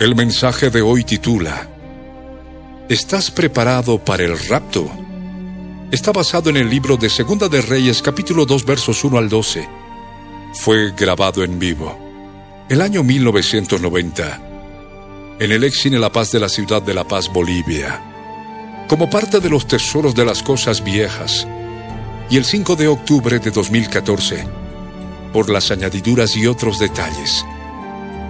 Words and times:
El 0.00 0.14
mensaje 0.14 0.70
de 0.70 0.80
hoy 0.80 1.02
titula 1.02 1.68
¿Estás 2.88 3.32
preparado 3.32 3.98
para 3.98 4.22
el 4.22 4.38
rapto? 4.48 4.88
Está 5.90 6.12
basado 6.12 6.50
en 6.50 6.56
el 6.56 6.70
libro 6.70 6.96
de 6.96 7.10
Segunda 7.10 7.48
de 7.48 7.60
Reyes 7.60 8.00
capítulo 8.00 8.46
2 8.46 8.64
versos 8.64 9.02
1 9.02 9.18
al 9.18 9.28
12. 9.28 9.68
Fue 10.54 10.92
grabado 10.92 11.42
en 11.42 11.58
vivo. 11.58 11.98
El 12.68 12.80
año 12.80 13.02
1990. 13.02 14.40
En 15.40 15.50
el 15.50 15.64
ex 15.64 15.80
cine 15.80 15.98
La 15.98 16.12
Paz 16.12 16.30
de 16.30 16.38
la 16.38 16.48
ciudad 16.48 16.80
de 16.80 16.94
La 16.94 17.02
Paz, 17.02 17.28
Bolivia. 17.32 18.00
Como 18.86 19.10
parte 19.10 19.40
de 19.40 19.50
los 19.50 19.66
tesoros 19.66 20.14
de 20.14 20.24
las 20.24 20.44
cosas 20.44 20.84
viejas. 20.84 21.44
Y 22.30 22.36
el 22.36 22.44
5 22.44 22.76
de 22.76 22.86
octubre 22.86 23.40
de 23.40 23.50
2014. 23.50 24.46
Por 25.32 25.50
las 25.50 25.72
añadiduras 25.72 26.36
y 26.36 26.46
otros 26.46 26.78
detalles 26.78 27.44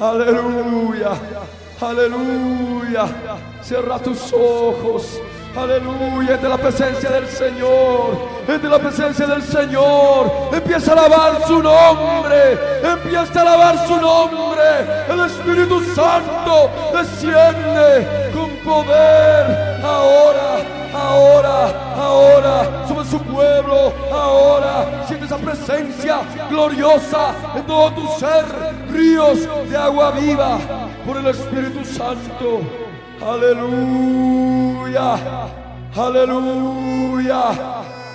Aleluya. 0.00 1.12
Aleluya. 1.80 3.06
Cierra 3.62 3.98
tus 3.98 4.32
ojos. 4.32 5.20
Aleluya, 5.54 6.36
es 6.36 6.42
de 6.42 6.48
la 6.48 6.56
presencia 6.56 7.10
del 7.10 7.28
Señor, 7.28 8.16
es 8.48 8.62
de 8.62 8.68
la 8.70 8.78
presencia 8.78 9.26
del 9.26 9.42
Señor. 9.42 10.32
Empieza 10.50 10.92
a 10.92 11.04
alabar 11.04 11.46
su 11.46 11.62
nombre, 11.62 12.58
empieza 12.82 13.38
a 13.38 13.42
alabar 13.42 13.86
su 13.86 13.96
nombre. 14.00 14.62
El 15.10 15.20
Espíritu 15.20 15.82
Santo 15.94 16.70
desciende 16.94 18.30
con 18.32 18.48
poder 18.64 19.82
ahora, 19.84 20.64
ahora, 21.02 21.94
ahora 21.96 22.86
sobre 22.88 23.04
su 23.04 23.18
pueblo, 23.18 23.92
ahora. 24.12 25.04
Siente 25.06 25.26
esa 25.26 25.38
presencia 25.38 26.20
gloriosa 26.48 27.34
en 27.56 27.66
todo 27.66 27.92
tu 27.92 28.06
ser, 28.18 28.44
ríos 28.90 29.38
de 29.68 29.76
agua 29.76 30.10
viva 30.12 30.58
por 31.06 31.16
el 31.16 31.26
Espíritu 31.26 31.84
Santo. 31.84 32.60
Aleluya, 33.20 35.16
aleluya. 35.94 37.42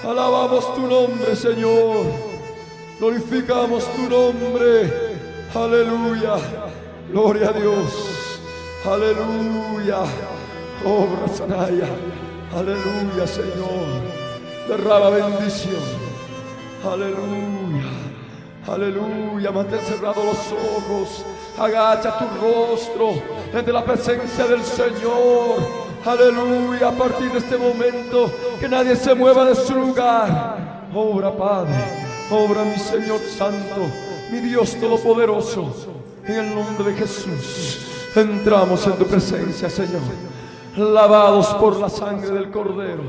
Alabamos 0.03 0.73
tu 0.75 0.87
nombre, 0.87 1.35
Señor. 1.35 2.05
Glorificamos 2.99 3.83
tu 3.93 4.09
nombre. 4.09 4.91
Aleluya. 5.53 6.35
Gloria 7.11 7.49
a 7.49 7.53
Dios. 7.53 8.39
Aleluya. 8.85 9.99
Obra 10.85 11.27
Sanaya. 11.27 11.87
Aleluya, 12.56 13.28
Señor. 13.28 13.88
Derrama 14.68 15.09
bendición. 15.09 15.81
Aleluya. 16.84 17.90
Aleluya. 18.68 19.52
Mantén 19.52 19.80
cerrados 19.81 20.24
los 20.24 20.38
ojos. 20.52 21.25
Agacha 21.58 22.18
tu 22.19 22.25
rostro 22.40 23.22
ante 23.53 23.72
la 23.72 23.84
presencia 23.84 24.46
del 24.46 24.63
Señor. 24.63 25.59
Aleluya. 26.06 26.90
A 26.90 26.91
partir 26.91 27.31
de 27.31 27.40
este 27.40 27.58
momento, 27.58 28.31
que 28.59 28.69
nadie 28.69 28.96
se 28.96 29.14
mueva 29.14 29.46
de 29.46 29.56
su 29.56 29.74
lugar. 29.74 30.88
Obra, 30.94 31.35
Padre. 31.35 31.74
Obra, 32.31 32.64
mi 32.64 32.78
Señor 32.78 33.19
Santo. 33.19 33.81
Mi 34.31 34.40
Dios 34.40 34.75
Todopoderoso. 34.75 35.74
En 36.25 36.35
el 36.35 36.56
nombre 36.56 36.91
de 36.91 36.97
Jesús. 36.97 37.79
Entramos 38.16 38.85
en 38.88 38.94
tu 38.94 39.06
presencia, 39.06 39.69
Señor. 39.69 40.02
Lavados 40.77 41.47
por 41.55 41.77
la 41.79 41.89
sangre 41.89 42.29
del 42.29 42.51
Cordero. 42.51 43.01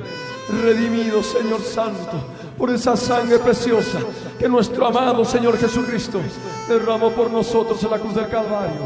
Redimidos, 0.63 1.27
Señor 1.27 1.61
Santo, 1.61 2.13
por 2.57 2.71
esa 2.71 2.97
sangre 2.97 3.39
preciosa 3.39 3.99
que 4.39 4.49
nuestro 4.49 4.87
amado 4.87 5.23
Señor 5.25 5.59
Jesucristo 5.59 6.19
derramó 6.67 7.11
por 7.11 7.31
nosotros 7.31 7.83
en 7.85 7.91
la 7.91 7.99
cruz 7.99 8.15
del 8.15 8.29
Calvario. 8.31 8.81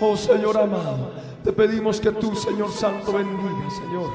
Oh 0.00 0.16
Señor 0.16 0.58
amado, 0.58 1.12
te 1.44 1.52
pedimos 1.52 2.00
que 2.00 2.10
tú, 2.10 2.34
Señor 2.34 2.72
Santo, 2.72 3.12
bendiga, 3.12 3.70
Señor. 3.70 4.10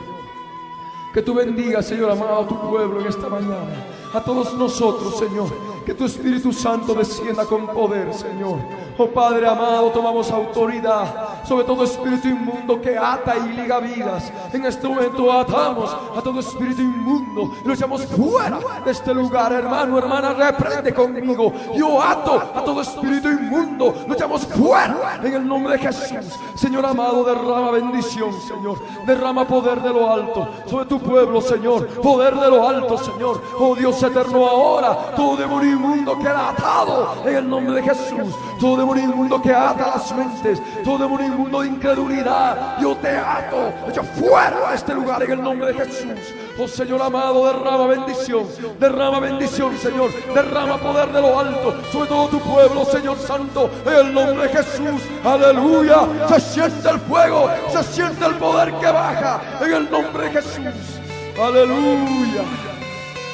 Que 1.13 1.21
tú 1.21 1.33
bendigas, 1.33 1.85
Señor 1.85 2.11
amado, 2.11 2.41
a 2.41 2.47
tu 2.47 2.59
pueblo 2.69 2.99
en 2.99 3.07
esta 3.07 3.29
mañana. 3.29 3.85
A 4.13 4.19
todos 4.21 4.53
nosotros, 4.55 5.17
Señor. 5.17 5.47
Que 5.89 5.95
tu 5.95 6.05
Espíritu 6.05 6.53
Santo 6.53 6.93
descienda 6.93 7.45
con 7.45 7.65
poder, 7.65 8.13
Señor. 8.13 8.59
Oh 8.95 9.07
Padre 9.07 9.47
amado, 9.47 9.89
tomamos 9.89 10.29
autoridad 10.29 11.39
sobre 11.49 11.63
todo 11.63 11.83
espíritu 11.83 12.27
inmundo 12.27 12.79
que 12.79 12.95
ata 12.95 13.35
y 13.37 13.53
liga 13.53 13.79
vidas. 13.79 14.31
En 14.53 14.65
este 14.65 14.87
momento 14.87 15.31
atamos 15.31 15.95
a 16.15 16.21
todo 16.21 16.41
espíritu 16.41 16.81
inmundo 16.81 17.55
y 17.63 17.67
lo 17.67 17.73
echamos 17.73 18.05
fuera 18.05 18.59
de 18.85 18.91
este 18.91 19.15
lugar, 19.15 19.51
hermano, 19.51 19.97
hermana, 19.97 20.33
reprende 20.33 20.93
conmigo. 20.93 21.51
Yo 21.75 21.99
ato 21.99 22.35
a 22.53 22.63
todo 22.63 22.81
espíritu 22.81 23.29
inmundo, 23.29 23.95
lo 24.07 24.13
echamos 24.13 24.45
fuera 24.45 25.19
en 25.23 25.33
el 25.33 25.47
nombre 25.47 25.73
de 25.73 25.79
Jesús. 25.79 26.37
Señor 26.53 26.85
amado, 26.85 27.23
derrama 27.23 27.71
bendición, 27.71 28.31
Señor. 28.47 28.77
Derrama 29.07 29.47
poder 29.47 29.81
de 29.81 29.89
lo 29.89 30.11
alto 30.11 30.47
sobre 30.67 30.85
tu 30.85 30.99
pueblo, 30.99 31.41
Señor. 31.41 31.87
Poder 31.87 32.35
de 32.35 32.47
lo 32.47 32.67
alto, 32.67 32.95
Señor. 32.97 33.41
Oh 33.57 33.75
Dios 33.75 34.03
eterno, 34.03 34.45
ahora 34.45 35.13
todo 35.15 35.35
demonio 35.35 35.78
inmundo 35.79 36.19
queda 36.19 36.49
atado 36.49 37.23
en 37.25 37.35
el 37.35 37.49
nombre 37.49 37.75
de 37.75 37.83
Jesús. 37.83 38.35
Todo 38.59 38.77
demonio 38.77 39.03
inmundo 39.05 39.41
que 39.41 39.53
ata 39.53 39.87
las 39.95 40.15
mentes, 40.15 40.61
todo 40.83 40.97
demonio 40.97 41.27
inmundo 41.27 41.61
de 41.61 41.67
incredulidad, 41.67 42.79
yo 42.79 42.95
te 42.97 43.15
ato, 43.15 43.73
echa 43.87 44.03
fuera 44.03 44.69
a 44.69 44.73
este 44.75 44.93
lugar 44.93 45.23
en 45.23 45.31
el 45.31 45.41
nombre 45.41 45.67
de 45.67 45.73
Jesús. 45.73 46.33
Oh 46.59 46.67
Señor 46.67 47.01
amado, 47.01 47.45
derrama 47.45 47.87
bendición, 47.87 48.45
derrama 48.79 49.19
bendición, 49.21 49.77
Señor, 49.77 50.11
derrama 50.33 50.77
poder 50.77 51.11
de 51.11 51.21
lo 51.21 51.39
alto 51.39 51.75
sobre 51.91 52.09
todo 52.09 52.27
tu 52.27 52.39
pueblo, 52.39 52.85
Señor 52.85 53.17
Santo, 53.17 53.69
en 53.85 54.07
el 54.07 54.13
nombre 54.13 54.47
de 54.47 54.49
Jesús. 54.49 55.01
Aleluya, 55.23 56.01
se 56.27 56.39
siente 56.39 56.89
el 56.89 56.99
fuego, 56.99 57.49
se 57.69 57.83
siente 57.83 58.25
el 58.25 58.35
poder 58.35 58.73
que 58.73 58.87
baja 58.87 59.41
en 59.61 59.73
el 59.73 59.89
nombre 59.89 60.25
de 60.25 60.31
Jesús. 60.31 60.99
Aleluya. 61.41 62.43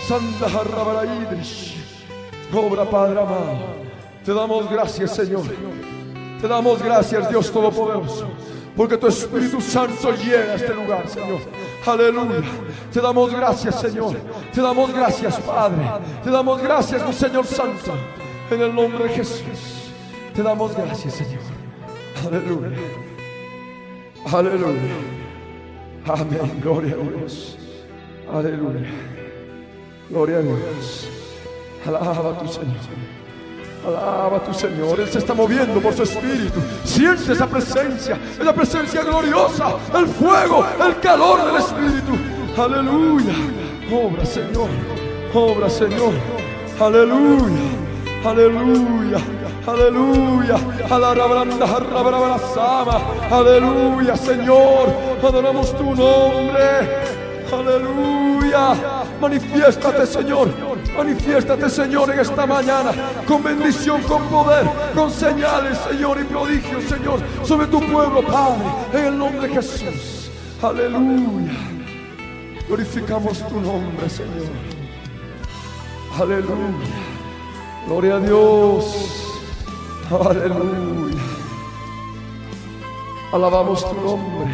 Santa 0.08 0.48
Jarrabaraidrish. 0.48 1.75
Obra 2.56 2.86
Padre 2.86 3.20
amado. 3.20 3.58
Te 4.24 4.34
damos 4.34 4.70
gracias, 4.70 5.16
Señor. 5.16 5.44
Te 6.42 6.48
damos 6.48 6.82
gracias, 6.82 7.30
Dios 7.30 7.52
Todopoderoso. 7.52 8.28
Porque 8.76 8.98
tu 8.98 9.08
Espíritu 9.08 9.62
Santo 9.62 10.12
llega 10.12 10.54
a 10.54 10.56
este 10.56 10.74
lugar, 10.74 11.08
Señor. 11.08 11.40
Aleluya. 11.86 12.42
Te 12.92 13.00
damos 13.00 13.32
gracias, 13.32 13.80
Señor. 13.80 14.16
Te 14.54 14.62
damos 14.62 14.94
gracias, 14.94 15.40
Padre. 15.40 15.84
Te 16.24 16.30
damos 16.30 16.62
gracias, 16.62 17.06
mi 17.06 17.14
Señor 17.14 17.46
Santo. 17.46 17.94
En 18.52 18.62
el 18.62 18.76
nombre 18.76 19.06
de 19.06 19.10
Jesús. 19.12 19.92
Te 20.34 20.44
damos 20.44 20.76
gracias, 20.76 21.14
Señor. 21.14 21.42
Aleluya. 22.26 22.78
Aleluya. 24.32 24.96
Amén. 26.08 26.60
Gloria 26.62 26.96
a 26.96 27.18
Dios. 27.18 27.58
Aleluya. 28.32 28.90
Gloria 30.10 30.38
a 30.38 30.42
Dios. 30.42 31.10
Alaba 31.88 32.32
a 32.32 32.38
tu 32.40 32.48
Señor. 32.48 32.78
Alaba 33.88 34.38
a 34.38 34.44
tu 34.44 34.54
Señor, 34.54 35.00
Él 35.00 35.10
se 35.10 35.20
está 35.20 35.34
moviendo 35.34 35.80
por 35.80 35.94
su 35.94 36.04
espíritu. 36.04 36.60
Siente 36.84 37.34
esa 37.34 37.48
presencia, 37.48 38.18
esa 38.40 38.54
presencia 38.54 39.04
gloriosa, 39.04 39.76
el 39.96 40.08
fuego, 40.08 40.66
el 40.84 41.00
calor 41.00 41.46
del 41.46 41.58
espíritu. 41.58 42.14
Aleluya. 42.58 43.34
Obra, 43.92 44.26
Señor, 44.26 44.70
obra, 45.34 45.70
Señor. 45.70 46.14
Aleluya, 46.80 47.70
aleluya. 48.26 49.20
Aleluya. 49.68 50.58
Aleluya, 53.32 54.16
Señor. 54.16 54.94
Adoramos 55.24 55.76
tu 55.76 55.96
nombre. 55.96 57.04
Aleluya. 57.52 58.76
Manifiéstate, 59.20 60.06
Señor. 60.06 60.50
Manifiéstate, 60.98 61.70
Señor, 61.70 62.12
en 62.12 62.20
esta 62.20 62.46
mañana. 62.46 62.92
Con 63.28 63.44
bendición, 63.44 64.02
con 64.04 64.24
poder, 64.28 64.66
con 64.94 65.12
señales, 65.12 65.78
Señor, 65.90 66.20
y 66.22 66.24
prodigios, 66.24 66.84
Señor, 66.86 67.20
sobre 67.44 67.68
tu 67.68 67.80
pueblo, 67.80 68.22
Padre. 68.24 68.64
En 68.94 69.06
el 69.06 69.18
nombre 69.18 69.48
de 69.48 69.56
Jesús. 69.56 70.32
Aleluya. 70.62 71.54
Glorificamos 72.68 73.46
tu 73.48 73.60
nombre, 73.60 74.10
Señor. 74.10 74.50
Aleluya. 76.20 76.56
Gloria 77.88 78.16
a 78.16 78.20
Dios. 78.20 79.36
Aleluya. 80.10 81.22
Alabamos 83.32 83.88
tu 83.90 83.96
nombre. 84.02 84.54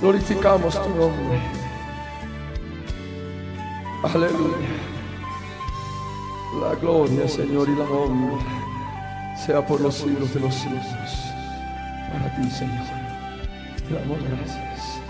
Glorificamos 0.00 0.80
tu 0.82 0.88
nombre. 0.90 1.63
Aleluya. 4.12 4.68
La 6.60 6.74
gloria, 6.74 7.26
Señor, 7.26 7.68
y 7.68 7.74
la 7.74 7.84
honra 7.84 8.44
sea 9.46 9.66
por 9.66 9.80
los 9.80 9.94
siglos 9.94 10.32
de 10.34 10.40
los 10.40 10.54
siglos. 10.54 10.84
Para 12.12 12.36
ti, 12.36 12.50
Señor. 12.50 12.84
Te 13.88 13.94
damos 13.94 14.18
gracias. 14.22 15.00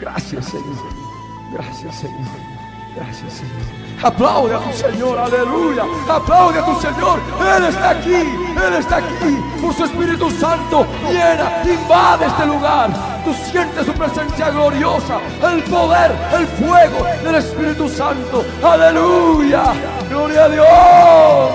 Gracias, 0.00 0.44
Señor. 0.46 0.76
Gracias, 1.52 1.94
Señor. 1.96 2.58
Gracias, 2.94 3.32
Señor. 3.32 3.88
Aplaude 4.02 4.54
a 4.54 4.58
tu 4.60 4.72
Señor, 4.72 5.18
aleluya. 5.18 5.84
Aplaude 6.08 6.60
a 6.60 6.64
tu 6.64 6.80
Señor. 6.80 7.18
Él 7.56 7.64
está 7.64 7.90
aquí, 7.90 8.14
Él 8.14 8.74
está 8.78 8.96
aquí. 8.98 9.36
Por 9.60 9.74
su 9.74 9.84
Espíritu 9.84 10.30
Santo 10.30 10.86
llena, 11.10 11.62
invade 11.64 12.26
este 12.26 12.46
lugar. 12.46 13.17
Tú 13.28 13.34
sientes 13.52 13.84
su 13.84 13.92
presencia 13.92 14.48
gloriosa, 14.48 15.20
el 15.52 15.62
poder, 15.64 16.12
el 16.32 16.46
fuego 16.46 17.04
del 17.22 17.34
Espíritu 17.34 17.86
Santo. 17.86 18.42
Aleluya. 18.62 19.64
Gloria 20.08 20.44
a 20.44 20.48
Dios. 20.48 21.50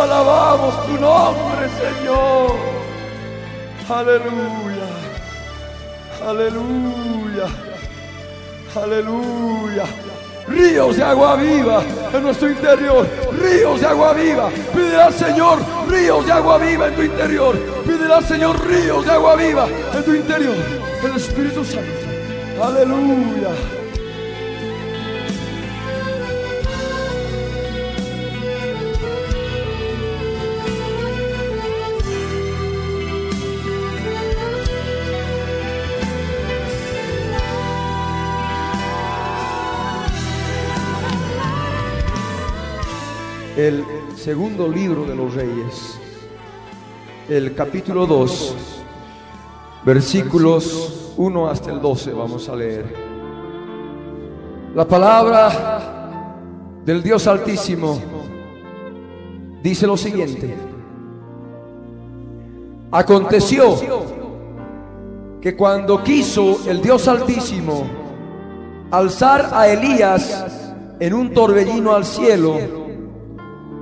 Alabamos 0.00 0.86
tu 0.86 0.92
nombre, 0.92 1.68
Señor. 1.80 2.54
Aleluya. 3.88 4.88
Aleluya. 6.24 7.48
Aleluya 8.76 10.07
ríos 10.48 10.96
de 10.96 11.02
agua 11.02 11.36
viva 11.36 11.82
en 12.12 12.22
nuestro 12.22 12.50
interior, 12.50 13.06
ríos 13.40 13.80
de 13.80 13.86
agua 13.86 14.12
viva. 14.12 14.50
Pídele 14.72 15.02
al 15.02 15.12
Señor 15.12 15.58
ríos 15.88 16.26
de 16.26 16.32
agua 16.32 16.58
viva 16.58 16.88
en 16.88 16.94
tu 16.94 17.02
interior. 17.02 17.56
Pídele 17.86 18.14
al 18.14 18.24
Señor 18.24 18.66
ríos 18.66 19.04
de 19.04 19.10
agua 19.10 19.36
viva 19.36 19.66
en 19.94 20.04
tu 20.04 20.14
interior. 20.14 20.56
El 21.04 21.16
Espíritu 21.16 21.64
Santo. 21.64 21.90
Aleluya. 22.62 23.77
El 43.58 43.84
segundo 44.16 44.68
libro 44.68 45.04
de 45.04 45.16
los 45.16 45.34
reyes, 45.34 45.98
el 47.28 47.56
capítulo 47.56 48.06
2, 48.06 48.54
versículos 49.84 51.12
1 51.16 51.48
hasta 51.48 51.72
el 51.72 51.80
12 51.80 52.12
vamos 52.12 52.48
a 52.48 52.54
leer. 52.54 52.94
La 54.76 54.86
palabra 54.86 56.36
del 56.84 57.02
Dios 57.02 57.26
Altísimo 57.26 58.00
dice 59.60 59.88
lo 59.88 59.96
siguiente. 59.96 60.54
Aconteció 62.92 63.74
que 65.40 65.56
cuando 65.56 66.04
quiso 66.04 66.60
el 66.68 66.80
Dios 66.80 67.08
Altísimo 67.08 67.82
alzar 68.92 69.50
a 69.52 69.66
Elías 69.66 70.46
en 71.00 71.12
un 71.12 71.34
torbellino 71.34 71.92
al 71.92 72.04
cielo, 72.04 72.77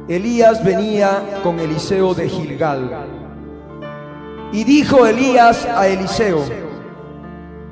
Elías 0.09 0.63
venía 0.63 1.41
con 1.43 1.59
Eliseo 1.59 2.15
de 2.15 2.29
Gilgal. 2.29 2.91
Y 4.53 4.63
dijo 4.63 5.05
Elías 5.05 5.67
a 5.67 5.89
Eliseo, 5.89 6.45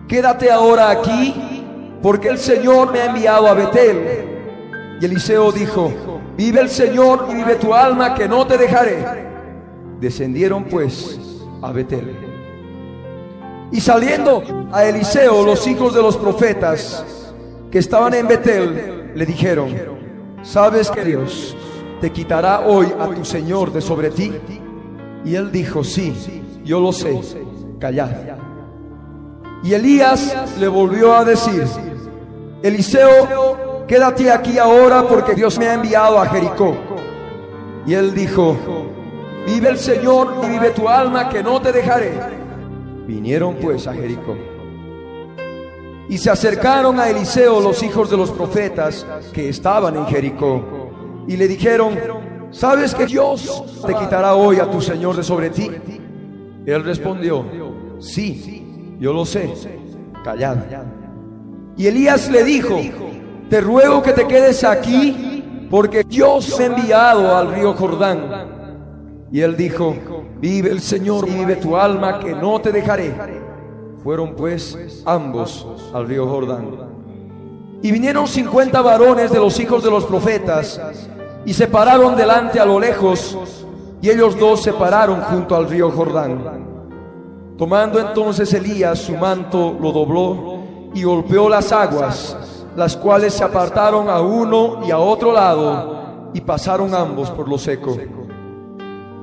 quédate 0.09 0.51
ahora 0.51 0.91
aquí, 0.91 1.63
porque 2.03 2.29
el 2.29 2.39
Señor 2.39 2.93
me 2.93 3.01
ha 3.01 3.07
enviado 3.07 3.47
a 3.47 3.55
Betel. 3.55 4.99
Y 5.01 5.05
Eliseo 5.05 5.53
dijo, 5.53 5.93
vive 6.37 6.61
el 6.61 6.69
Señor 6.69 7.29
y 7.31 7.35
vive 7.35 7.55
tu 7.55 7.73
alma, 7.73 8.15
que 8.15 8.27
no 8.27 8.45
te 8.45 8.59
dejaré. 8.59 9.05
Descendieron 10.01 10.65
pues 10.65 11.19
a 11.63 11.71
Betel. 11.71 12.17
Y 13.71 13.81
saliendo 13.81 14.43
a 14.73 14.85
Eliseo 14.85 15.45
los 15.45 15.65
hijos 15.69 15.95
de 15.95 16.03
los 16.03 16.17
profetas 16.17 17.05
que 17.71 17.79
estaban 17.79 18.13
en 18.15 18.27
Betel, 18.27 19.13
le 19.15 19.25
dijeron, 19.25 19.73
¿sabes 20.43 20.91
que 20.91 21.05
Dios 21.05 21.57
te 22.05 22.13
quitará 22.13 22.61
hoy 22.61 22.93
a 23.01 23.07
tu 23.07 23.25
Señor 23.25 23.73
de 23.73 23.81
sobre 23.81 24.11
ti? 24.11 24.31
Y 25.25 25.35
él 25.37 25.51
dijo, 25.51 25.83
sí, 25.83 26.13
yo 26.63 26.79
lo 26.79 26.93
sé, 26.93 27.19
callad. 27.79 28.11
Y 29.63 29.73
Elías 29.73 30.37
le 30.61 30.69
volvió 30.69 31.15
a 31.17 31.25
decir, 31.25 31.65
Eliseo, 32.63 33.87
quédate 33.89 34.31
aquí 34.31 34.59
ahora 34.59 35.09
porque 35.09 35.35
Dios 35.35 35.59
me 35.59 35.67
ha 35.67 35.73
enviado 35.73 36.19
a 36.19 36.27
Jericó. 36.27 36.77
Y 37.87 37.95
él 37.95 38.15
dijo, 38.15 38.55
vive 39.47 39.71
el 39.71 39.79
Señor 39.79 40.43
y 40.43 40.49
vive 40.51 40.73
tu 40.73 40.87
alma 40.87 41.31
que 41.31 41.43
no 41.43 41.59
te 41.63 41.73
dejaré. 41.73 42.13
Vinieron 43.07 43.55
pues 43.55 43.87
a 43.87 43.95
Jericó. 43.95 44.37
Y 46.11 46.19
se 46.19 46.29
acercaron 46.29 47.01
a 47.01 47.09
Eliseo 47.09 47.63
los 47.63 47.83
hijos 47.83 48.11
de 48.11 48.19
los 48.19 48.31
profetas 48.31 49.07
que 49.33 49.49
estaban 49.49 49.97
en 49.97 50.07
Jericó 50.07 50.74
y 51.27 51.37
le 51.37 51.49
dijeron, 51.49 51.99
¿sabes 52.51 52.95
que 52.95 53.07
Dios 53.07 53.83
te 53.87 53.95
quitará 53.95 54.35
hoy 54.35 54.59
a 54.59 54.71
tu 54.71 54.81
Señor 54.81 55.17
de 55.17 55.23
sobre 55.23 55.51
ti? 55.51 55.71
Él 56.67 56.85
respondió, 56.85 57.45
sí, 57.99 58.97
yo 58.99 59.13
lo 59.13 59.25
sé, 59.25 59.53
callad. 60.23 60.59
Y 61.77 61.87
Elías 61.87 62.31
le 62.31 62.45
dijo, 62.45 62.81
te 63.51 63.61
ruego 63.61 64.03
que 64.03 64.13
te 64.13 64.27
quedes 64.27 64.65
aquí 64.65 65.67
porque 65.71 66.05
Dios 66.05 66.59
ha 66.61 66.67
enviado 66.67 67.37
al 67.37 67.55
río 67.55 67.75
Jordán. 67.75 68.55
Y 69.33 69.41
él 69.41 69.57
dijo, 69.57 69.97
vive 70.41 70.71
el 70.71 70.81
Señor 70.81 71.27
vive 71.27 71.57
tu 71.57 71.77
alma 71.77 72.21
que 72.21 72.35
no 72.35 72.61
te 72.61 72.71
dejaré. 72.71 73.13
Fueron 74.03 74.35
pues 74.37 75.03
ambos 75.05 75.67
al 75.93 76.07
río 76.07 76.29
Jordán. 76.29 76.95
Y 77.83 77.91
vinieron 77.91 78.27
cincuenta 78.29 78.81
varones 78.81 79.31
de 79.33 79.39
los 79.39 79.59
hijos 79.59 79.83
de 79.83 79.91
los 79.91 80.05
profetas 80.05 80.81
y 81.47 81.53
se 81.53 81.67
pararon 81.67 82.17
delante 82.17 82.59
a 82.59 82.65
lo 82.65 82.81
lejos, 82.81 83.37
y 84.01 84.11
ellos 84.11 84.39
dos 84.39 84.63
se 84.63 84.73
pararon 84.73 85.21
junto 85.23 85.57
al 85.57 85.69
río 85.69 85.91
Jordán. 85.91 86.65
Tomando 87.57 88.01
entonces 88.01 88.53
Elías 88.53 88.99
su 88.99 89.17
manto, 89.17 89.77
lo 89.81 89.93
dobló 89.93 90.59
y 90.95 91.05
golpeó 91.05 91.49
las 91.49 91.73
aguas, 91.73 92.37
las 92.77 92.97
cuales 92.97 93.35
se 93.35 93.45
apartaron 93.45 94.09
a 94.09 94.21
uno 94.21 94.81
y 94.87 94.91
a 94.91 94.99
otro 94.99 95.33
lado, 95.33 96.31
y 96.35 96.41
pasaron 96.41 96.95
ambos 96.95 97.31
por 97.31 97.49
lo 97.49 97.59
seco. 97.59 97.97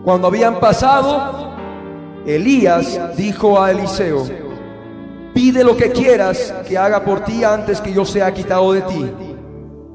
Cuando 0.03 0.27
habían 0.27 0.59
pasado, 0.59 1.51
Elías 2.25 3.15
dijo 3.17 3.61
a 3.61 3.71
Eliseo, 3.71 4.23
pide 5.33 5.63
lo 5.63 5.75
que 5.75 5.91
quieras 5.91 6.53
que 6.67 6.77
haga 6.77 7.03
por 7.03 7.21
ti 7.21 7.43
antes 7.43 7.81
que 7.81 7.93
yo 7.93 8.05
sea 8.05 8.33
quitado 8.33 8.73
de 8.73 8.81
ti. 8.81 9.11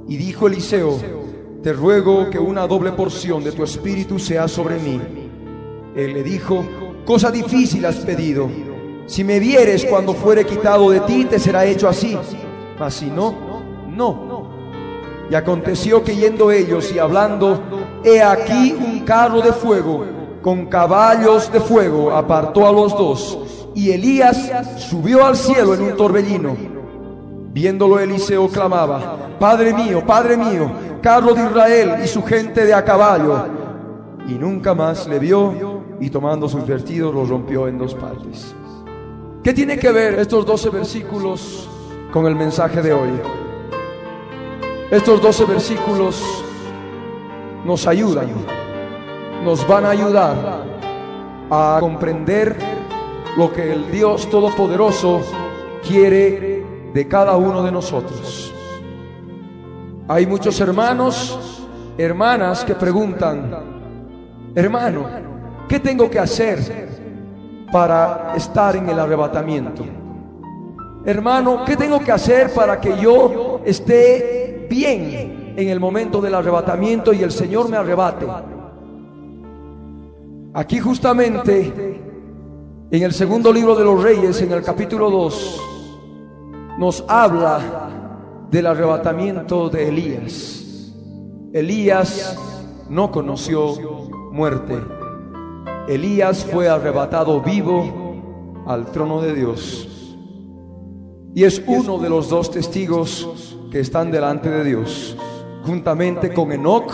Y 0.08 0.16
dijo 0.16 0.46
Eliseo, 0.46 1.25
te 1.66 1.72
ruego 1.72 2.30
que 2.30 2.38
una 2.38 2.64
doble 2.64 2.92
porción 2.92 3.42
de 3.42 3.50
tu 3.50 3.64
espíritu 3.64 4.20
sea 4.20 4.46
sobre 4.46 4.78
mí. 4.78 5.00
Él 5.96 6.12
le 6.12 6.22
dijo, 6.22 6.64
cosa 7.04 7.28
difícil 7.32 7.84
has 7.86 7.96
pedido. 7.96 8.48
Si 9.06 9.24
me 9.24 9.40
vieres 9.40 9.84
cuando 9.84 10.14
fuere 10.14 10.46
quitado 10.46 10.90
de 10.90 11.00
ti, 11.00 11.24
te 11.24 11.40
será 11.40 11.64
hecho 11.64 11.88
así. 11.88 12.16
Mas 12.78 12.94
si 12.94 13.06
no, 13.06 13.34
no. 13.88 14.48
Y 15.28 15.34
aconteció 15.34 16.04
que 16.04 16.14
yendo 16.14 16.52
ellos 16.52 16.92
y 16.92 17.00
hablando, 17.00 17.60
he 18.04 18.22
aquí 18.22 18.72
un 18.72 19.00
carro 19.00 19.40
de 19.40 19.52
fuego 19.52 20.06
con 20.40 20.66
caballos 20.66 21.50
de 21.50 21.58
fuego 21.58 22.12
apartó 22.12 22.68
a 22.68 22.70
los 22.70 22.96
dos. 22.96 23.40
Y 23.74 23.90
Elías 23.90 24.52
subió 24.88 25.26
al 25.26 25.34
cielo 25.34 25.74
en 25.74 25.82
un 25.82 25.96
torbellino. 25.96 26.76
Viéndolo 27.52 27.98
Eliseo 27.98 28.46
clamaba, 28.50 29.16
Padre 29.40 29.72
mío, 29.74 30.04
Padre 30.06 30.36
mío, 30.36 30.70
carro 31.06 31.34
de 31.34 31.44
Israel 31.44 31.94
y 32.02 32.08
su 32.08 32.20
gente 32.24 32.66
de 32.66 32.74
a 32.74 32.84
caballo. 32.84 33.46
Y 34.26 34.32
nunca 34.32 34.74
más 34.74 35.06
le 35.06 35.20
vio 35.20 35.84
y 36.00 36.10
tomando 36.10 36.48
sus 36.48 36.66
vestidos 36.66 37.14
los 37.14 37.28
rompió 37.28 37.68
en 37.68 37.78
dos 37.78 37.94
partes. 37.94 38.52
¿Qué 39.44 39.54
tiene 39.54 39.78
que 39.78 39.92
ver 39.92 40.18
estos 40.18 40.44
12 40.44 40.70
versículos 40.70 41.68
con 42.12 42.26
el 42.26 42.34
mensaje 42.34 42.82
de 42.82 42.92
hoy? 42.92 43.10
Estos 44.90 45.22
12 45.22 45.44
versículos 45.44 46.20
nos 47.64 47.86
ayudan, 47.86 48.26
nos 49.44 49.64
van 49.68 49.84
a 49.84 49.90
ayudar 49.90 50.64
a 51.48 51.76
comprender 51.78 52.56
lo 53.36 53.52
que 53.52 53.72
el 53.72 53.92
Dios 53.92 54.28
Todopoderoso 54.28 55.20
quiere 55.86 56.66
de 56.92 57.06
cada 57.06 57.36
uno 57.36 57.62
de 57.62 57.70
nosotros. 57.70 58.55
Hay 60.08 60.24
muchos 60.24 60.60
hermanos, 60.60 61.66
hermanas 61.98 62.64
que 62.64 62.76
preguntan, 62.76 63.50
hermano, 64.54 65.04
¿qué 65.68 65.80
tengo 65.80 66.08
que 66.08 66.20
hacer 66.20 66.86
para 67.72 68.32
estar 68.36 68.76
en 68.76 68.88
el 68.88 69.00
arrebatamiento? 69.00 69.84
Hermano, 71.04 71.64
¿qué 71.64 71.76
tengo 71.76 71.98
que 71.98 72.12
hacer 72.12 72.54
para 72.54 72.80
que 72.80 72.96
yo 72.96 73.60
esté 73.64 74.68
bien 74.70 75.54
en 75.56 75.68
el 75.70 75.80
momento 75.80 76.20
del 76.20 76.36
arrebatamiento 76.36 77.12
y 77.12 77.24
el 77.24 77.32
Señor 77.32 77.68
me 77.68 77.76
arrebate? 77.76 78.26
Aquí 80.54 80.78
justamente 80.78 82.00
en 82.92 83.02
el 83.02 83.12
segundo 83.12 83.52
libro 83.52 83.74
de 83.74 83.82
los 83.82 84.00
reyes, 84.00 84.40
en 84.40 84.52
el 84.52 84.62
capítulo 84.62 85.10
2, 85.10 85.60
nos 86.78 87.04
habla 87.08 87.86
del 88.50 88.66
arrebatamiento 88.66 89.68
de 89.68 89.88
Elías. 89.88 90.92
Elías 91.52 92.36
no 92.88 93.10
conoció 93.10 93.74
muerte. 94.32 94.78
Elías 95.88 96.44
fue 96.44 96.68
arrebatado 96.68 97.40
vivo 97.40 98.64
al 98.66 98.86
trono 98.86 99.20
de 99.20 99.34
Dios. 99.34 99.88
Y 101.34 101.44
es 101.44 101.62
uno 101.66 101.98
de 101.98 102.08
los 102.08 102.28
dos 102.28 102.50
testigos 102.50 103.56
que 103.70 103.80
están 103.80 104.10
delante 104.10 104.48
de 104.48 104.64
Dios, 104.64 105.16
juntamente 105.64 106.32
con 106.32 106.50
Enoch, 106.52 106.92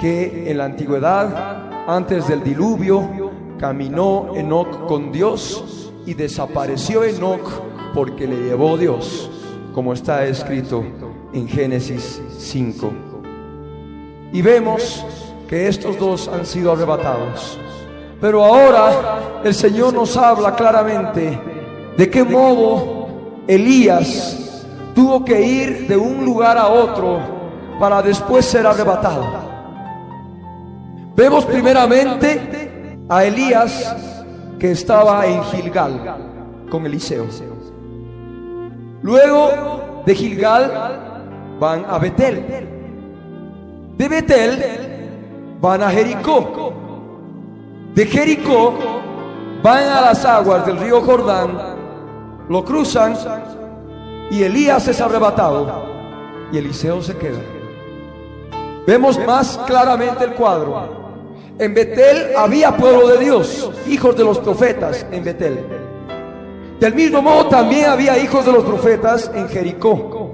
que 0.00 0.50
en 0.50 0.58
la 0.58 0.64
antigüedad, 0.64 1.86
antes 1.86 2.26
del 2.26 2.42
diluvio, 2.42 3.30
caminó 3.58 4.34
Enoch 4.34 4.86
con 4.86 5.12
Dios 5.12 5.92
y 6.06 6.14
desapareció 6.14 7.04
Enoch 7.04 7.48
porque 7.94 8.26
le 8.26 8.36
llevó 8.36 8.76
Dios, 8.76 9.30
como 9.74 9.92
está 9.92 10.24
escrito 10.26 10.84
en 11.32 11.48
Génesis 11.48 12.20
5. 12.38 12.92
Y 14.32 14.42
vemos 14.42 15.04
que 15.48 15.68
estos 15.68 15.98
dos 15.98 16.28
han 16.28 16.46
sido 16.46 16.72
arrebatados. 16.72 17.58
Pero 18.20 18.44
ahora 18.44 19.40
el 19.44 19.54
Señor 19.54 19.94
nos 19.94 20.16
habla 20.16 20.54
claramente 20.54 21.38
de 21.96 22.10
qué 22.10 22.22
modo 22.22 23.08
Elías 23.48 24.64
tuvo 24.94 25.24
que 25.24 25.40
ir 25.40 25.88
de 25.88 25.96
un 25.96 26.24
lugar 26.24 26.58
a 26.58 26.68
otro 26.68 27.18
para 27.80 28.02
después 28.02 28.44
ser 28.44 28.66
arrebatado. 28.66 29.26
Vemos 31.16 31.44
primeramente 31.44 32.98
a 33.08 33.24
Elías 33.24 33.96
que 34.58 34.72
estaba 34.72 35.26
en 35.26 35.42
Gilgal 35.44 36.66
con 36.70 36.86
Eliseo. 36.86 37.26
Luego 39.02 40.02
de 40.04 40.14
Gilgal 40.14 41.56
van 41.58 41.84
a 41.88 41.98
Betel. 41.98 42.68
De 43.96 44.08
Betel 44.08 44.64
van 45.60 45.82
a 45.82 45.90
Jericó. 45.90 46.72
De 47.94 48.06
Jericó 48.06 48.74
van 49.62 49.84
a 49.84 50.00
las 50.00 50.24
aguas 50.24 50.64
del 50.64 50.78
río 50.78 51.00
Jordán, 51.02 51.58
lo 52.48 52.64
cruzan 52.64 53.14
y 54.30 54.42
Elías 54.42 54.86
es 54.88 55.00
arrebatado 55.00 55.84
y 56.52 56.58
Eliseo 56.58 57.02
se 57.02 57.16
queda. 57.16 57.40
Vemos 58.86 59.18
más 59.26 59.58
claramente 59.66 60.24
el 60.24 60.32
cuadro. 60.32 61.00
En 61.58 61.74
Betel 61.74 62.34
había 62.36 62.76
pueblo 62.76 63.08
de 63.08 63.18
Dios, 63.18 63.70
hijos 63.86 64.16
de 64.16 64.24
los 64.24 64.38
profetas 64.38 65.06
en 65.10 65.24
Betel. 65.24 65.89
Del 66.80 66.94
mismo 66.94 67.20
modo 67.20 67.46
también 67.46 67.90
había 67.90 68.16
hijos 68.18 68.46
de 68.46 68.52
los 68.52 68.64
profetas 68.64 69.30
en 69.34 69.48
Jericó. 69.50 70.30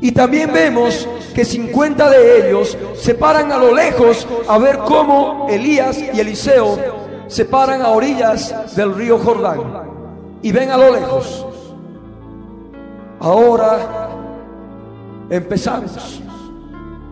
Y 0.00 0.10
también 0.12 0.50
vemos 0.52 1.06
que 1.34 1.44
50 1.44 2.08
de 2.08 2.48
ellos 2.48 2.78
se 2.94 3.14
paran 3.14 3.52
a 3.52 3.58
lo 3.58 3.74
lejos 3.74 4.26
a 4.48 4.56
ver 4.56 4.78
cómo 4.78 5.48
Elías 5.50 5.98
y 5.98 6.18
Eliseo 6.18 6.78
se 7.26 7.44
paran 7.44 7.82
a 7.82 7.88
orillas 7.88 8.74
del 8.74 8.94
río 8.94 9.18
Jordán 9.18 9.60
y 10.40 10.50
ven 10.50 10.70
a 10.70 10.78
lo 10.78 10.90
lejos. 10.90 11.46
Ahora 13.20 14.08
empezamos. 15.28 16.22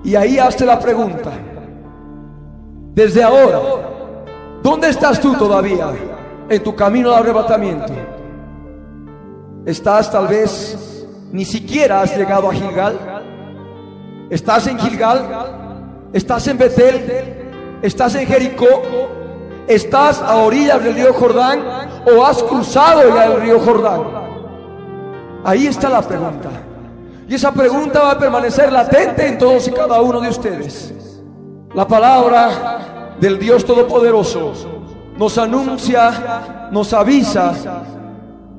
Y 0.05 0.15
ahí 0.15 0.39
hazte 0.39 0.65
la 0.65 0.79
pregunta. 0.79 1.33
Desde 2.95 3.23
ahora, 3.23 3.61
¿dónde 4.63 4.89
estás 4.89 5.21
tú 5.21 5.35
todavía 5.35 6.14
en 6.49 6.63
tu 6.63 6.75
camino 6.75 7.11
al 7.13 7.23
arrebatamiento? 7.23 7.93
¿Estás 9.67 10.11
tal 10.11 10.29
vez 10.29 10.95
ni 11.35 11.45
siquiera 11.45 12.01
has 12.01 12.17
llegado 12.17 12.49
a 12.49 12.55
Gilgal. 12.55 12.97
Estás 14.31 14.69
en 14.69 14.79
Gilgal, 14.79 16.09
estás 16.13 16.47
en 16.47 16.57
Betel, 16.57 17.49
estás 17.83 18.15
en 18.15 18.25
Jericó, 18.25 18.69
estás 19.67 20.23
a 20.23 20.37
orillas 20.37 20.85
del 20.85 20.95
río 20.95 21.13
Jordán 21.13 21.61
o 22.07 22.25
has 22.25 22.41
cruzado 22.41 23.13
ya 23.13 23.25
el 23.25 23.41
río 23.41 23.59
Jordán. 23.59 24.03
Ahí 25.43 25.67
está 25.67 25.89
la 25.89 26.03
pregunta. 26.03 26.51
Y 27.29 27.35
esa 27.35 27.51
pregunta 27.51 28.01
va 28.01 28.13
a 28.13 28.19
permanecer 28.19 28.71
latente 28.71 29.27
en 29.27 29.37
todos 29.37 29.67
y 29.67 29.73
cada 29.73 30.01
uno 30.01 30.21
de 30.21 30.29
ustedes. 30.29 30.95
La 31.75 31.89
palabra 31.89 33.17
del 33.19 33.41
Dios 33.41 33.65
Todopoderoso 33.65 34.53
nos 35.17 35.39
anuncia, 35.39 36.69
nos 36.71 36.93
avisa 36.93 37.55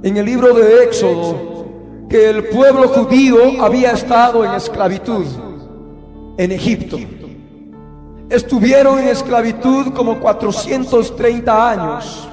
en 0.02 0.18
el 0.18 0.26
libro 0.26 0.54
de 0.54 0.84
Éxodo 0.84 1.66
que 2.10 2.30
el 2.30 2.46
pueblo 2.50 2.88
judío 2.90 3.62
había 3.62 3.92
estado 3.92 4.46
en 4.46 4.54
esclavitud 4.54 5.26
en 6.38 6.52
Egipto. 6.52 6.98
Estuvieron 8.30 9.00
en 9.00 9.10
esclavitud 9.10 9.94
como 9.94 10.20
430 10.20 11.70
años, 11.70 12.30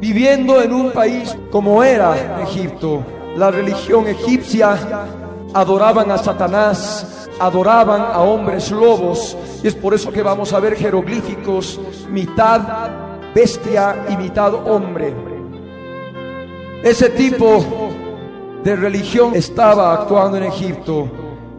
viviendo 0.00 0.60
en 0.60 0.72
un 0.72 0.90
país 0.90 1.36
como 1.50 1.82
era 1.82 2.42
Egipto. 2.42 3.04
La 3.36 3.50
religión 3.50 4.08
egipcia 4.08 4.76
adoraban 5.54 6.10
a 6.10 6.18
Satanás, 6.18 7.28
adoraban 7.38 8.02
a 8.12 8.20
hombres 8.20 8.70
lobos, 8.70 9.36
y 9.62 9.68
es 9.68 9.74
por 9.74 9.94
eso 9.94 10.12
que 10.12 10.22
vamos 10.22 10.52
a 10.52 10.60
ver 10.60 10.76
jeroglíficos, 10.76 11.80
mitad 12.10 13.09
bestia 13.34 14.06
y 14.08 14.16
mitad 14.16 14.54
hombre. 14.54 15.14
Ese 16.82 17.10
tipo 17.10 17.64
de 18.64 18.76
religión 18.76 19.34
estaba 19.34 19.94
actuando 19.94 20.36
en 20.36 20.44
Egipto 20.44 21.08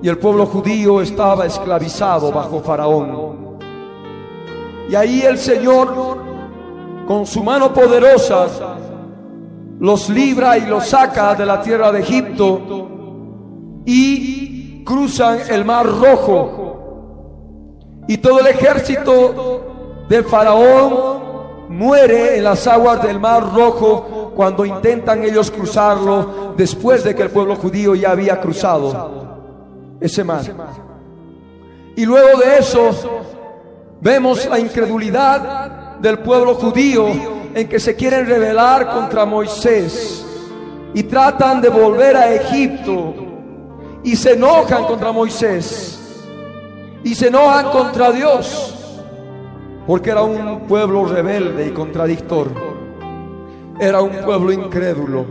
y 0.02 0.10
el 0.10 0.18
pueblo 0.18 0.46
judío 0.46 1.02
estaba 1.02 1.46
esclavizado 1.46 2.32
bajo 2.32 2.60
Faraón. 2.62 3.58
Y 4.90 4.96
ahí 4.96 5.22
el 5.22 5.38
Señor, 5.38 6.18
con 7.08 7.26
su 7.26 7.44
mano 7.44 7.74
poderosa, 7.74 8.48
los 9.80 10.10
libra 10.10 10.58
y 10.58 10.66
los 10.66 10.88
saca 10.88 11.36
de 11.36 11.46
la 11.46 11.62
tierra 11.62 11.92
de 11.92 12.00
Egipto 12.02 12.62
y 13.86 14.84
cruzan 14.84 15.40
el 15.50 15.66
mar 15.66 15.86
rojo. 15.86 16.58
Y 18.08 18.18
todo 18.18 18.40
el 18.40 18.48
ejército 18.48 20.06
de 20.10 20.24
Faraón 20.24 21.31
muere 21.72 22.38
en 22.38 22.44
las 22.44 22.68
aguas 22.68 23.02
del 23.02 23.20
mar 23.20 23.54
rojo 23.54 24.34
cuando 24.36 24.66
intentan 24.66 25.24
ellos 25.24 25.50
cruzarlo 25.50 26.54
después 26.58 27.04
de 27.04 27.16
que 27.16 27.24
el 27.24 27.30
pueblo 27.30 27.56
judío 27.56 27.96
ya 27.96 28.12
había 28.12 28.40
cruzado 28.40 29.98
ese 30.00 30.24
mar. 30.24 30.42
Y 31.96 32.06
luego 32.06 32.40
de 32.40 32.58
eso 32.58 32.90
vemos 34.02 34.46
la 34.48 34.60
incredulidad 34.60 35.98
del 36.00 36.20
pueblo 36.20 36.56
judío 36.56 37.08
en 37.54 37.68
que 37.68 37.80
se 37.80 37.96
quieren 37.96 38.26
rebelar 38.26 38.92
contra 38.92 39.26
Moisés 39.26 40.26
y 40.94 41.04
tratan 41.04 41.62
de 41.62 41.70
volver 41.70 42.18
a 42.18 42.34
Egipto 42.34 43.14
y 44.04 44.16
se 44.16 44.34
enojan 44.34 44.86
contra 44.86 45.12
Moisés. 45.12 45.98
y 47.04 47.16
se 47.16 47.30
enojan 47.30 47.72
contra 47.72 48.12
Dios 48.12 48.81
porque 49.92 50.10
era 50.10 50.24
un 50.24 50.62
pueblo 50.70 51.04
rebelde 51.04 51.68
y 51.68 51.72
contradictor. 51.72 52.48
Era 53.78 54.02
un 54.02 54.22
pueblo 54.24 54.54
incrédulo. 54.54 55.26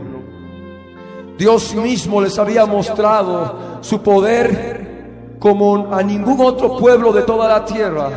Dios 1.38 1.74
mismo 1.74 2.20
les 2.20 2.38
había 2.38 2.66
mostrado 2.66 3.78
su 3.80 4.02
poder 4.02 5.36
como 5.38 5.90
a 5.90 6.02
ningún 6.02 6.42
otro 6.44 6.76
pueblo 6.76 7.10
de 7.10 7.22
toda 7.22 7.48
la 7.48 7.64
tierra. 7.64 8.10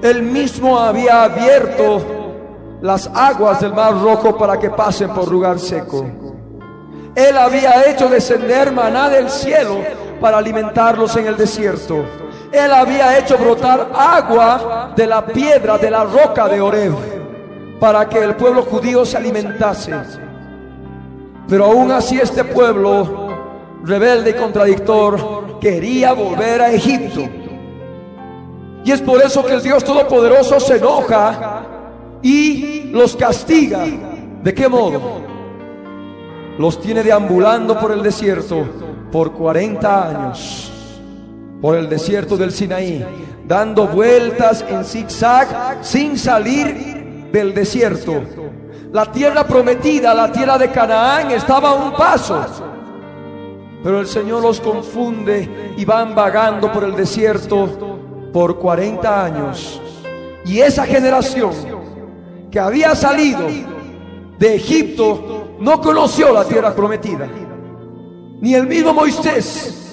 Él 0.00 0.22
mismo 0.22 0.78
había 0.78 1.24
abierto 1.24 2.00
las 2.80 3.10
aguas 3.12 3.60
del 3.60 3.74
mar 3.74 4.00
rojo 4.00 4.38
para 4.38 4.56
que 4.56 4.70
pasen 4.70 5.10
por 5.10 5.28
lugar 5.28 5.58
seco. 5.58 6.06
Él 7.16 7.36
había 7.36 7.90
hecho 7.90 8.08
descender 8.08 8.70
maná 8.70 9.08
del 9.08 9.28
cielo 9.28 9.78
para 10.20 10.38
alimentarlos 10.38 11.16
en 11.16 11.26
el 11.26 11.36
desierto. 11.36 12.04
Él 12.52 12.72
había 12.72 13.16
hecho 13.16 13.38
brotar 13.38 13.90
agua 13.94 14.92
de 14.96 15.06
la 15.06 15.24
piedra, 15.24 15.78
de 15.78 15.90
la 15.90 16.04
roca 16.04 16.48
de 16.48 16.60
Oreb, 16.60 16.94
para 17.78 18.08
que 18.08 18.18
el 18.18 18.34
pueblo 18.34 18.62
judío 18.62 19.04
se 19.04 19.16
alimentase. 19.16 19.94
Pero 21.48 21.66
aún 21.66 21.92
así 21.92 22.18
este 22.18 22.42
pueblo, 22.44 23.28
rebelde 23.84 24.30
y 24.30 24.34
contradictor, 24.34 25.58
quería 25.60 26.12
volver 26.12 26.62
a 26.62 26.72
Egipto. 26.72 27.22
Y 28.84 28.90
es 28.90 29.00
por 29.00 29.22
eso 29.22 29.44
que 29.44 29.54
el 29.54 29.62
Dios 29.62 29.84
Todopoderoso 29.84 30.58
se 30.58 30.78
enoja 30.78 31.62
y 32.20 32.90
los 32.92 33.14
castiga. 33.14 33.84
¿De 34.42 34.54
qué 34.54 34.68
modo? 34.68 35.20
Los 36.58 36.80
tiene 36.80 37.04
deambulando 37.04 37.78
por 37.78 37.92
el 37.92 38.02
desierto 38.02 38.64
por 39.12 39.32
40 39.32 40.08
años 40.08 40.79
por 41.60 41.76
el 41.76 41.88
desierto 41.88 42.36
del 42.36 42.52
Sinaí, 42.52 43.04
dando 43.46 43.86
vueltas 43.86 44.64
en 44.68 44.84
zigzag 44.84 45.78
sin 45.82 46.18
salir 46.18 47.28
del 47.32 47.54
desierto. 47.54 48.22
La 48.92 49.10
tierra 49.12 49.46
prometida, 49.46 50.14
la 50.14 50.32
tierra 50.32 50.58
de 50.58 50.70
Canaán, 50.70 51.30
estaba 51.30 51.70
a 51.70 51.74
un 51.74 51.92
paso. 51.92 52.44
Pero 53.82 54.00
el 54.00 54.06
Señor 54.06 54.42
los 54.42 54.60
confunde 54.60 55.74
y 55.76 55.84
van 55.84 56.14
vagando 56.14 56.72
por 56.72 56.84
el 56.84 56.96
desierto 56.96 57.68
por 58.32 58.58
40 58.58 59.24
años. 59.24 59.80
Y 60.44 60.60
esa 60.60 60.86
generación 60.86 61.52
que 62.50 62.58
había 62.58 62.94
salido 62.94 63.42
de 64.38 64.54
Egipto 64.54 65.56
no 65.60 65.80
conoció 65.80 66.32
la 66.32 66.44
tierra 66.44 66.74
prometida. 66.74 67.28
Ni 68.40 68.54
el 68.54 68.66
mismo 68.66 68.92
Moisés 68.92 69.89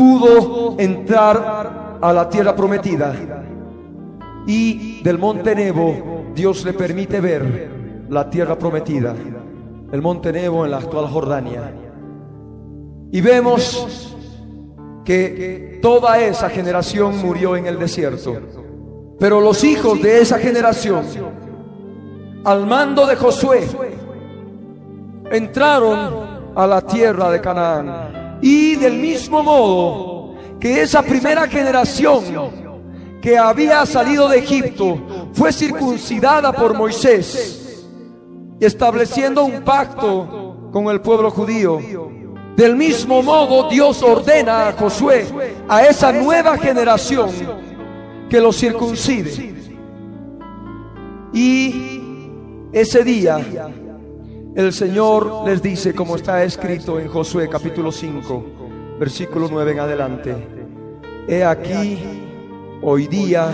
pudo 0.00 0.76
entrar 0.78 1.98
a 2.00 2.10
la 2.10 2.26
tierra 2.26 2.56
prometida. 2.56 3.14
Y 4.46 5.02
del 5.02 5.18
monte 5.18 5.54
Nebo 5.54 6.24
Dios 6.34 6.64
le 6.64 6.72
permite 6.72 7.20
ver 7.20 8.06
la 8.08 8.30
tierra 8.30 8.56
prometida, 8.56 9.14
el 9.92 10.00
monte 10.00 10.32
Nebo 10.32 10.64
en 10.64 10.70
la 10.70 10.78
actual 10.78 11.06
Jordania. 11.06 11.74
Y 13.12 13.20
vemos 13.20 14.16
que 15.04 15.78
toda 15.82 16.18
esa 16.18 16.48
generación 16.48 17.18
murió 17.18 17.54
en 17.54 17.66
el 17.66 17.78
desierto. 17.78 18.38
Pero 19.18 19.42
los 19.42 19.62
hijos 19.64 20.00
de 20.00 20.22
esa 20.22 20.38
generación, 20.38 21.04
al 22.42 22.66
mando 22.66 23.06
de 23.06 23.16
Josué, 23.16 23.68
entraron 25.30 26.52
a 26.54 26.66
la 26.66 26.80
tierra 26.80 27.30
de 27.30 27.40
Canaán. 27.42 28.19
Y 28.42 28.76
del 28.76 28.94
mismo 28.94 29.42
modo 29.42 30.34
que 30.58 30.82
esa 30.82 31.02
primera 31.02 31.46
generación 31.48 32.24
que 33.20 33.36
había 33.36 33.84
salido 33.86 34.28
de 34.28 34.38
Egipto 34.38 35.28
fue 35.32 35.52
circuncidada 35.52 36.52
por 36.52 36.74
Moisés, 36.74 37.86
estableciendo 38.60 39.44
un 39.44 39.62
pacto 39.62 40.70
con 40.72 40.86
el 40.88 41.00
pueblo 41.00 41.30
judío. 41.30 41.80
Del 42.56 42.76
mismo 42.76 43.22
modo 43.22 43.68
Dios 43.68 44.02
ordena 44.02 44.68
a 44.68 44.72
Josué, 44.72 45.26
a 45.68 45.84
esa 45.84 46.12
nueva 46.12 46.58
generación, 46.58 47.30
que 48.28 48.40
lo 48.40 48.52
circuncide. 48.52 49.54
Y 51.32 52.00
ese 52.72 53.04
día 53.04 53.38
el 54.54 54.72
Señor 54.72 55.44
les 55.46 55.62
dice, 55.62 55.94
como 55.94 56.16
está 56.16 56.42
escrito 56.42 56.98
en 56.98 57.08
Josué 57.08 57.48
capítulo 57.48 57.92
5, 57.92 58.44
versículo 58.98 59.48
9 59.50 59.72
en 59.72 59.80
adelante, 59.80 60.36
He 61.28 61.44
aquí, 61.44 61.98
hoy 62.82 63.06
día 63.06 63.52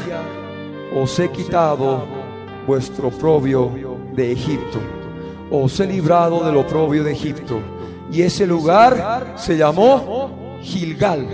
os 0.94 1.18
he 1.18 1.30
quitado 1.30 2.04
vuestro 2.66 3.08
oprobio 3.08 3.70
de 4.14 4.32
Egipto, 4.32 4.78
os 5.50 5.78
he 5.80 5.86
librado 5.86 6.44
del 6.44 6.56
oprobio 6.56 7.04
de 7.04 7.12
Egipto. 7.12 7.60
Y 8.10 8.22
ese 8.22 8.46
lugar 8.46 9.34
se 9.36 9.56
llamó 9.56 10.30
Gilgal, 10.62 11.26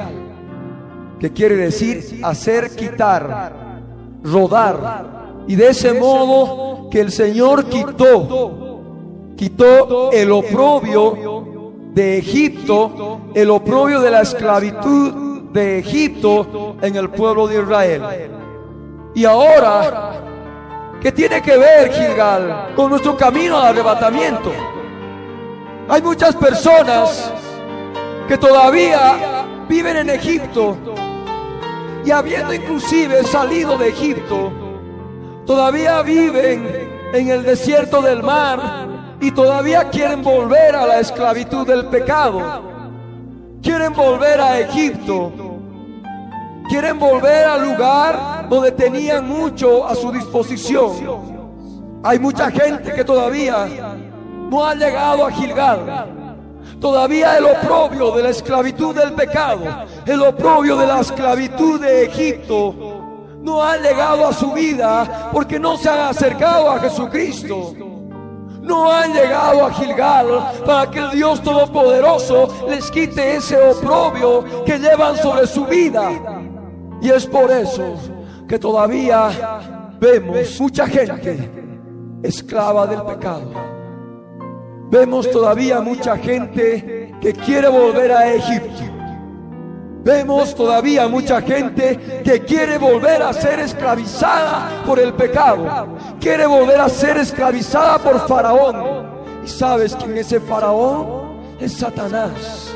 que 1.20 1.31
quiere 1.33 1.57
decir 1.57 2.20
hacer 2.25 2.75
quitar, 2.75 3.81
rodar. 4.25 5.44
Y 5.46 5.55
de 5.55 5.68
ese 5.68 5.92
modo 5.92 6.88
que 6.90 7.01
el 7.01 7.12
Señor 7.12 7.66
quitó 7.66 8.62
quitó 9.37 10.11
el 10.12 10.31
oprobio 10.31 11.53
de 11.95 12.18
Egipto, 12.18 13.21
el 13.35 13.51
oprobio 13.51 14.01
de 14.01 14.11
la 14.11 14.23
esclavitud 14.23 15.51
de 15.53 15.79
Egipto 15.79 16.77
en 16.81 16.97
el 16.97 17.11
pueblo 17.11 17.47
de 17.47 17.61
Israel. 17.61 18.03
Y 19.14 19.25
ahora, 19.25 20.12
¿qué 21.01 21.12
tiene 21.12 21.42
que 21.42 21.57
ver 21.59 21.92
Gilgal 21.92 22.73
con 22.75 22.90
nuestro 22.90 23.16
camino 23.16 23.59
al 23.59 23.68
arrebatamiento? 23.68 24.53
Hay 25.88 26.01
muchas 26.01 26.35
personas 26.37 27.33
que 28.27 28.38
todavía 28.38 29.45
viven 29.68 29.97
en 29.99 30.11
Egipto 30.11 30.77
y 32.05 32.11
habiendo 32.11 32.55
inclusive 32.55 33.23
salido 33.25 33.77
de 33.77 33.88
Egipto, 33.88 34.51
todavía 35.45 36.01
viven 36.03 36.90
en 37.12 37.29
el 37.29 37.42
desierto 37.42 38.01
del 38.01 38.23
mar 38.23 38.92
y 39.23 39.31
todavía 39.31 39.89
quieren 39.89 40.21
volver 40.21 40.75
a 40.75 40.85
la 40.85 40.99
esclavitud 40.99 41.65
del 41.65 41.87
pecado. 41.87 42.41
Quieren 43.63 43.93
volver 43.93 44.41
a 44.41 44.59
Egipto. 44.59 45.33
Quieren 46.69 46.99
volver 46.99 47.47
al 47.47 47.71
lugar 47.71 48.49
donde 48.49 48.73
tenían 48.73 49.29
mucho 49.29 49.87
a 49.87 49.95
su 49.95 50.11
disposición. 50.11 52.01
Hay 52.03 52.19
mucha 52.19 52.51
gente 52.51 52.93
que 52.93 53.05
todavía 53.05 53.69
no 54.51 54.67
ha 54.67 54.75
llegado 54.75 55.25
a 55.25 55.31
Gilgal. 55.31 56.07
Todavía 56.81 57.39
el 57.39 57.45
oprobio 57.45 58.11
de 58.17 58.25
la 58.25 58.31
esclavitud 58.31 58.93
del 58.93 59.13
pecado, 59.13 59.63
el 60.05 60.21
oprobio 60.21 60.77
de 60.77 60.87
la 60.89 60.99
esclavitud 60.99 61.81
de 61.81 62.07
Egipto, 62.07 62.75
no 63.41 63.63
ha 63.63 63.77
llegado 63.77 64.27
a 64.27 64.33
su 64.33 64.51
vida 64.51 65.31
porque 65.33 65.61
no 65.61 65.77
se 65.77 65.89
han 65.89 66.09
acercado 66.09 66.69
a 66.73 66.81
Jesucristo 66.81 67.92
no 68.62 68.90
han 68.90 69.12
llegado 69.12 69.66
a 69.66 69.72
Gilgal 69.72 70.27
para 70.64 70.90
que 70.90 71.01
el 71.01 71.11
Dios 71.11 71.42
Todopoderoso 71.42 72.66
les 72.68 72.90
quite 72.90 73.37
ese 73.37 73.59
oprobio 73.59 74.64
que 74.64 74.79
llevan 74.79 75.16
sobre 75.16 75.46
su 75.46 75.66
vida. 75.66 76.11
Y 77.01 77.11
es 77.11 77.27
por 77.27 77.51
eso 77.51 77.94
que 78.48 78.59
todavía 78.59 79.90
vemos 79.98 80.61
mucha 80.61 80.87
gente 80.87 81.51
esclava 82.22 82.87
del 82.87 83.03
pecado. 83.03 83.51
Vemos 84.90 85.31
todavía 85.31 85.81
mucha 85.81 86.16
gente 86.16 87.14
que 87.20 87.33
quiere 87.33 87.68
volver 87.68 88.12
a 88.12 88.33
Egipto 88.35 88.92
Vemos 90.05 90.55
todavía 90.55 91.07
mucha 91.07 91.41
gente 91.41 92.23
que 92.25 92.41
quiere 92.41 92.77
volver 92.77 93.23
a 93.23 93.33
ser 93.33 93.61
esclavizada 93.61 94.83
por 94.85 94.99
el 94.99 95.15
pecado. 95.15 95.97
Quiere 96.21 96.45
volver 96.47 96.81
a 96.81 96.88
ser 96.88 97.19
esclavizada 97.19 97.99
por 97.99 98.27
Faraón. 98.27 99.12
¿Y 99.45 99.49
sabes 99.49 99.95
quién 99.95 100.19
es 100.19 100.27
ese 100.27 100.41
Faraón? 100.41 101.57
Es 101.61 101.75
Satanás. 101.75 102.73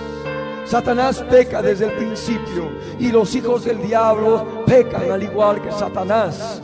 Satanás 0.66 1.24
peca 1.28 1.62
desde 1.62 1.86
el 1.86 1.92
principio 1.92 2.70
y 2.98 3.10
los 3.10 3.34
hijos 3.34 3.64
del 3.64 3.82
diablo 3.82 4.64
pecan 4.64 5.10
al 5.10 5.22
igual 5.22 5.60
que 5.60 5.72
Satanás. 5.72 6.60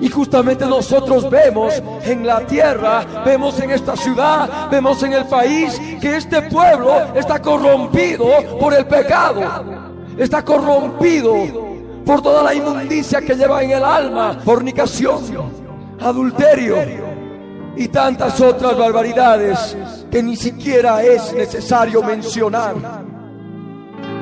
Y 0.00 0.08
justamente 0.08 0.66
nosotros 0.66 1.30
vemos 1.30 1.82
en 2.02 2.26
la 2.26 2.40
tierra, 2.40 3.22
vemos 3.24 3.58
en 3.60 3.70
esta 3.70 3.96
ciudad, 3.96 4.68
vemos 4.70 5.02
en 5.02 5.12
el 5.12 5.24
país 5.26 5.80
que 6.00 6.16
este 6.16 6.42
pueblo 6.42 7.14
está 7.14 7.40
corrompido 7.40 8.26
por 8.58 8.74
el 8.74 8.86
pecado. 8.86 9.42
Está 10.18 10.44
corrompido 10.44 11.34
por 12.04 12.20
toda 12.22 12.42
la 12.42 12.54
inmundicia 12.54 13.20
que 13.20 13.34
lleva 13.34 13.62
en 13.62 13.70
el 13.72 13.84
alma, 13.84 14.40
fornicación, 14.44 15.22
adulterio 16.00 16.76
y 17.76 17.88
tantas 17.88 18.40
otras 18.40 18.76
barbaridades 18.76 19.76
que 20.10 20.22
ni 20.22 20.36
siquiera 20.36 21.02
es 21.02 21.32
necesario 21.32 22.02
mencionar. 22.02 22.74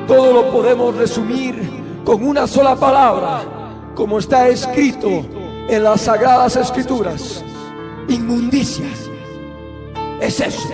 Todo 0.07 0.33
lo 0.33 0.51
podemos 0.51 0.95
resumir 0.95 2.01
con 2.03 2.25
una 2.25 2.47
sola 2.47 2.75
palabra, 2.75 3.41
como 3.95 4.19
está 4.19 4.47
escrito 4.47 5.42
en 5.67 5.83
las 5.83 6.01
sagradas 6.01 6.55
escrituras. 6.55 7.43
Inmundicias. 8.07 9.09
Es 10.19 10.39
eso. 10.39 10.69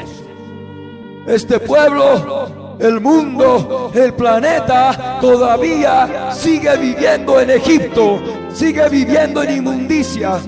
Este 1.28 1.60
pueblo, 1.60 2.76
el 2.80 3.00
mundo, 3.02 3.92
el 3.94 4.14
planeta 4.14 5.18
todavía 5.22 6.32
sigue 6.34 6.76
viviendo 6.78 7.40
en 7.40 7.52
Egipto, 7.52 8.20
sigue 8.54 8.88
viviendo 8.90 9.44
en 9.44 9.58
inmundicia 9.58 10.40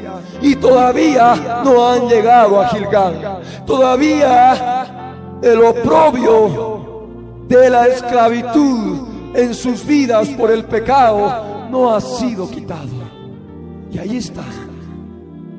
y 0.42 0.56
todavía 0.56 1.62
no 1.64 1.88
han 1.88 2.08
llegado 2.08 2.62
a 2.62 2.70
Gilgal. 2.70 3.42
Todavía 3.66 5.40
el 5.42 5.62
oprobio 5.62 7.08
de 7.48 7.70
la 7.70 7.88
esclavitud 7.88 9.08
en 9.36 9.54
sus 9.54 9.86
vidas 9.86 10.30
por 10.30 10.52
el 10.52 10.66
pecado 10.66 11.68
no 11.70 11.94
ha 11.94 12.02
sido 12.02 12.50
quitado. 12.50 13.01
Y 13.92 13.98
ahí 13.98 14.18
está. 14.18 14.44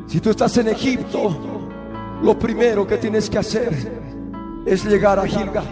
Si 0.07 0.21
tú 0.21 0.31
estás 0.31 0.57
en 0.57 0.69
Egipto, 0.69 1.37
lo 2.23 2.39
primero 2.39 2.87
que 2.87 2.99
tienes 2.99 3.29
que 3.29 3.39
hacer 3.39 3.73
es 4.65 4.85
llegar 4.85 5.19
a 5.19 5.27
Gilgal. 5.27 5.65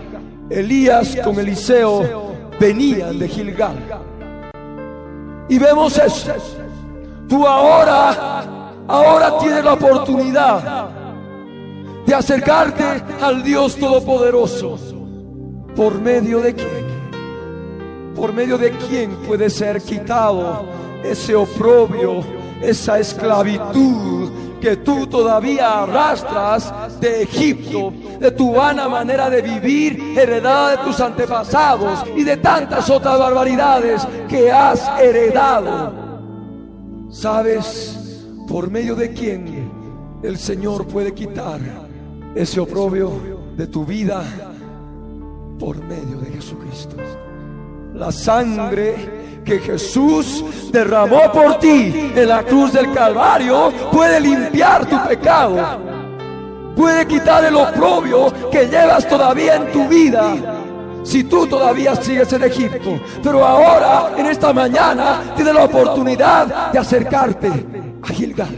Elías 0.50 1.16
con 1.24 1.38
Eliseo 1.38 2.32
venían 2.58 3.18
de 3.18 3.28
Gilgal. 3.28 3.76
Y 5.48 5.58
vemos 5.58 5.96
eso. 5.96 6.32
Tú 7.28 7.46
ahora, 7.46 8.72
ahora 8.86 9.38
tienes 9.38 9.64
la 9.64 9.74
oportunidad 9.74 10.88
de 12.04 12.14
acercarte 12.14 12.84
al 13.22 13.42
Dios 13.42 13.76
Todopoderoso. 13.76 14.78
¿Por 15.76 16.00
medio 16.00 16.40
de 16.40 16.54
quién? 16.54 16.90
¿Por 18.14 18.32
medio 18.32 18.58
de 18.58 18.72
quién 18.72 19.12
puede 19.26 19.48
ser 19.48 19.80
quitado 19.80 20.66
ese 21.04 21.34
oprobio, 21.34 22.22
esa 22.60 22.98
esclavitud 22.98 24.30
que 24.60 24.76
tú 24.76 25.06
todavía 25.06 25.82
arrastras 25.82 27.00
de 27.00 27.22
Egipto, 27.22 27.92
de 28.20 28.30
tu 28.30 28.52
vana 28.52 28.88
manera 28.88 29.30
de 29.30 29.40
vivir 29.40 30.18
heredada 30.18 30.72
de 30.72 30.78
tus 30.84 31.00
antepasados 31.00 32.04
y 32.14 32.22
de 32.22 32.36
tantas 32.36 32.88
otras 32.90 33.18
barbaridades 33.18 34.06
que 34.28 34.52
has 34.52 34.86
heredado. 35.00 35.92
¿Sabes 37.10 38.26
por 38.46 38.70
medio 38.70 38.94
de 38.94 39.12
quién 39.12 39.70
el 40.22 40.36
Señor 40.36 40.86
puede 40.86 41.14
quitar 41.14 41.60
ese 42.34 42.60
oprobio 42.60 43.10
de 43.56 43.66
tu 43.66 43.84
vida? 43.84 44.22
Por 45.58 45.82
medio 45.84 46.18
de 46.18 46.30
Jesucristo. 46.32 46.96
La 47.94 48.12
sangre 48.12 49.40
que 49.44 49.58
Jesús 49.58 50.44
derramó 50.70 51.30
por 51.32 51.58
ti 51.58 52.12
en 52.14 52.28
la 52.28 52.42
cruz 52.42 52.72
del 52.72 52.92
Calvario 52.92 53.72
puede 53.92 54.20
limpiar 54.20 54.86
tu 54.86 54.96
pecado. 55.08 55.56
Puede 56.76 57.06
quitar 57.06 57.44
el 57.44 57.56
oprobio 57.56 58.32
que 58.50 58.66
llevas 58.66 59.08
todavía 59.08 59.56
en 59.56 59.72
tu 59.72 59.88
vida. 59.88 60.34
Si 61.02 61.24
tú 61.24 61.46
todavía 61.46 61.96
sigues 61.96 62.32
en 62.32 62.44
Egipto, 62.44 63.00
pero 63.22 63.44
ahora, 63.44 64.12
en 64.16 64.26
esta 64.26 64.52
mañana, 64.52 65.32
tienes 65.34 65.54
la 65.54 65.64
oportunidad 65.64 66.72
de 66.72 66.78
acercarte 66.78 67.48
a 68.02 68.08
Gilgal. 68.08 68.56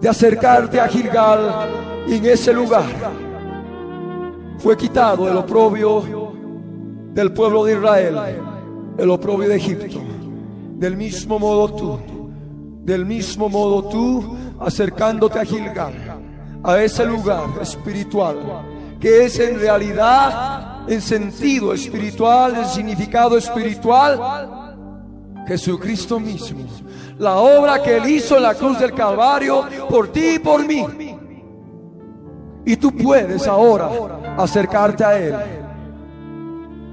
De 0.00 0.08
acercarte 0.08 0.80
a 0.80 0.88
Gilgal 0.88 1.68
en 2.08 2.26
ese 2.26 2.52
lugar 2.52 2.84
fue 4.58 4.76
quitado 4.76 5.28
el 5.28 5.36
oprobio 5.36 6.31
del 7.12 7.32
pueblo 7.32 7.64
de 7.64 7.74
Israel, 7.74 8.16
el 8.96 9.10
oprobio 9.10 9.48
de 9.48 9.56
Egipto. 9.56 10.00
Del 10.76 10.96
mismo 10.96 11.38
modo 11.38 11.72
tú, 11.74 11.98
del 12.84 13.06
mismo 13.06 13.48
modo 13.48 13.84
tú, 13.84 14.36
acercándote 14.58 15.38
a 15.38 15.44
Gilgal, 15.44 15.92
a 16.62 16.82
ese 16.82 17.04
lugar 17.04 17.44
espiritual, 17.60 18.36
que 18.98 19.24
es 19.24 19.38
en 19.38 19.60
realidad, 19.60 20.88
en 20.88 21.00
sentido 21.00 21.72
espiritual, 21.72 22.56
en 22.56 22.66
significado 22.66 23.36
espiritual, 23.36 24.74
Jesucristo 25.46 26.18
mismo. 26.18 26.64
La 27.18 27.36
obra 27.36 27.82
que 27.82 27.98
Él 27.98 28.08
hizo 28.08 28.36
en 28.36 28.44
la 28.44 28.54
cruz 28.54 28.78
del 28.78 28.92
Calvario 28.94 29.64
por 29.88 30.08
ti 30.08 30.36
y 30.36 30.38
por 30.38 30.66
mí. 30.66 30.84
Y 32.64 32.76
tú 32.76 32.96
puedes 32.96 33.46
ahora 33.46 34.34
acercarte 34.38 35.04
a 35.04 35.18
Él. 35.18 35.61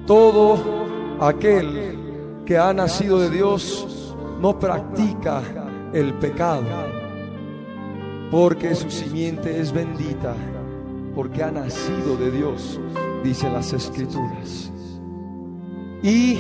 Todo 0.09 0.57
aquel 1.21 2.41
que 2.43 2.57
ha 2.57 2.73
nacido 2.73 3.19
de 3.19 3.29
Dios 3.29 4.15
no 4.41 4.57
practica 4.57 5.43
el 5.93 6.15
pecado, 6.15 6.65
porque 8.31 8.73
su 8.73 8.89
simiente 8.89 9.59
es 9.59 9.71
bendita, 9.71 10.33
porque 11.13 11.43
ha 11.43 11.51
nacido 11.51 12.17
de 12.17 12.31
Dios, 12.31 12.79
dicen 13.23 13.53
las 13.53 13.71
escrituras. 13.71 14.71
Y 16.01 16.39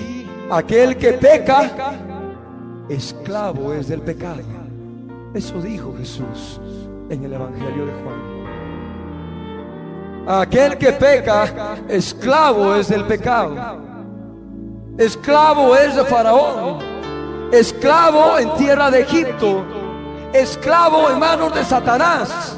aquel 0.49 0.97
que 0.97 1.13
peca, 1.13 1.93
esclavo 2.89 3.71
es 3.71 3.87
del 3.87 4.01
pecado. 4.01 4.41
Eso 5.35 5.61
dijo 5.61 5.93
Jesús 5.95 6.59
en 7.11 7.23
el 7.23 7.33
Evangelio 7.33 7.85
de 7.85 7.91
Juan. 8.03 8.28
Aquel 10.31 10.77
que 10.77 10.91
peca, 10.91 11.75
esclavo 11.87 12.75
es 12.75 12.87
del 12.87 13.03
pecado. 13.05 13.55
Esclavo 14.95 15.75
es 15.75 15.95
de 15.95 16.05
Faraón. 16.05 16.77
Esclavo 17.51 18.37
en 18.37 18.53
tierra 18.53 18.91
de 18.91 19.01
Egipto. 19.01 19.65
Esclavo 20.31 21.09
en 21.09 21.17
manos 21.17 21.51
de 21.55 21.65
Satanás. 21.65 22.55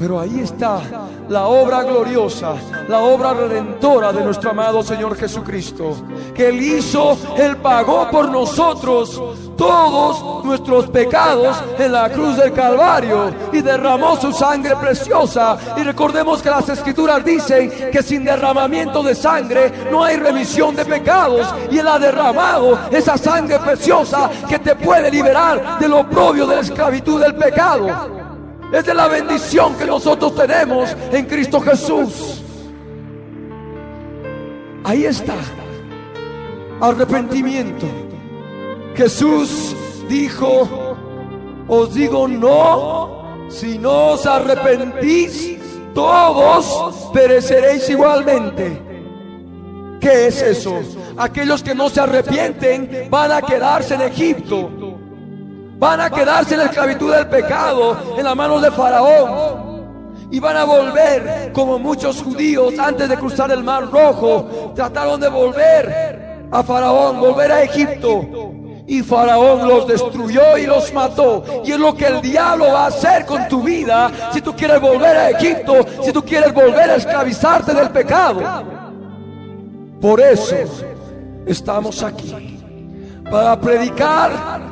Pero 0.00 0.18
ahí 0.18 0.40
está 0.40 0.80
la 1.28 1.46
obra 1.48 1.82
gloriosa, 1.82 2.54
la 2.88 3.00
obra 3.00 3.34
redentora 3.34 4.14
de 4.14 4.24
nuestro 4.24 4.48
amado 4.48 4.82
Señor 4.82 5.14
Jesucristo. 5.14 5.94
Que 6.34 6.48
Él 6.48 6.58
hizo, 6.58 7.18
Él 7.36 7.58
pagó 7.58 8.10
por 8.10 8.30
nosotros 8.30 9.22
todos 9.58 10.42
nuestros 10.42 10.86
pecados 10.86 11.54
en 11.78 11.92
la 11.92 12.08
cruz 12.08 12.38
del 12.38 12.54
Calvario 12.54 13.30
y 13.52 13.60
derramó 13.60 14.16
su 14.16 14.32
sangre 14.32 14.74
preciosa. 14.76 15.58
Y 15.76 15.82
recordemos 15.82 16.40
que 16.40 16.48
las 16.48 16.66
escrituras 16.70 17.22
dicen 17.22 17.90
que 17.92 18.02
sin 18.02 18.24
derramamiento 18.24 19.02
de 19.02 19.14
sangre 19.14 19.70
no 19.90 20.02
hay 20.02 20.16
remisión 20.16 20.74
de 20.74 20.86
pecados. 20.86 21.46
Y 21.70 21.76
Él 21.76 21.86
ha 21.86 21.98
derramado 21.98 22.78
esa 22.90 23.18
sangre 23.18 23.58
preciosa 23.58 24.30
que 24.48 24.58
te 24.60 24.74
puede 24.76 25.10
liberar 25.10 25.78
del 25.78 25.92
oprobio 25.92 26.46
de 26.46 26.54
la 26.54 26.62
esclavitud 26.62 27.20
del 27.20 27.34
pecado. 27.34 28.19
Es 28.72 28.84
de 28.84 28.94
la 28.94 29.08
bendición 29.08 29.76
que 29.76 29.84
nosotros 29.84 30.34
tenemos 30.34 30.96
en 31.12 31.26
Cristo 31.26 31.60
Jesús. 31.60 32.42
Ahí 34.84 35.04
está. 35.04 35.34
Arrepentimiento. 36.80 37.86
Jesús 38.94 39.76
dijo, 40.08 40.96
os 41.68 41.94
digo 41.94 42.28
no, 42.28 43.48
si 43.48 43.78
no 43.78 44.12
os 44.12 44.26
arrepentís, 44.26 45.58
todos 45.94 47.10
pereceréis 47.12 47.88
igualmente. 47.90 48.80
¿Qué 50.00 50.28
es 50.28 50.40
eso? 50.42 50.80
Aquellos 51.16 51.62
que 51.62 51.74
no 51.74 51.90
se 51.90 52.00
arrepienten 52.00 53.08
van 53.10 53.32
a 53.32 53.42
quedarse 53.42 53.94
en 53.94 54.02
Egipto. 54.02 54.70
Van 55.80 55.98
a 55.98 56.10
quedarse 56.10 56.52
en 56.52 56.60
la 56.60 56.66
esclavitud 56.66 57.10
del 57.10 57.26
pecado, 57.26 57.96
en 58.18 58.22
las 58.22 58.36
manos 58.36 58.60
de 58.60 58.70
Faraón. 58.70 59.80
Y 60.30 60.38
van 60.38 60.58
a 60.58 60.64
volver 60.64 61.50
como 61.54 61.78
muchos 61.78 62.22
judíos 62.22 62.78
antes 62.78 63.08
de 63.08 63.16
cruzar 63.16 63.50
el 63.50 63.64
mar 63.64 63.90
rojo. 63.90 64.72
Trataron 64.76 65.18
de 65.18 65.30
volver 65.30 66.46
a 66.50 66.62
Faraón, 66.62 67.18
volver 67.18 67.50
a 67.50 67.62
Egipto. 67.62 68.52
Y 68.86 69.00
Faraón 69.00 69.66
los 69.66 69.88
destruyó 69.88 70.58
y 70.58 70.66
los 70.66 70.92
mató. 70.92 71.44
Y 71.64 71.72
es 71.72 71.78
lo 71.78 71.94
que 71.94 72.08
el 72.08 72.20
diablo 72.20 72.66
va 72.66 72.84
a 72.84 72.88
hacer 72.88 73.24
con 73.24 73.48
tu 73.48 73.62
vida 73.62 74.10
si 74.34 74.42
tú 74.42 74.54
quieres 74.54 74.82
volver 74.82 75.16
a 75.16 75.30
Egipto, 75.30 75.76
si 76.02 76.12
tú 76.12 76.22
quieres 76.22 76.52
volver 76.52 76.90
a 76.90 76.96
esclavizarte 76.96 77.72
del 77.72 77.88
pecado. 77.88 78.42
Por 79.98 80.20
eso 80.20 80.56
estamos 81.46 82.02
aquí. 82.02 82.58
Para 83.30 83.58
predicar 83.58 84.69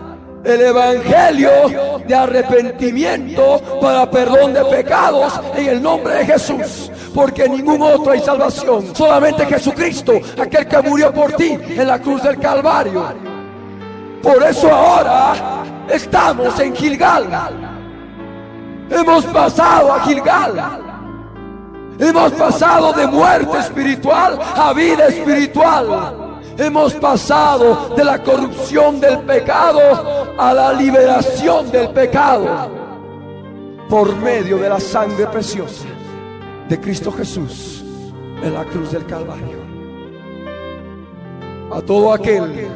el 0.48 0.60
evangelio 0.62 2.00
de 2.06 2.14
arrepentimiento 2.14 3.60
para 3.80 4.10
perdón 4.10 4.54
de 4.54 4.64
pecados 4.64 5.40
en 5.56 5.68
el 5.68 5.82
nombre 5.82 6.14
de 6.14 6.26
Jesús. 6.26 6.90
Porque 7.14 7.48
ningún 7.48 7.82
otro 7.82 8.12
hay 8.12 8.20
salvación. 8.20 8.94
Solamente 8.94 9.46
Jesucristo, 9.46 10.12
aquel 10.40 10.66
que 10.66 10.82
murió 10.82 11.12
por 11.12 11.32
ti 11.32 11.58
en 11.68 11.86
la 11.86 11.98
cruz 11.98 12.22
del 12.22 12.38
Calvario. 12.38 13.04
Por 14.22 14.42
eso 14.42 14.72
ahora 14.72 15.64
estamos 15.88 16.58
en 16.60 16.74
Gilgal. 16.74 17.26
Hemos 18.90 19.24
pasado 19.26 19.92
a 19.92 20.00
Gilgal. 20.00 20.84
Hemos 21.98 22.32
pasado 22.32 22.92
de 22.92 23.06
muerte 23.06 23.58
espiritual 23.58 24.38
a 24.54 24.72
vida 24.72 25.06
espiritual. 25.08 26.27
Hemos 26.58 26.92
pasado 26.94 27.94
de 27.94 28.04
la 28.04 28.20
corrupción 28.20 28.98
del 28.98 29.20
pecado 29.20 30.34
a 30.36 30.52
la 30.52 30.72
liberación 30.72 31.70
del 31.70 31.90
pecado 31.90 32.68
por 33.88 34.16
medio 34.16 34.58
de 34.58 34.68
la 34.68 34.80
sangre 34.80 35.28
preciosa 35.28 35.86
de 36.68 36.80
Cristo 36.80 37.12
Jesús 37.12 37.84
en 38.42 38.52
la 38.52 38.64
cruz 38.64 38.90
del 38.90 39.06
Calvario. 39.06 39.58
A 41.72 41.80
todo 41.80 42.12
aquel 42.12 42.66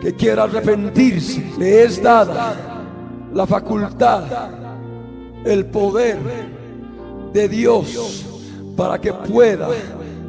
que 0.00 0.14
quiera 0.14 0.44
arrepentirse, 0.44 1.52
le 1.58 1.82
es 1.82 2.00
dada 2.00 2.54
la 3.34 3.44
facultad, 3.44 4.22
el 5.44 5.66
poder 5.66 6.16
de 7.32 7.48
Dios 7.48 8.24
para 8.76 9.00
que 9.00 9.12
pueda 9.12 9.66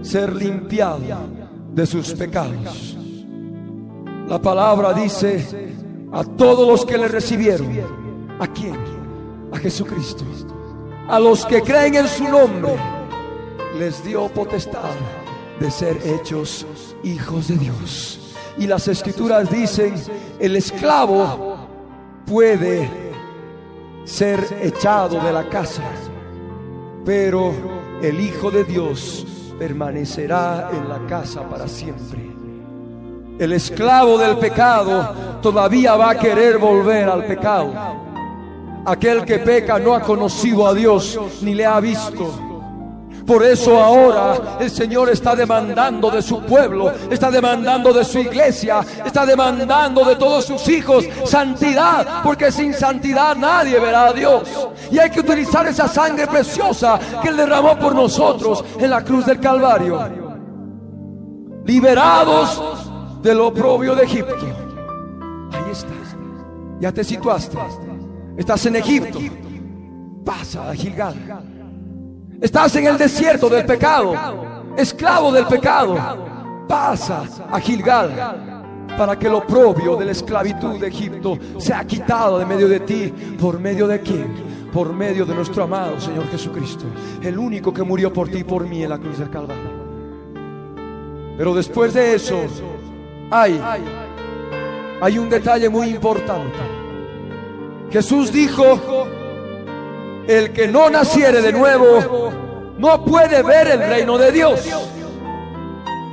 ser 0.01 0.35
limpiado 0.35 1.40
de 1.73 1.85
sus 1.85 2.13
pecados. 2.13 2.97
La 4.27 4.41
palabra 4.41 4.93
dice 4.93 5.45
a 6.11 6.23
todos 6.23 6.67
los 6.67 6.85
que 6.85 6.97
le 6.97 7.07
recibieron, 7.07 7.69
¿a 8.39 8.47
quién? 8.47 8.77
A 9.51 9.57
Jesucristo. 9.57 10.23
A 11.07 11.19
los 11.19 11.45
que 11.45 11.61
creen 11.61 11.95
en 11.95 12.07
su 12.07 12.23
nombre, 12.23 12.73
les 13.77 14.03
dio 14.03 14.27
potestad 14.29 14.91
de 15.59 15.69
ser 15.71 15.97
hechos 16.05 16.65
hijos 17.03 17.47
de 17.47 17.57
Dios. 17.57 18.19
Y 18.57 18.67
las 18.67 18.87
escrituras 18.87 19.49
dicen, 19.49 19.95
el 20.39 20.55
esclavo 20.55 21.57
puede 22.25 22.89
ser 24.05 24.45
echado 24.61 25.21
de 25.21 25.31
la 25.31 25.47
casa, 25.49 25.83
pero 27.05 27.53
el 28.01 28.19
Hijo 28.19 28.51
de 28.51 28.63
Dios 28.63 29.25
permanecerá 29.61 30.71
en 30.73 30.89
la 30.89 31.05
casa 31.05 31.47
para 31.47 31.67
siempre. 31.67 32.19
El 33.37 33.53
esclavo 33.53 34.17
del 34.17 34.35
pecado 34.37 35.39
todavía 35.39 35.95
va 35.95 36.09
a 36.09 36.17
querer 36.17 36.57
volver 36.57 37.07
al 37.07 37.25
pecado. 37.25 37.71
Aquel 38.87 39.23
que 39.23 39.37
peca 39.37 39.77
no 39.77 39.93
ha 39.93 40.01
conocido 40.01 40.65
a 40.65 40.73
Dios 40.73 41.19
ni 41.43 41.53
le 41.53 41.67
ha 41.67 41.79
visto. 41.79 42.50
Por 43.31 43.45
eso 43.45 43.81
ahora 43.81 44.57
el 44.59 44.69
Señor 44.69 45.09
está 45.09 45.33
demandando 45.33 46.11
de 46.11 46.21
su 46.21 46.41
pueblo, 46.41 46.91
está 47.09 47.31
demandando 47.31 47.93
de 47.93 48.03
su 48.03 48.19
iglesia, 48.19 48.81
está 49.05 49.25
demandando 49.25 50.03
de 50.03 50.17
todos 50.17 50.43
sus 50.43 50.67
hijos 50.67 51.05
santidad, 51.23 52.23
porque 52.23 52.51
sin 52.51 52.73
santidad 52.73 53.37
nadie 53.37 53.79
verá 53.79 54.07
a 54.07 54.11
Dios. 54.11 54.67
Y 54.91 54.99
hay 54.99 55.09
que 55.09 55.21
utilizar 55.21 55.65
esa 55.65 55.87
sangre 55.87 56.27
preciosa 56.27 56.99
que 57.21 57.29
Él 57.29 57.37
derramó 57.37 57.79
por 57.79 57.95
nosotros 57.95 58.65
en 58.77 58.89
la 58.89 59.01
cruz 59.01 59.25
del 59.25 59.39
Calvario. 59.39 60.09
Liberados 61.63 62.61
del 63.23 63.39
oprobio 63.39 63.95
de 63.95 64.03
Egipto. 64.03 64.45
Ahí 65.53 65.71
estás. 65.71 66.17
Ya 66.81 66.91
te 66.91 67.05
situaste. 67.05 67.57
Estás 68.35 68.65
en 68.65 68.75
Egipto. 68.75 69.19
Pasa 70.25 70.69
a 70.69 70.75
Gilgal. 70.75 71.50
Estás 72.41 72.75
en 72.75 72.87
el 72.87 72.97
desierto 72.97 73.47
del 73.49 73.63
pecado, 73.67 74.15
esclavo 74.75 75.31
del 75.31 75.45
pecado. 75.45 75.95
Pasa 76.67 77.23
a 77.51 77.59
Gilgal 77.59 78.87
para 78.97 79.17
que 79.19 79.29
lo 79.29 79.45
propio 79.45 79.95
de 79.95 80.05
la 80.05 80.11
esclavitud 80.11 80.79
de 80.79 80.87
Egipto 80.87 81.37
sea 81.59 81.85
quitado 81.85 82.39
de 82.39 82.47
medio 82.47 82.67
de 82.67 82.79
ti. 82.79 83.13
¿Por 83.39 83.59
medio 83.59 83.87
de 83.87 84.01
quién? 84.01 84.69
Por 84.73 84.91
medio 84.91 85.23
de 85.23 85.35
nuestro 85.35 85.65
amado 85.65 86.01
Señor 86.01 86.27
Jesucristo, 86.31 86.85
el 87.21 87.37
único 87.37 87.71
que 87.71 87.83
murió 87.83 88.11
por 88.11 88.27
ti 88.27 88.39
y 88.39 88.43
por 88.43 88.67
mí 88.67 88.81
en 88.81 88.89
la 88.89 88.97
cruz 88.97 89.19
del 89.19 89.29
Calvario. 89.29 89.81
Pero 91.37 91.53
después 91.53 91.93
de 91.93 92.15
eso, 92.15 92.39
hay, 93.29 93.61
hay 94.99 95.17
un 95.19 95.29
detalle 95.29 95.69
muy 95.69 95.89
importante. 95.89 96.57
Jesús 97.91 98.31
dijo, 98.31 98.79
el 100.37 100.53
que 100.53 100.67
no 100.67 100.89
naciere 100.89 101.41
de 101.41 101.51
nuevo 101.51 102.31
no 102.77 103.03
puede 103.03 103.43
ver 103.43 103.67
el 103.67 103.79
reino 103.79 104.17
de 104.17 104.31
Dios. 104.31 104.61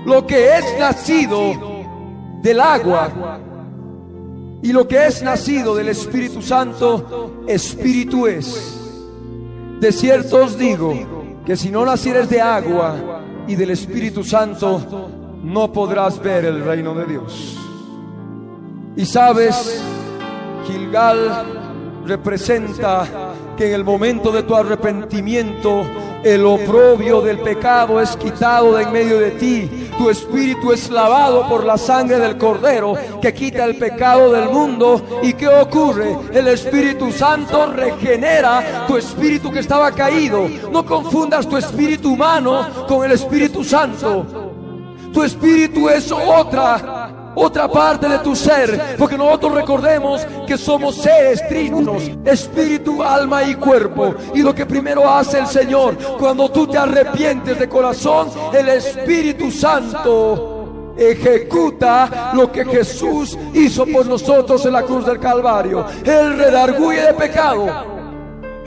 Lo 0.04 0.26
que 0.26 0.58
es 0.58 0.64
nacido 0.78 1.84
del 2.42 2.60
agua 2.60 3.38
y 4.60 4.72
lo 4.72 4.88
que 4.88 5.06
es 5.06 5.22
nacido 5.22 5.74
del 5.76 5.90
Espíritu 5.90 6.42
Santo, 6.42 7.44
Espíritu 7.46 8.26
es. 8.26 8.74
De 9.80 9.92
cierto 9.92 10.44
os 10.44 10.58
digo 10.58 11.40
que 11.46 11.56
si 11.56 11.70
no 11.70 11.84
nacieres 11.84 12.28
de 12.28 12.40
agua 12.40 13.22
y 13.46 13.54
del 13.54 13.70
Espíritu 13.70 14.24
Santo, 14.24 15.08
no 15.44 15.72
podrás 15.72 16.20
ver 16.20 16.44
el 16.44 16.64
reino 16.64 16.92
de 16.92 17.06
Dios. 17.06 17.56
Y 18.96 19.06
sabes, 19.06 19.80
Gilgal 20.66 22.02
representa 22.04 23.27
que 23.58 23.66
en 23.66 23.74
el 23.74 23.84
momento 23.84 24.30
de 24.30 24.44
tu 24.44 24.54
arrepentimiento 24.54 25.84
el 26.22 26.46
oprobio 26.46 27.20
del 27.20 27.40
pecado 27.40 28.00
es 28.00 28.16
quitado 28.16 28.74
de 28.74 28.84
en 28.84 28.92
medio 28.92 29.18
de 29.18 29.32
ti. 29.32 29.88
Tu 29.98 30.08
espíritu 30.10 30.72
es 30.72 30.88
lavado 30.90 31.48
por 31.48 31.64
la 31.64 31.76
sangre 31.76 32.18
del 32.18 32.38
Cordero 32.38 32.94
que 33.20 33.34
quita 33.34 33.64
el 33.64 33.76
pecado 33.76 34.30
del 34.30 34.48
mundo. 34.48 35.20
¿Y 35.22 35.32
qué 35.32 35.48
ocurre? 35.48 36.16
El 36.32 36.46
Espíritu 36.48 37.10
Santo 37.10 37.66
regenera 37.72 38.86
tu 38.86 38.96
espíritu 38.96 39.50
que 39.50 39.58
estaba 39.58 39.90
caído. 39.90 40.48
No 40.70 40.86
confundas 40.86 41.48
tu 41.48 41.56
espíritu 41.56 42.12
humano 42.12 42.86
con 42.86 43.04
el 43.04 43.12
Espíritu 43.12 43.64
Santo. 43.64 44.24
Tu 45.12 45.22
espíritu 45.22 45.88
es 45.88 46.12
otra 46.12 46.97
otra 47.38 47.68
parte 47.68 48.08
de 48.08 48.18
tu 48.18 48.34
ser, 48.34 48.96
porque 48.98 49.16
nosotros 49.16 49.54
recordemos 49.54 50.26
que 50.46 50.58
somos 50.58 50.96
seres 50.96 51.46
trinos, 51.48 52.10
espíritu, 52.24 53.02
alma 53.02 53.44
y 53.44 53.54
cuerpo. 53.54 54.14
Y 54.34 54.42
lo 54.42 54.54
que 54.54 54.66
primero 54.66 55.08
hace 55.08 55.38
el 55.38 55.46
Señor, 55.46 55.96
cuando 56.18 56.50
tú 56.50 56.66
te 56.66 56.78
arrepientes 56.78 57.58
de 57.58 57.68
corazón, 57.68 58.30
el 58.52 58.68
Espíritu 58.68 59.50
Santo 59.50 60.94
ejecuta 60.96 62.32
lo 62.34 62.50
que 62.50 62.64
Jesús 62.64 63.38
hizo 63.54 63.86
por 63.86 64.06
nosotros 64.06 64.64
en 64.66 64.72
la 64.72 64.82
cruz 64.82 65.06
del 65.06 65.20
Calvario. 65.20 65.86
Él 66.04 66.36
redarguye 66.36 67.02
de 67.02 67.14
pecado 67.14 67.97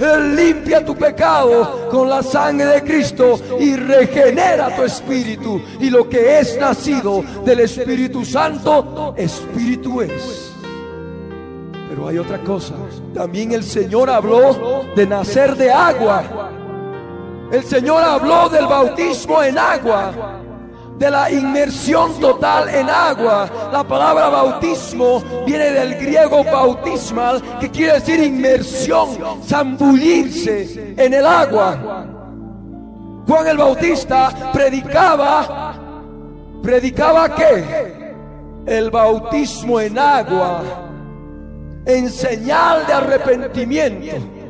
limpia 0.02 0.84
tu 0.84 0.96
pecado 0.96 1.88
con 1.90 2.10
la 2.10 2.24
sangre 2.24 2.66
de 2.66 2.84
Cristo 2.84 3.40
y 3.60 3.76
regenera 3.76 4.76
tu 4.76 4.84
espíritu. 4.84 5.62
Y 5.80 5.90
lo 5.90 6.10
que 6.10 6.40
es 6.40 6.58
nacido 6.60 7.24
del 7.46 7.62
Espíritu 7.62 8.26
Santo, 8.26 9.14
espíritu 9.18 10.02
es. 10.02 10.54
Pero 11.90 12.08
hay 12.08 12.18
otra 12.18 12.40
cosa. 12.40 12.74
También 13.14 13.52
el 13.52 13.64
Señor 13.64 14.10
habló 14.10 14.84
de 14.96 15.06
nacer 15.06 15.56
de 15.56 15.72
agua. 15.72 16.52
El 17.52 17.64
Señor 17.64 18.02
habló 18.02 18.50
del 18.50 18.66
bautismo 18.66 19.44
en 19.44 19.58
agua 19.58 20.41
de 21.02 21.10
la 21.10 21.32
inmersión 21.32 22.20
total 22.20 22.70
en 22.70 22.88
agua. 22.88 23.50
La 23.74 23.84
palabra 23.84 24.30
bautismo 24.30 25.44
viene 25.48 25.72
del 25.72 25.96
griego 25.96 26.44
bautismal, 26.44 27.42
que 27.60 27.72
quiere 27.72 27.94
decir 27.94 28.24
inmersión, 28.24 29.18
zambullirse 29.44 30.94
en 30.96 31.14
el 31.16 31.26
agua. 31.26 32.06
Juan 33.28 33.48
el 33.48 33.58
Bautista 33.58 34.52
predicaba, 34.54 35.74
predicaba 36.62 37.34
qué? 37.34 38.14
El 38.68 38.92
bautismo 38.92 39.80
en 39.80 39.98
agua, 39.98 40.62
en 41.84 42.12
señal 42.12 42.86
de 42.86 42.94
arrepentimiento. 42.94 44.41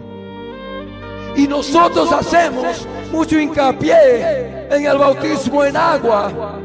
Y 1.36 1.48
nosotros 1.48 2.12
hacemos 2.12 2.88
mucho 3.12 3.40
hincapié 3.40 4.68
en 4.70 4.86
el 4.86 4.98
bautismo 4.98 5.64
en 5.64 5.78
agua. 5.78 6.61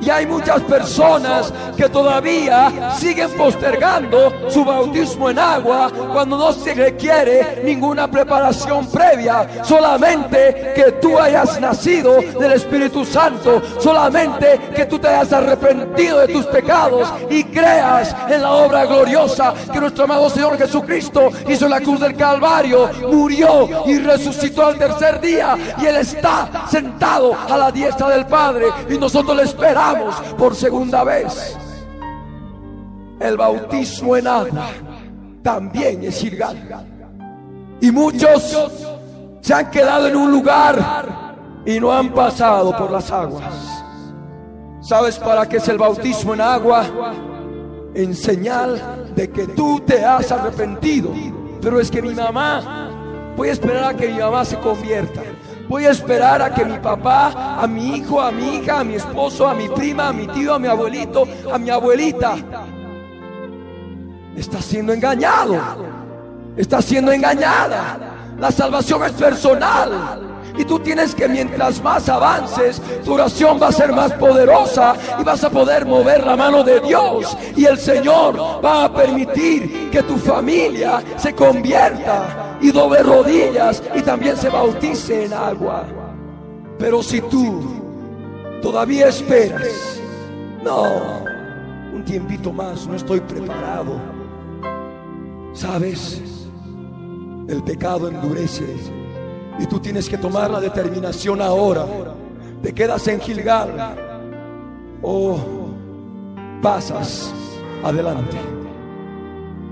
Y 0.00 0.10
hay 0.10 0.26
muchas 0.26 0.60
personas 0.62 1.52
que 1.76 1.88
todavía 1.88 2.94
siguen 2.98 3.30
postergando 3.30 4.32
su 4.48 4.64
bautismo 4.64 5.30
en 5.30 5.38
agua 5.38 5.90
cuando 6.12 6.36
no 6.36 6.52
se 6.52 6.74
requiere 6.74 7.62
ninguna 7.64 8.10
preparación 8.10 8.86
previa. 8.90 9.64
Solamente 9.64 10.72
que 10.74 10.92
tú 11.00 11.18
hayas 11.18 11.60
nacido 11.60 12.16
del 12.38 12.52
Espíritu 12.52 13.04
Santo. 13.04 13.62
Solamente 13.78 14.60
que 14.74 14.86
tú 14.86 14.98
te 14.98 15.08
hayas 15.08 15.32
arrepentido 15.32 16.20
de 16.20 16.28
tus 16.28 16.46
pecados 16.46 17.12
y 17.30 17.44
creas 17.44 18.14
en 18.28 18.42
la 18.42 18.52
obra 18.52 18.84
gloriosa 18.84 19.54
que 19.72 19.80
nuestro 19.80 20.04
amado 20.04 20.28
Señor 20.28 20.58
Jesucristo 20.58 21.30
hizo 21.48 21.64
en 21.64 21.70
la 21.70 21.80
cruz 21.80 22.00
del 22.00 22.16
Calvario. 22.16 22.90
Murió 23.10 23.68
y 23.86 23.98
resucitó 23.98 24.66
al 24.66 24.76
tercer 24.78 25.20
día. 25.20 25.56
Y 25.80 25.86
Él 25.86 25.96
está 25.96 26.66
sentado 26.70 27.34
a 27.48 27.56
la 27.56 27.72
diestra 27.72 28.08
del 28.10 28.26
Padre. 28.26 28.66
Y 28.88 28.98
nosotros 28.98 29.36
le 29.36 29.44
esperamos 29.44 29.85
por 30.36 30.54
segunda 30.54 31.04
vez. 31.04 31.56
El 33.20 33.36
bautismo 33.36 34.16
en 34.16 34.26
agua 34.26 34.68
también 35.42 36.04
es 36.04 36.20
Gilgal. 36.20 36.84
Y 37.80 37.90
muchos 37.90 38.56
se 39.40 39.54
han 39.54 39.70
quedado 39.70 40.08
en 40.08 40.16
un 40.16 40.30
lugar 40.30 41.06
y 41.64 41.80
no 41.80 41.92
han 41.92 42.12
pasado 42.12 42.76
por 42.76 42.90
las 42.90 43.10
aguas. 43.10 43.76
¿Sabes 44.80 45.18
para 45.18 45.48
qué 45.48 45.56
es 45.56 45.68
el 45.68 45.78
bautismo 45.78 46.34
en 46.34 46.40
agua? 46.40 46.84
En 47.94 48.14
señal 48.14 49.12
de 49.14 49.30
que 49.30 49.48
tú 49.48 49.80
te 49.80 50.04
has 50.04 50.30
arrepentido. 50.30 51.10
Pero 51.60 51.80
es 51.80 51.90
que 51.90 52.02
mi 52.02 52.14
mamá, 52.14 52.90
voy 53.36 53.48
a 53.48 53.52
esperar 53.52 53.84
a 53.84 53.96
que 53.96 54.08
mi 54.08 54.18
mamá 54.18 54.44
se 54.44 54.56
convierta. 54.58 55.22
Voy 55.68 55.84
a 55.84 55.90
esperar 55.90 56.40
a 56.42 56.54
que 56.54 56.64
mi 56.64 56.78
papá, 56.78 57.58
a 57.60 57.66
mi 57.66 57.96
hijo, 57.96 58.20
a 58.20 58.30
mi 58.30 58.56
hija, 58.56 58.80
a 58.80 58.84
mi 58.84 58.94
esposo, 58.94 59.48
a 59.48 59.54
mi 59.54 59.68
prima, 59.68 60.08
a 60.08 60.12
mi 60.12 60.26
tío, 60.28 60.54
a 60.54 60.58
mi 60.58 60.68
abuelito, 60.68 61.26
a 61.52 61.58
mi 61.58 61.70
abuelita. 61.70 62.36
Está 64.36 64.60
siendo 64.60 64.92
engañado. 64.92 65.56
Está 66.56 66.80
siendo 66.80 67.10
engañada. 67.10 67.98
La 68.38 68.50
salvación 68.50 69.02
es 69.04 69.12
personal. 69.12 70.35
Y 70.58 70.64
tú 70.64 70.78
tienes 70.78 71.14
que 71.14 71.28
mientras 71.28 71.82
más 71.82 72.08
avances, 72.08 72.80
tu 73.04 73.14
oración 73.14 73.58
va 73.60 73.68
a 73.68 73.72
ser 73.72 73.92
más 73.92 74.12
poderosa 74.14 74.94
y 75.20 75.24
vas 75.24 75.44
a 75.44 75.50
poder 75.50 75.84
mover 75.84 76.24
la 76.24 76.36
mano 76.36 76.64
de 76.64 76.80
Dios. 76.80 77.36
Y 77.56 77.64
el 77.66 77.78
Señor 77.78 78.64
va 78.64 78.84
a 78.84 78.92
permitir 78.92 79.90
que 79.90 80.02
tu 80.02 80.16
familia 80.16 81.02
se 81.16 81.34
convierta 81.34 82.56
y 82.60 82.70
doble 82.70 83.02
rodillas 83.02 83.82
y 83.94 84.00
también 84.02 84.36
se 84.36 84.48
bautice 84.48 85.26
en 85.26 85.32
agua. 85.32 85.84
Pero 86.78 87.02
si 87.02 87.20
tú 87.20 87.62
todavía 88.62 89.08
esperas, 89.08 90.00
no, 90.62 91.24
un 91.94 92.04
tiempito 92.04 92.52
más, 92.52 92.86
no 92.86 92.96
estoy 92.96 93.20
preparado. 93.20 94.00
¿Sabes? 95.52 96.22
El 97.48 97.62
pecado 97.62 98.08
endurece 98.08 98.64
y 99.58 99.66
tú 99.66 99.80
tienes 99.80 100.08
que 100.08 100.18
tomar 100.18 100.50
la 100.50 100.60
determinación 100.60 101.40
ahora. 101.40 101.86
Te 102.62 102.74
quedas 102.74 103.06
en 103.08 103.20
Gilgal 103.20 103.70
o 105.02 105.38
pasas 106.62 107.32
adelante. 107.84 108.36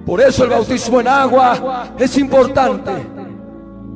Por 0.07 0.21
eso 0.21 0.45
el 0.45 0.51
bautismo 0.51 1.01
en 1.01 1.09
agua 1.09 1.89
es 1.99 2.17
importante. 2.19 2.93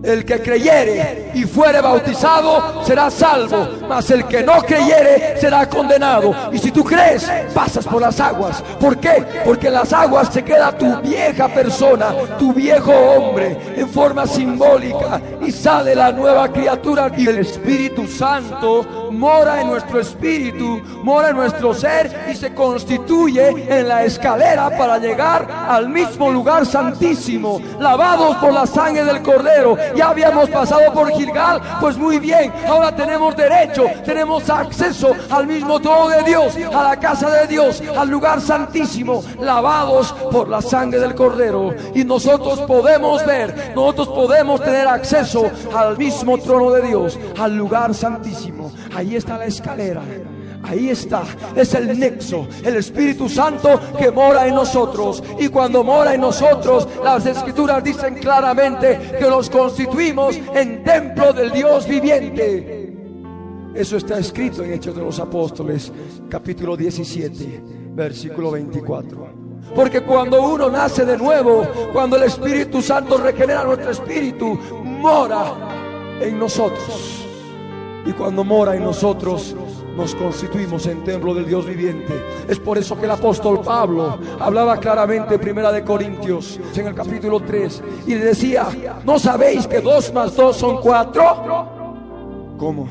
El 0.03 0.25
que 0.25 0.41
creyere 0.41 1.33
y 1.35 1.43
fuere 1.45 1.81
bautizado 1.81 2.85
será 2.85 3.11
salvo, 3.11 3.69
mas 3.89 4.09
el 4.11 4.27
que 4.27 4.45
no 4.45 4.63
creyere 4.63 5.37
será 5.41 5.69
condenado. 5.69 6.35
Y 6.53 6.59
si 6.59 6.71
tú 6.71 6.85
crees, 6.85 7.29
pasas 7.53 7.85
por 7.85 8.01
las 8.01 8.21
aguas. 8.21 8.63
¿Por 8.81 8.99
qué? 8.99 9.25
Porque 9.45 9.67
en 9.67 9.75
las 9.75 9.93
aguas 9.93 10.33
se 10.33 10.45
queda 10.45 10.77
tu 10.77 11.01
vieja 11.01 11.49
persona, 11.49 12.15
tu 12.39 12.53
viejo 12.53 12.93
hombre, 12.93 13.59
en 13.77 13.89
forma 13.89 14.27
simbólica, 14.27 15.21
y 15.45 15.51
sale 15.51 15.97
la 15.97 16.13
nueva 16.13 16.53
criatura. 16.53 17.11
Y 17.17 17.27
el 17.27 17.39
Espíritu 17.39 18.07
Santo 18.07 19.08
mora 19.11 19.61
en 19.61 19.69
nuestro 19.69 20.01
espíritu, 20.01 20.81
mora 21.03 21.31
en 21.31 21.37
nuestro 21.37 21.75
ser 21.75 22.29
y 22.31 22.37
se 22.37 22.55
constituye 22.55 23.49
en 23.49 23.89
la 23.89 24.05
escalera 24.05 24.77
para 24.77 24.99
llegar 24.99 25.47
al 25.69 25.89
mismo 25.89 26.31
lugar 26.31 26.67
santísimo, 26.67 27.61
lavados 27.79 28.37
por 28.37 28.53
la 28.53 28.67
sangre 28.67 29.05
del 29.05 29.23
Cordero 29.23 29.77
ya 29.95 30.09
habíamos 30.11 30.49
pasado 30.51 30.93
por 30.93 31.11
Gilgal, 31.11 31.61
pues 31.81 31.97
muy 31.97 32.19
bien, 32.19 32.53
ahora 32.67 32.95
tenemos 32.95 33.37
derecho, 33.37 33.87
tenemos 34.05 34.49
acceso 34.49 35.13
al 35.31 35.47
mismo 35.47 35.81
trono 35.81 36.09
de 36.09 36.23
Dios, 36.23 36.57
a 36.73 36.83
la 36.83 36.99
casa 36.99 37.31
de 37.31 37.47
Dios, 37.47 37.83
al 37.97 38.09
lugar 38.09 38.41
santísimo, 38.41 39.23
lavados 39.41 40.13
por 40.31 40.49
la 40.49 40.63
sangre 40.63 41.01
del 41.01 41.15
Cordero. 41.15 41.75
Y 41.95 42.05
nosotros 42.05 42.61
podemos 42.61 43.25
ver, 43.27 43.73
nosotros 43.75 44.09
podemos 44.09 44.63
tener 44.63 44.87
acceso 44.87 45.51
al 45.75 45.97
mismo 45.97 46.39
trono 46.39 46.71
de 46.71 46.83
Dios, 46.83 47.19
al 47.39 47.57
lugar 47.57 47.95
santísimo. 47.95 48.71
Ahí 48.95 49.17
está 49.17 49.39
la 49.39 49.47
escalera. 49.47 50.03
Ahí 50.63 50.91
está, 50.91 51.23
es 51.55 51.73
el 51.75 51.99
nexo, 51.99 52.49
el 52.65 52.77
Espíritu 52.77 53.29
Santo 53.29 53.81
que 53.97 54.11
mora 54.11 54.47
en 54.47 54.55
nosotros. 54.55 55.23
Y 55.39 55.49
cuando 55.49 55.85
mora 55.85 56.15
en 56.15 56.21
nosotros, 56.21 56.89
las 57.03 57.25
escrituras 57.27 57.83
dicen 57.83 58.17
claramente 58.17 59.17
que 59.19 59.29
nos 59.29 59.49
constituimos 59.49 60.37
en 60.55 60.83
templo 60.83 61.33
del 61.33 61.53
Dios 61.53 61.87
viviente. 61.87 62.93
Eso 63.75 63.97
está 63.97 64.19
escrito 64.19 64.65
en 64.65 64.73
Hechos 64.73 64.97
de 64.97 65.03
los 65.03 65.21
Apóstoles, 65.21 65.93
capítulo 66.29 66.77
17, 66.77 67.63
versículo 67.95 68.51
24. 68.51 69.29
Porque 69.75 70.03
cuando 70.03 70.43
uno 70.43 70.69
nace 70.69 71.05
de 71.05 71.17
nuevo, 71.17 71.67
cuando 71.93 72.17
el 72.17 72.25
Espíritu 72.25 72.83
Santo 72.83 73.19
regenera 73.19 73.63
nuestro 73.65 73.91
espíritu, 73.91 74.59
mora 74.83 76.19
en 76.21 76.39
nosotros. 76.39 77.28
Y 78.09 78.13
cuando 78.13 78.43
mora 78.43 78.75
en 78.75 78.85
nosotros, 78.85 79.55
nos 79.95 80.15
constituimos 80.15 80.87
en 80.87 81.05
templo 81.05 81.35
del 81.35 81.47
Dios 81.47 81.67
viviente. 81.67 82.15
Es 82.49 82.59
por 82.59 82.79
eso 82.79 82.97
que 82.99 83.05
el 83.05 83.11
apóstol 83.11 83.61
Pablo 83.61 84.19
hablaba 84.41 84.79
claramente 84.79 85.35
en 85.35 85.41
Primera 85.41 85.71
de 85.71 85.85
Corintios, 85.85 86.59
en 86.75 86.87
el 86.87 86.95
capítulo 86.95 87.41
3, 87.41 87.83
y 88.07 88.15
le 88.15 88.25
decía, 88.25 88.69
¿no 89.05 89.19
sabéis 89.19 89.67
que 89.67 89.83
dos 89.83 90.11
más 90.15 90.35
dos 90.35 90.57
son 90.57 90.81
cuatro? 90.81 92.57
¿Cómo? 92.57 92.89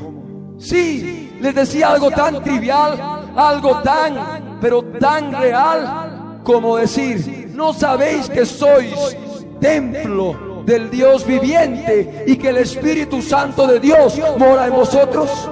Sí, 0.60 1.36
les 1.42 1.56
decía 1.56 1.94
algo 1.94 2.12
tan 2.12 2.44
trivial, 2.44 3.32
algo 3.36 3.82
tan, 3.82 4.60
pero 4.62 4.84
tan 4.84 5.32
real 5.32 6.42
como 6.44 6.78
decir, 6.78 7.52
¿no 7.56 7.74
sabéis 7.74 8.30
que 8.30 8.46
sois 8.46 9.18
templo 9.60 10.47
del 10.68 10.90
Dios 10.90 11.26
viviente 11.26 12.26
y 12.28 12.36
que 12.36 12.50
el 12.50 12.58
Espíritu 12.58 13.22
Santo 13.22 13.66
de 13.66 13.80
Dios 13.80 14.20
mora 14.38 14.68
en 14.68 14.74
vosotros? 14.74 15.50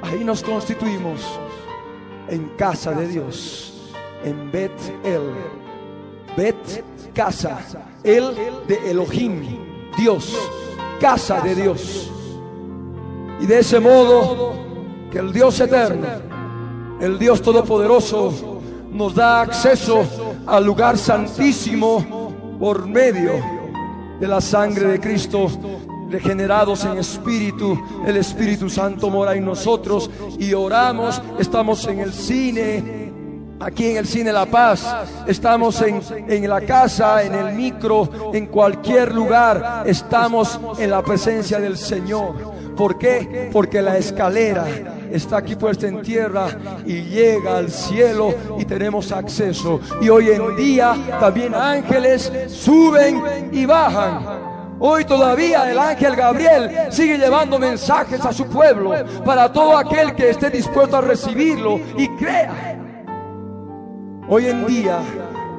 Ahí 0.00 0.24
nos 0.24 0.42
constituimos 0.42 1.20
en 2.28 2.48
casa 2.56 2.92
de 2.92 3.06
Dios, 3.06 3.92
en 4.24 4.50
Bet 4.50 4.72
El. 5.04 5.34
Bet, 6.36 6.84
casa. 7.14 7.58
El 8.02 8.34
de 8.66 8.90
Elohim, 8.90 9.42
Dios, 9.98 10.34
casa 10.98 11.40
de 11.42 11.54
Dios. 11.54 12.10
Y 13.40 13.46
de 13.46 13.58
ese 13.58 13.78
modo 13.78 14.54
que 15.10 15.18
el 15.18 15.32
Dios 15.34 15.60
eterno, 15.60 16.06
el 16.98 17.18
Dios 17.18 17.42
todopoderoso, 17.42 18.60
nos 18.90 19.14
da 19.14 19.42
acceso 19.42 20.02
al 20.46 20.64
lugar 20.64 20.96
santísimo 20.96 22.32
por 22.58 22.86
medio 22.86 23.55
de 24.20 24.28
la 24.28 24.40
sangre 24.40 24.86
de 24.88 25.00
Cristo 25.00 25.48
regenerados 26.10 26.84
en 26.84 26.98
espíritu, 26.98 27.78
el 28.06 28.16
Espíritu 28.16 28.70
Santo 28.70 29.10
mora 29.10 29.34
en 29.34 29.44
nosotros 29.44 30.10
y 30.38 30.54
oramos, 30.54 31.20
estamos 31.38 31.86
en 31.88 31.98
el 31.98 32.12
cine, 32.12 33.12
aquí 33.58 33.86
en 33.86 33.96
el 33.96 34.06
cine 34.06 34.32
La 34.32 34.46
Paz, 34.46 34.86
estamos 35.26 35.80
en, 35.82 36.00
en 36.28 36.48
la 36.48 36.60
casa, 36.60 37.22
en 37.22 37.34
el 37.34 37.54
micro, 37.54 38.32
en 38.32 38.46
cualquier 38.46 39.14
lugar, 39.14 39.82
estamos 39.86 40.60
en 40.78 40.90
la 40.90 41.02
presencia 41.02 41.58
del 41.58 41.76
Señor. 41.76 42.54
¿Por 42.76 42.98
qué? 42.98 43.50
Porque 43.52 43.82
la 43.82 43.96
escalera 43.96 44.66
está 45.10 45.38
aquí 45.38 45.56
puesta 45.56 45.86
en 45.86 46.02
tierra 46.02 46.48
y 46.84 47.02
llega 47.02 47.58
al 47.58 47.70
cielo 47.70 48.34
y 48.58 48.64
tenemos 48.64 49.12
acceso. 49.12 49.80
Y 50.00 50.08
hoy 50.08 50.30
en 50.30 50.56
día 50.56 50.94
también 51.20 51.54
ángeles 51.54 52.32
suben 52.48 53.50
y 53.52 53.64
bajan. 53.66 54.46
Hoy 54.78 55.04
todavía 55.06 55.70
el 55.70 55.78
ángel 55.78 56.14
Gabriel 56.14 56.70
sigue 56.90 57.16
llevando 57.16 57.58
mensajes 57.58 58.20
a 58.24 58.32
su 58.32 58.46
pueblo 58.46 58.92
para 59.24 59.50
todo 59.50 59.76
aquel 59.76 60.14
que 60.14 60.30
esté 60.30 60.50
dispuesto 60.50 60.98
a 60.98 61.00
recibirlo 61.00 61.80
y 61.96 62.08
crea. 62.10 62.76
Hoy 64.28 64.46
en 64.46 64.66
día 64.66 64.98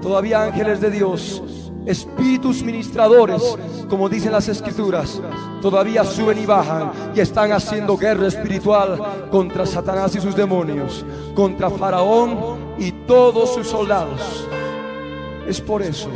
todavía 0.02 0.44
ángeles 0.44 0.80
de 0.82 0.92
Dios, 0.92 1.67
espíritus 1.88 2.62
ministradores, 2.62 3.42
como 3.90 4.10
dicen 4.10 4.34
las 4.34 4.48
escrituras, 4.50 5.22
todavía 5.62 6.04
suben 6.04 6.38
y 6.38 6.46
bajan 6.46 6.92
y 7.16 7.22
están 7.22 7.52
haciendo 7.54 7.98
guerra 7.98 8.28
espiritual 8.28 9.30
contra 9.32 9.66
Satanás 9.66 10.14
y 10.16 10.20
sus 10.20 10.36
demonios, 10.36 11.06
contra 11.34 11.70
Faraón 11.70 12.76
y 12.78 12.92
todos 12.92 13.54
sus 13.54 13.68
soldados. 13.68 14.48
Es 15.48 15.62
por 15.62 15.82
eso 15.82 16.10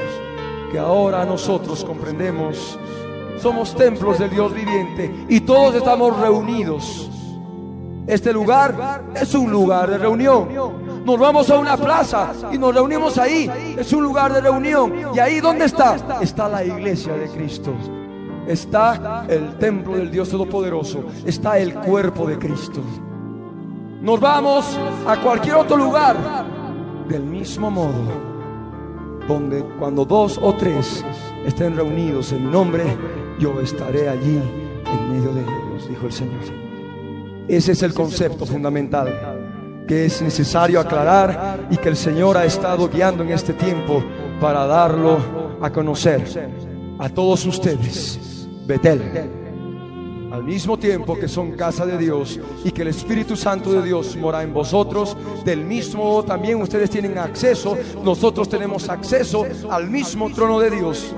que 0.72 0.78
ahora 0.78 1.26
nosotros 1.26 1.84
comprendemos, 1.86 2.78
somos 3.42 3.74
templos 3.74 4.20
del 4.20 4.30
Dios 4.30 4.54
viviente 4.54 5.26
y 5.30 5.40
todos 5.40 5.76
estamos 5.76 6.20
reunidos. 6.20 7.10
Este 8.08 8.34
lugar 8.34 9.04
es 9.16 9.34
un 9.34 9.52
lugar 9.52 9.90
de 9.90 9.98
reunión. 9.98 10.81
Nos 11.06 11.18
vamos 11.18 11.50
a 11.50 11.58
una 11.58 11.76
plaza 11.78 12.34
y 12.52 12.58
nos 12.58 12.74
reunimos 12.74 13.18
ahí. 13.18 13.50
Es 13.78 13.92
un 13.94 14.04
lugar 14.04 14.34
de 14.34 14.42
reunión. 14.42 14.94
¿Y 15.16 15.20
ahí 15.20 15.40
dónde 15.40 15.66
está? 15.66 16.20
Está 16.22 16.48
la 16.48 16.64
iglesia 16.64 17.14
de 17.14 17.28
Cristo. 17.28 17.74
Está 18.48 19.26
el 19.28 19.58
templo 19.58 19.98
del 19.98 20.12
Dios 20.12 20.30
Todopoderoso. 20.30 21.06
Está 21.26 21.58
el 21.58 21.74
cuerpo 21.74 22.28
de 22.28 22.38
Cristo. 22.38 22.82
Nos 24.02 24.20
vamos 24.20 24.78
a 25.08 25.18
cualquier 25.18 25.56
otro 25.56 25.78
lugar 25.78 26.16
del 27.08 27.24
mismo 27.24 27.70
modo 27.70 28.32
donde 29.28 29.64
cuando 29.80 30.06
dos 30.06 30.40
o 30.42 30.56
tres 30.56 31.06
estén 31.46 31.76
reunidos 31.76 32.32
en 32.32 32.46
mi 32.46 32.52
nombre, 32.52 32.84
yo 33.40 33.60
estaré 33.62 34.10
allí 34.10 34.42
en 34.86 35.12
medio 35.12 35.34
de 35.34 35.42
ellos, 35.42 35.88
dijo 35.88 36.06
el 36.08 36.12
Señor. 36.12 36.42
Ese 37.48 37.74
es 37.74 37.84
el 37.84 37.94
concepto 37.94 38.46
fundamental 38.46 39.41
que 39.88 40.06
es 40.06 40.22
necesario 40.22 40.80
aclarar 40.80 41.68
y 41.70 41.78
que 41.78 41.90
el 41.90 41.98
Señor 41.98 42.38
ha 42.38 42.46
estado 42.46 42.90
guiando 42.90 43.24
en 43.24 43.32
este 43.32 43.54
tiempo 43.54 44.04
para 44.40 44.66
darlo 44.66 45.18
a 45.62 45.72
conocer 45.72 46.50
a 47.00 47.10
todos 47.10 47.46
ustedes. 47.46 48.48
Betel 48.66 49.02
al 50.32 50.44
mismo 50.46 50.80
tiempo 50.80 51.20
que 51.20 51.28
son 51.28 51.52
casa 51.52 51.86
de 51.86 51.98
Dios 51.98 52.40
y 52.64 52.72
que 52.72 52.84
el 52.84 52.88
Espíritu 52.88 53.36
Santo 53.36 53.74
de 53.74 53.82
Dios 53.82 54.16
mora 54.16 54.42
en 54.44 54.54
vosotros, 54.54 55.18
del 55.44 55.66
mismo 55.66 56.24
también 56.24 56.62
ustedes 56.62 56.90
tienen 56.90 57.18
acceso, 57.18 57.78
nosotros 58.04 58.48
tenemos 58.48 58.88
acceso 58.88 59.46
al 59.70 59.90
mismo 59.90 60.32
trono 60.32 60.60
de 60.60 60.72
Dios, 60.72 61.14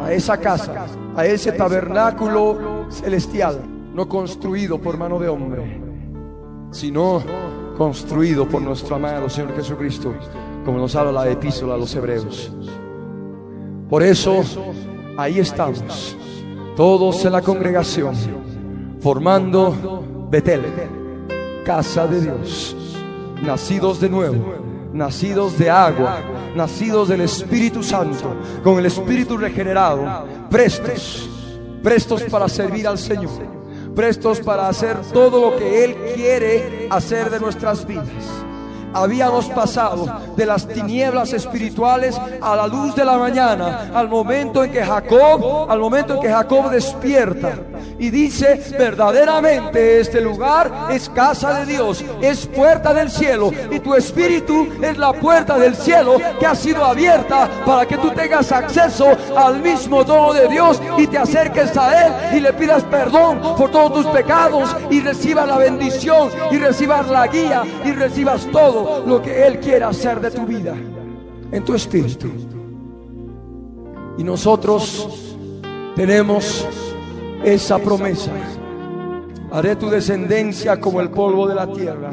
a 0.00 0.12
esa 0.12 0.36
casa, 0.38 0.86
a 1.14 1.24
ese 1.24 1.52
tabernáculo 1.52 2.86
celestial, 2.90 3.60
no 3.94 4.08
construido 4.08 4.80
por 4.80 4.98
mano 4.98 5.20
de 5.20 5.28
hombre, 5.28 5.81
sino 6.72 7.22
construido 7.76 8.48
por 8.48 8.60
nuestro 8.60 8.96
amado 8.96 9.28
Señor 9.28 9.54
Jesucristo, 9.54 10.12
como 10.64 10.78
nos 10.78 10.96
habla 10.96 11.12
la 11.12 11.30
epístola 11.30 11.74
a 11.74 11.78
los 11.78 11.94
hebreos. 11.94 12.52
Por 13.88 14.02
eso, 14.02 14.42
ahí 15.16 15.38
estamos 15.38 16.16
todos 16.76 17.24
en 17.24 17.32
la 17.32 17.42
congregación, 17.42 18.14
formando 19.00 20.28
Betel, 20.30 20.64
casa 21.64 22.06
de 22.06 22.22
Dios, 22.22 22.74
nacidos 23.42 24.00
de 24.00 24.08
nuevo, 24.08 24.54
nacidos 24.92 25.58
de 25.58 25.70
agua, 25.70 26.20
nacidos 26.56 27.08
del 27.08 27.22
Espíritu 27.22 27.82
Santo, 27.82 28.34
con 28.64 28.78
el 28.78 28.86
Espíritu 28.86 29.36
regenerado, 29.36 30.26
prestos, 30.48 31.28
prestos 31.82 32.22
para 32.24 32.48
servir 32.48 32.86
al 32.86 32.96
Señor, 32.96 33.30
prestos 33.94 34.40
para 34.40 34.68
hacer 34.68 34.96
todo 35.12 35.50
lo 35.50 35.56
que 35.56 35.84
Él 35.84 35.96
quiere 36.14 36.88
hacer 36.90 37.30
de 37.30 37.40
nuestras 37.40 37.86
vidas 37.86 38.42
habíamos 38.94 39.46
pasado 39.46 40.06
de 40.36 40.46
las 40.46 40.66
tinieblas 40.66 41.32
espirituales 41.32 42.18
a 42.40 42.56
la 42.56 42.66
luz 42.66 42.94
de 42.94 43.04
la 43.04 43.16
mañana, 43.16 43.90
al 43.94 44.08
momento 44.08 44.64
en 44.64 44.72
que 44.72 44.84
Jacob, 44.84 45.70
al 45.70 45.78
momento 45.78 46.14
en 46.14 46.20
que 46.20 46.28
Jacob 46.30 46.70
despierta. 46.70 47.58
Y 47.98 48.10
dice, 48.10 48.60
verdaderamente 48.78 50.00
este 50.00 50.20
lugar 50.20 50.88
es 50.90 51.08
casa 51.08 51.60
de 51.60 51.66
Dios, 51.66 52.04
es 52.20 52.46
puerta 52.46 52.92
del 52.92 53.10
cielo 53.10 53.50
y 53.70 53.78
tu 53.80 53.94
espíritu 53.94 54.68
es 54.82 54.98
la 54.98 55.12
puerta 55.12 55.58
del 55.58 55.74
cielo 55.74 56.16
que 56.38 56.46
ha 56.46 56.54
sido 56.54 56.84
abierta 56.84 57.48
para 57.64 57.86
que 57.86 57.96
tú 57.98 58.10
tengas 58.10 58.50
acceso 58.50 59.06
al 59.36 59.60
mismo 59.60 60.04
dono 60.04 60.32
de 60.32 60.48
Dios 60.48 60.80
y 60.98 61.06
te 61.06 61.18
acerques 61.18 61.76
a 61.76 62.06
Él 62.06 62.38
y 62.38 62.40
le 62.40 62.52
pidas 62.52 62.82
perdón 62.84 63.40
por 63.56 63.70
todos 63.70 63.92
tus 63.92 64.06
pecados 64.06 64.74
y 64.90 65.00
recibas 65.00 65.46
la 65.46 65.58
bendición 65.58 66.30
y 66.50 66.58
recibas 66.58 67.08
la 67.08 67.26
guía 67.26 67.62
y 67.84 67.92
recibas 67.92 68.46
todo 68.52 68.81
lo 69.06 69.22
que 69.22 69.46
Él 69.46 69.58
quiere 69.60 69.84
hacer 69.84 70.20
de 70.20 70.30
tu 70.30 70.46
vida, 70.46 70.74
en 71.50 71.64
tu 71.64 71.74
espíritu. 71.74 72.28
Y 74.18 74.24
nosotros 74.24 75.08
tenemos 75.96 76.66
esa 77.44 77.78
promesa. 77.78 78.30
Haré 79.50 79.76
tu 79.76 79.90
descendencia 79.90 80.80
como 80.80 81.00
el 81.00 81.10
polvo 81.10 81.46
de 81.46 81.54
la 81.54 81.70
tierra. 81.70 82.10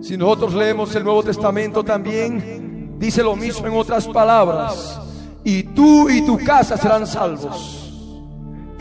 Si 0.00 0.16
nosotros 0.16 0.54
leemos 0.54 0.94
el 0.94 1.04
Nuevo 1.04 1.22
Testamento 1.22 1.82
también, 1.82 2.96
dice 2.98 3.22
lo 3.22 3.34
mismo 3.34 3.66
en 3.66 3.74
otras 3.74 4.06
palabras. 4.06 5.00
Y 5.42 5.62
tú 5.62 6.08
y 6.08 6.24
tu 6.24 6.38
casa 6.38 6.76
serán 6.76 7.06
salvos. 7.06 7.83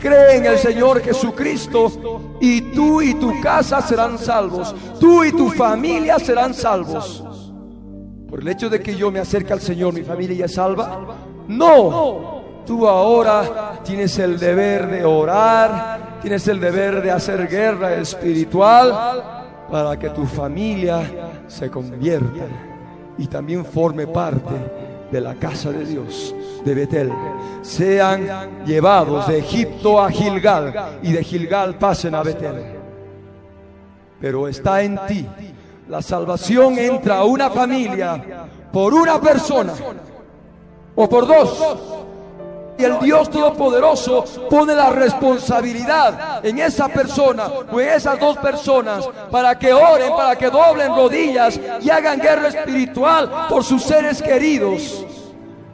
Cree 0.03 0.35
en 0.35 0.45
el 0.45 0.57
Señor 0.57 1.01
Jesucristo 1.01 2.37
y 2.41 2.59
tú 2.73 3.01
y 3.01 3.13
tu 3.13 3.39
casa 3.39 3.81
serán 3.81 4.17
salvos. 4.17 4.75
Tú 4.99 5.23
y 5.23 5.31
tu 5.31 5.49
familia 5.51 6.19
serán 6.19 6.53
salvos. 6.53 7.23
Por 8.27 8.41
el 8.41 8.49
hecho 8.49 8.69
de 8.69 8.81
que 8.81 8.97
yo 8.97 9.09
me 9.11 9.21
acerque 9.21 9.53
al 9.53 9.61
Señor, 9.61 9.93
mi 9.93 10.01
familia 10.01 10.39
ya 10.39 10.45
es 10.45 10.55
salva. 10.55 11.05
No, 11.47 12.63
tú 12.65 12.85
ahora 12.85 13.79
tienes 13.85 14.19
el 14.19 14.37
deber 14.37 14.91
de 14.91 15.05
orar, 15.05 16.19
tienes 16.21 16.45
el 16.49 16.59
deber 16.59 17.01
de 17.01 17.09
hacer 17.09 17.47
guerra 17.47 17.93
espiritual 17.95 19.63
para 19.71 19.97
que 19.97 20.09
tu 20.09 20.25
familia 20.25 21.45
se 21.47 21.71
convierta 21.71 22.45
y 23.17 23.27
también 23.27 23.63
forme 23.63 24.05
parte 24.07 24.92
de 25.13 25.21
la 25.21 25.35
casa 25.35 25.71
de 25.71 25.85
Dios 25.85 26.33
de 26.65 26.73
Betel 26.73 27.11
sean 27.61 28.65
llevados 28.65 29.27
de 29.27 29.37
Egipto 29.37 30.01
a 30.01 30.09
Gilgal 30.09 30.99
y 31.03 31.11
de 31.11 31.23
Gilgal 31.23 31.77
pasen 31.77 32.15
a 32.15 32.23
Betel. 32.23 32.63
Pero 34.19 34.47
está 34.47 34.81
en 34.81 34.99
ti. 35.07 35.27
La 35.87 36.01
salvación 36.01 36.79
entra 36.79 37.19
a 37.19 37.25
una 37.25 37.51
familia 37.51 38.47
por 38.71 38.93
una 38.93 39.21
persona 39.21 39.73
o 40.95 41.07
por 41.07 41.27
dos. 41.27 42.02
Y 42.77 42.83
el 42.83 42.99
Dios 42.99 43.29
Todopoderoso 43.29 44.25
pone 44.49 44.73
la 44.73 44.89
responsabilidad 44.89 46.43
en 46.43 46.59
esa 46.59 46.87
persona 46.87 47.47
o 47.71 47.79
en 47.79 47.89
esas 47.89 48.19
dos 48.19 48.37
personas 48.37 49.07
para 49.29 49.57
que 49.57 49.71
oren, 49.71 50.11
para 50.15 50.35
que 50.35 50.49
doblen 50.49 50.95
rodillas 50.95 51.59
y 51.81 51.89
hagan 51.89 52.19
guerra 52.19 52.47
espiritual 52.47 53.47
por 53.47 53.63
sus 53.63 53.83
seres 53.83 54.21
queridos. 54.21 55.05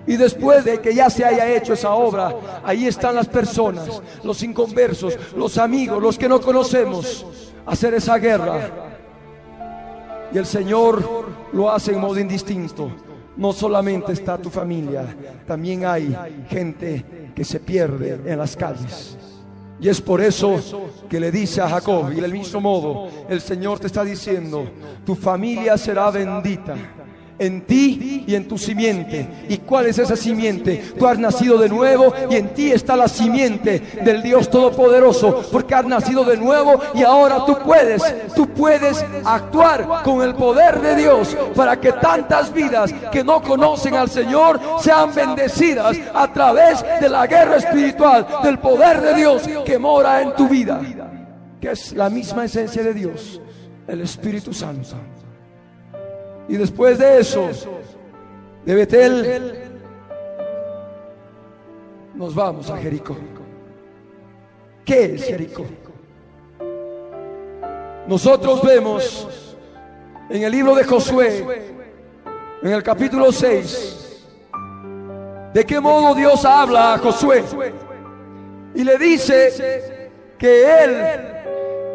Y 0.06 0.18
después 0.18 0.66
de 0.66 0.82
que 0.82 0.94
ya 0.94 1.10
se 1.10 1.24
haya 1.24 1.48
hecho 1.48 1.74
esa 1.74 1.92
obra, 1.92 2.36
ahí 2.64 2.88
están 2.88 3.16
las 3.16 3.28
personas, 3.28 4.02
los 4.24 4.42
inconversos, 4.44 5.18
los 5.36 5.58
amigos, 5.58 6.02
los 6.02 6.18
que 6.18 6.28
no 6.28 6.42
conocemos, 6.42 7.26
hacer 7.66 7.94
esa 7.94 8.18
guerra. 8.18 8.72
Y 10.34 10.38
el 10.38 10.46
Señor 10.46 11.04
lo 11.54 11.72
hace 11.72 11.92
en 11.92 12.00
modo 12.00 12.20
indistinto. 12.20 12.92
No 13.40 13.54
solamente 13.54 14.12
está 14.12 14.38
tu 14.38 14.50
familia, 14.50 15.16
también 15.48 15.86
hay 15.86 16.14
gente 16.50 17.32
que 17.34 17.46
se 17.46 17.62
pierde 17.62 18.20
en 18.26 18.38
las 18.38 18.54
calles. 18.54 19.18
Y 19.80 19.88
es 19.88 20.02
por 20.02 20.20
eso 20.20 20.60
que 21.10 21.22
le 21.22 21.32
dice 21.32 21.62
a 21.62 21.70
Jacob, 21.70 22.12
y 22.12 22.20
del 22.20 22.34
mismo 22.34 22.60
modo, 22.60 23.08
el 23.30 23.40
Señor 23.40 23.80
te 23.80 23.88
está 23.88 24.04
diciendo, 24.04 24.70
tu 25.06 25.16
familia 25.16 25.78
será 25.78 26.12
bendita 26.12 26.76
en 27.40 27.62
ti 27.62 28.26
y 28.28 28.36
en 28.36 28.48
tu 28.48 28.58
simiente. 28.58 29.28
¿Y 29.48 29.58
cuál 29.60 29.88
es 29.88 29.98
esa 29.98 30.16
simiente? 30.16 30.92
Tú 30.98 31.08
has 31.08 31.18
nacido 31.18 31.58
de 31.58 31.70
nuevo 31.70 32.14
y 32.30 32.36
en 32.36 32.54
ti 32.54 32.72
está 32.72 32.96
la 32.96 33.08
simiente 33.08 33.80
del 34.04 34.22
Dios 34.22 34.50
Todopoderoso, 34.50 35.44
porque 35.52 35.74
has 35.74 35.86
nacido 35.86 36.24
de 36.26 36.38
nuevo 36.38 36.80
y 36.94 37.04
ahora 37.04 37.46
tú 37.46 37.58
puedes, 37.66 38.04
tú 38.36 38.48
puedes 38.50 39.04
actuar 39.24 40.04
con 40.04 40.22
el 40.22 40.36
poder 40.36 40.82
de 40.82 40.96
Dios 40.96 41.36
para 41.56 41.80
que 41.80 41.94
tantas 41.94 42.54
vidas 42.54 42.94
que 43.12 43.24
no 43.24 43.42
conocen 43.42 43.96
al 43.96 44.10
Señor 44.10 44.60
sean 44.80 45.14
bendecidas 45.14 45.98
a 46.14 46.32
través 46.32 46.84
de 47.00 47.10
la 47.10 47.26
guerra 47.26 47.58
espiritual, 47.58 48.28
del 48.44 48.60
poder 48.60 49.02
de 49.02 49.16
Dios 49.16 49.44
que 49.66 49.80
mora 49.80 50.22
en 50.22 50.36
tu 50.36 50.48
vida, 50.48 50.82
que 51.62 51.72
es 51.72 51.94
la 51.94 52.10
misma 52.10 52.46
esencia 52.46 52.84
de 52.84 52.94
Dios, 52.94 53.42
el 53.88 54.02
Espíritu 54.02 54.54
Santo. 54.54 54.96
Y 56.50 56.58
después 56.58 56.98
de 56.98 57.20
eso, 57.20 57.48
de 58.66 58.76
Betel, 58.76 59.70
nos 62.16 62.34
vamos 62.34 62.72
a 62.72 62.78
Jericó. 62.78 63.16
¿Qué 64.84 65.14
es 65.14 65.26
Jericó? 65.26 65.64
Nosotros 68.08 68.64
vemos 68.64 69.56
en 70.28 70.42
el 70.42 70.52
libro 70.52 70.74
de 70.74 70.84
Josué, 70.86 71.46
en 72.64 72.72
el 72.72 72.82
capítulo 72.82 73.32
6, 73.32 74.26
de 75.54 75.66
qué 75.68 75.80
modo 75.80 76.16
Dios 76.16 76.44
habla 76.46 76.96
a 76.96 76.98
Josué. 76.98 77.44
Y 78.74 78.84
le 78.84 78.98
dice 78.98 80.10
que 80.36 80.84
él 80.84 81.30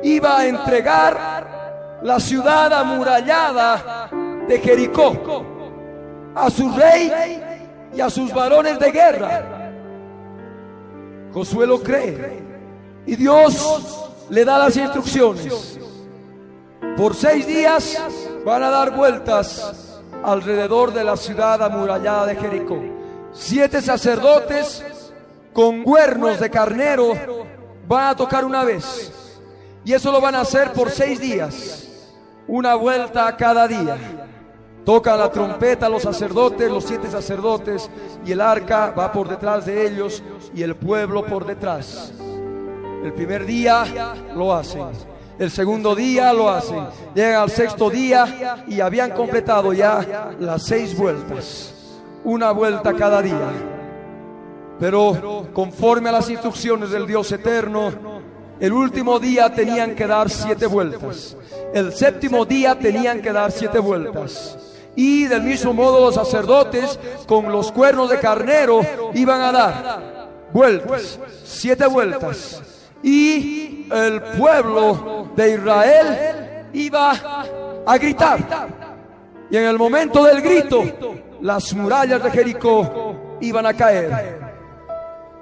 iba 0.05 0.39
a 0.39 0.47
entregar 0.47 1.99
la 2.05 2.21
ciudad 2.21 2.73
amurallada 2.73 3.94
de 4.49 4.59
Jericó 4.59 5.45
a 6.35 6.51
su 6.51 6.71
rey 6.73 7.43
y 7.95 8.01
a 8.01 8.11
sus 8.11 8.33
varones 8.33 8.79
de 8.79 8.91
guerra. 8.91 9.73
Josué 11.33 11.67
lo 11.67 11.83
cree 11.83 12.43
y 13.07 13.17
Dios 13.17 14.11
le 14.31 14.45
da 14.45 14.59
las 14.59 14.77
instrucciones. 14.77 15.79
Por 16.97 17.15
seis 17.15 17.47
días 17.47 17.99
van 18.45 18.63
a 18.63 18.71
dar 18.71 18.95
vueltas 18.95 20.01
alrededor 20.23 20.93
de 20.93 21.05
la 21.05 21.17
ciudad 21.17 21.63
amurallada 21.63 22.27
de 22.27 22.37
Jericó. 22.37 22.79
Siete 23.33 23.83
sacerdotes 23.83 24.85
con 25.53 25.83
cuernos 25.83 26.39
de 26.39 26.51
carnero 26.51 27.15
van 27.87 28.09
a 28.09 28.17
tocar 28.17 28.45
una 28.45 28.65
vez. 28.65 29.13
Y 29.85 29.93
eso 29.93 30.11
lo 30.11 30.21
van 30.21 30.35
a 30.35 30.41
hacer 30.41 30.73
por 30.73 30.91
seis 30.91 31.21
días. 31.21 31.89
Una 32.47 32.75
vuelta 32.75 33.37
cada 33.37 33.67
día. 33.69 34.24
Toca 34.85 35.17
la 35.17 35.31
trompeta 35.31 35.89
los 35.89 36.03
sacerdotes, 36.03 36.71
los 36.71 36.85
siete 36.85 37.11
sacerdotes, 37.11 37.91
y 38.25 38.33
el 38.33 38.41
arca 38.41 38.91
va 38.91 39.11
por 39.11 39.29
detrás 39.29 39.65
de 39.65 39.87
ellos 39.87 40.23
y 40.55 40.63
el 40.63 40.77
pueblo 40.77 41.25
por 41.25 41.47
detrás. 41.47 42.13
El 43.03 43.13
primer 43.13 43.47
día 43.47 43.85
lo 44.35 44.55
hacen. 44.55 44.87
El 45.39 45.51
segundo 45.51 45.95
día 45.95 46.33
lo 46.33 46.51
hacen. 46.51 46.85
Llegan 47.15 47.43
al 47.43 47.51
sexto 47.51 47.91
día 47.91 48.65
y 48.69 48.81
habían 48.81 49.11
completado 49.11 49.73
ya 49.73 50.33
las 50.39 50.65
seis 50.65 50.97
vueltas. 50.97 51.75
Una 52.23 52.53
vuelta 52.53 52.93
cada 52.95 53.21
día. 53.21 53.51
Pero 54.79 55.49
conforme 55.53 56.09
a 56.09 56.13
las 56.13 56.31
instrucciones 56.31 56.91
del 56.91 57.07
Dios 57.07 57.31
eterno, 57.33 57.93
el 58.61 58.73
último 58.73 59.19
día 59.19 59.53
tenían 59.53 59.95
que 59.95 60.07
dar 60.07 60.31
siete 60.31 60.67
vueltas. 60.67 61.37
El 61.73 61.93
séptimo 61.93 62.45
día 62.45 62.79
tenían 62.79 63.21
que 63.21 63.33
dar 63.33 63.51
siete 63.51 63.79
vueltas. 63.79 64.57
Y 64.97 65.25
del 65.25 65.43
mismo 65.43 65.73
modo 65.73 66.01
los 66.01 66.15
sacerdotes 66.15 66.99
con 67.27 67.51
los 67.51 67.73
cuernos 67.73 68.11
de 68.11 68.19
carnero 68.19 68.81
iban 69.15 69.41
a 69.41 69.53
dar 69.53 70.29
vueltas, 70.53 71.19
siete 71.45 71.87
vueltas. 71.87 72.63
Y 73.03 73.89
el 73.91 74.23
pueblo 74.39 75.31
de 75.35 75.55
Israel 75.55 76.67
iba 76.73 77.13
a 77.87 77.99
gritar. 77.99 78.69
Y 79.51 79.57
en 79.57 79.65
el 79.65 79.79
momento 79.79 80.25
del 80.25 80.41
grito, 80.41 80.83
las 81.41 81.75
murallas 81.75 82.23
de 82.23 82.31
Jericó 82.31 83.37
iban 83.41 83.67
a 83.67 83.75
caer. 83.75 84.39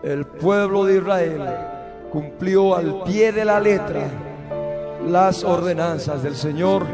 El 0.02 0.26
pueblo 0.26 0.84
de 0.84 0.96
Israel 0.96 1.42
cumplió 2.10 2.74
al 2.74 3.04
pie 3.04 3.32
de 3.32 3.44
la 3.44 3.60
letra 3.60 4.02
las 5.06 5.44
ordenanzas 5.44 6.22
del 6.22 6.36
Señor 6.36 6.84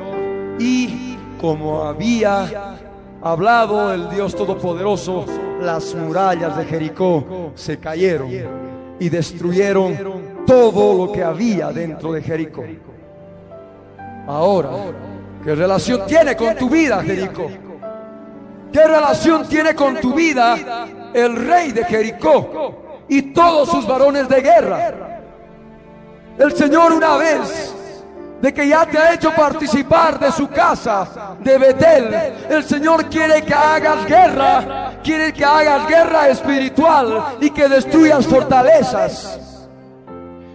y 0.59 1.17
como 1.41 1.84
había 1.84 2.76
hablado 3.22 3.93
el 3.93 4.11
Dios 4.11 4.34
Todopoderoso, 4.34 5.24
las 5.61 5.95
murallas 5.95 6.57
de 6.57 6.64
Jericó 6.64 7.53
se 7.55 7.78
cayeron 7.78 8.30
y 8.99 9.09
destruyeron 9.09 10.45
todo 10.47 11.07
lo 11.07 11.12
que 11.12 11.22
había 11.22 11.72
dentro 11.72 12.12
de 12.12 12.22
Jericó. 12.22 12.64
Ahora, 14.26 14.70
¿qué 15.45 15.55
relación 15.55 16.07
tiene 16.07 16.36
con 16.36 16.55
tu 16.57 16.68
vida, 16.68 17.03
Jericó? 17.03 17.49
¿Qué 18.72 18.84
relación 18.86 19.49
tiene 19.49 19.74
con 19.74 19.97
tu 20.01 20.12
vida 20.12 20.86
el 21.14 21.36
rey 21.36 21.72
de 21.72 21.84
Jericó 21.84 23.05
y 23.09 23.22
todos 23.32 23.70
sus 23.70 23.86
varones 23.86 24.28
de 24.28 24.41
guerra? 24.41 25.20
El 26.39 26.53
Señor 26.53 26.93
una 26.93 27.16
vez 27.16 27.74
de 28.41 28.55
que 28.55 28.68
ya 28.68 28.86
te 28.86 28.99
ha 28.99 29.14
hecho 29.14 29.32
participar 29.32 30.18
de 30.18 30.30
su 30.30 30.49
casa, 30.49 31.36
de 31.41 31.59
Betel. 31.59 32.14
El 32.49 32.64
Señor 32.64 33.07
quiere 33.07 33.43
que 33.43 33.55
hagas 33.55 34.07
guerra, 34.07 34.93
quiere 35.03 35.32
que 35.32 35.45
hagas 35.45 35.89
guerra 35.89 36.28
espiritual 36.28 37.36
y 37.41 37.51
que 37.51 37.68
destruyas 37.68 38.26
fortalezas. 38.26 39.41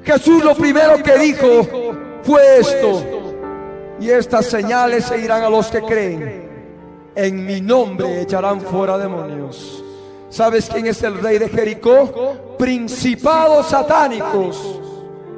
Jesús 0.04 0.44
lo 0.44 0.56
primero 0.56 1.02
que 1.02 1.18
dijo 1.18 1.68
fue 2.24 2.60
esto, 2.60 3.04
y 4.00 4.10
estas 4.10 4.46
señales 4.46 5.06
se 5.06 5.20
irán 5.20 5.44
a 5.44 5.50
los 5.50 5.68
que 5.68 5.82
creen. 5.82 6.44
En 7.16 7.46
mi 7.46 7.62
nombre 7.62 8.22
echarán 8.22 8.60
fuera 8.62 8.98
demonios. 8.98 9.84
¿Sabes 10.30 10.68
quién 10.68 10.88
es 10.88 11.04
el 11.04 11.22
rey 11.22 11.38
de 11.38 11.48
Jericó? 11.48 12.56
Principados 12.58 13.68
satánicos 13.68 14.83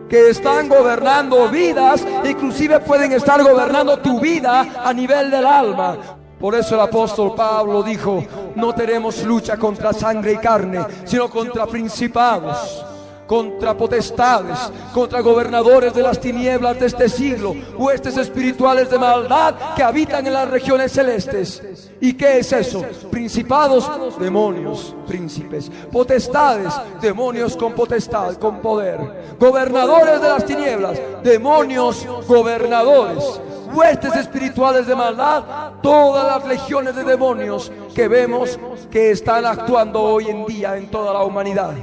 que 0.09 0.29
están 0.29 0.69
gobernando 0.69 1.49
vidas, 1.49 2.05
inclusive 2.23 2.79
pueden 2.79 3.11
estar 3.11 3.41
gobernando 3.43 3.97
tu 3.99 4.19
vida 4.19 4.65
a 4.83 4.93
nivel 4.93 5.31
del 5.31 5.45
alma. 5.45 5.97
Por 6.39 6.55
eso 6.55 6.75
el 6.75 6.81
apóstol 6.81 7.33
Pablo 7.35 7.81
dijo, 7.81 8.23
no 8.55 8.73
tenemos 8.73 9.23
lucha 9.23 9.57
contra 9.57 9.93
sangre 9.93 10.33
y 10.33 10.37
carne, 10.37 10.85
sino 11.05 11.29
contra 11.29 11.65
principados 11.65 12.85
contra 13.27 13.75
potestades, 13.75 14.57
contra 14.93 15.21
gobernadores 15.21 15.93
de 15.93 16.03
las 16.03 16.19
tinieblas 16.19 16.79
de 16.79 16.85
este 16.87 17.09
siglo, 17.09 17.55
huestes 17.77 18.17
espirituales 18.17 18.89
de 18.89 18.99
maldad 18.99 19.55
que 19.75 19.83
habitan 19.83 20.25
en 20.27 20.33
las 20.33 20.49
regiones 20.49 20.91
celestes. 20.91 21.91
¿Y 21.99 22.13
qué 22.13 22.39
es 22.39 22.51
eso? 22.51 22.83
Principados, 23.11 23.89
demonios, 24.19 24.95
príncipes, 25.07 25.71
potestades, 25.91 26.73
demonios 27.01 27.55
con 27.57 27.73
potestad, 27.73 28.35
con 28.35 28.61
poder, 28.61 29.35
gobernadores 29.39 30.21
de 30.21 30.27
las 30.27 30.45
tinieblas, 30.45 31.01
demonios, 31.23 32.05
gobernadores 32.27 33.41
huestes 33.75 34.15
espirituales 34.15 34.87
de 34.87 34.95
maldad, 34.95 35.73
todas 35.81 36.25
las 36.25 36.47
legiones 36.47 36.95
de 36.95 37.03
demonios 37.03 37.71
que 37.93 38.07
vemos 38.07 38.57
que 38.89 39.11
están 39.11 39.45
actuando 39.45 40.01
hoy 40.01 40.29
en 40.29 40.45
día 40.45 40.77
en 40.77 40.89
toda 40.89 41.13
la 41.13 41.23
humanidad. 41.23 41.73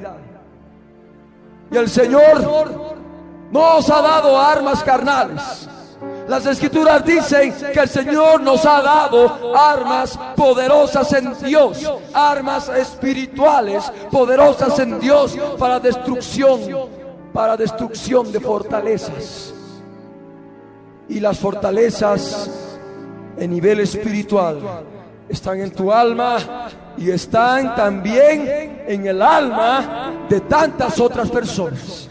Y 1.73 1.77
el 1.77 1.89
Señor 1.89 2.93
nos 3.51 3.91
ha 3.91 4.03
dado 4.03 4.39
armas 4.39 4.83
carnales. 4.83 5.68
Las 6.29 6.47
escrituras 6.47 7.05
dicen 7.05 7.53
que 7.73 7.81
el 7.81 7.89
Señor 7.89 8.41
nos 8.43 8.64
ha 8.64 8.81
dado 8.83 9.57
armas 9.57 10.18
poderosas 10.37 11.12
en 11.14 11.37
Dios, 11.43 11.91
armas 12.12 12.68
espirituales 12.68 13.91
poderosas 14.11 14.79
en 14.79 15.01
Dios 15.01 15.37
para 15.59 15.81
destrucción, 15.81 16.61
para 17.33 17.57
destrucción 17.57 18.31
de 18.31 18.41
fortalezas. 18.41 19.53
Y 21.09 21.20
las 21.20 21.39
fortalezas 21.39 22.51
en 23.37 23.51
nivel 23.51 23.81
espiritual 23.81 24.61
están 25.29 25.61
en 25.61 25.70
tu 25.73 25.93
alma 25.93 26.68
y 26.97 27.11
están 27.11 27.74
también 27.74 28.84
en 28.86 29.07
el 29.07 29.22
alma 29.22 30.26
de 30.28 30.40
tantas 30.40 30.99
otras 31.01 31.30
personas. 31.30 32.09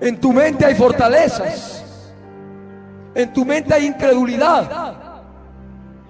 En 0.00 0.20
tu 0.20 0.32
mente 0.32 0.64
hay 0.64 0.74
fortalezas. 0.74 1.84
En 3.14 3.32
tu 3.32 3.44
mente 3.44 3.72
hay 3.74 3.86
incredulidad. 3.86 4.94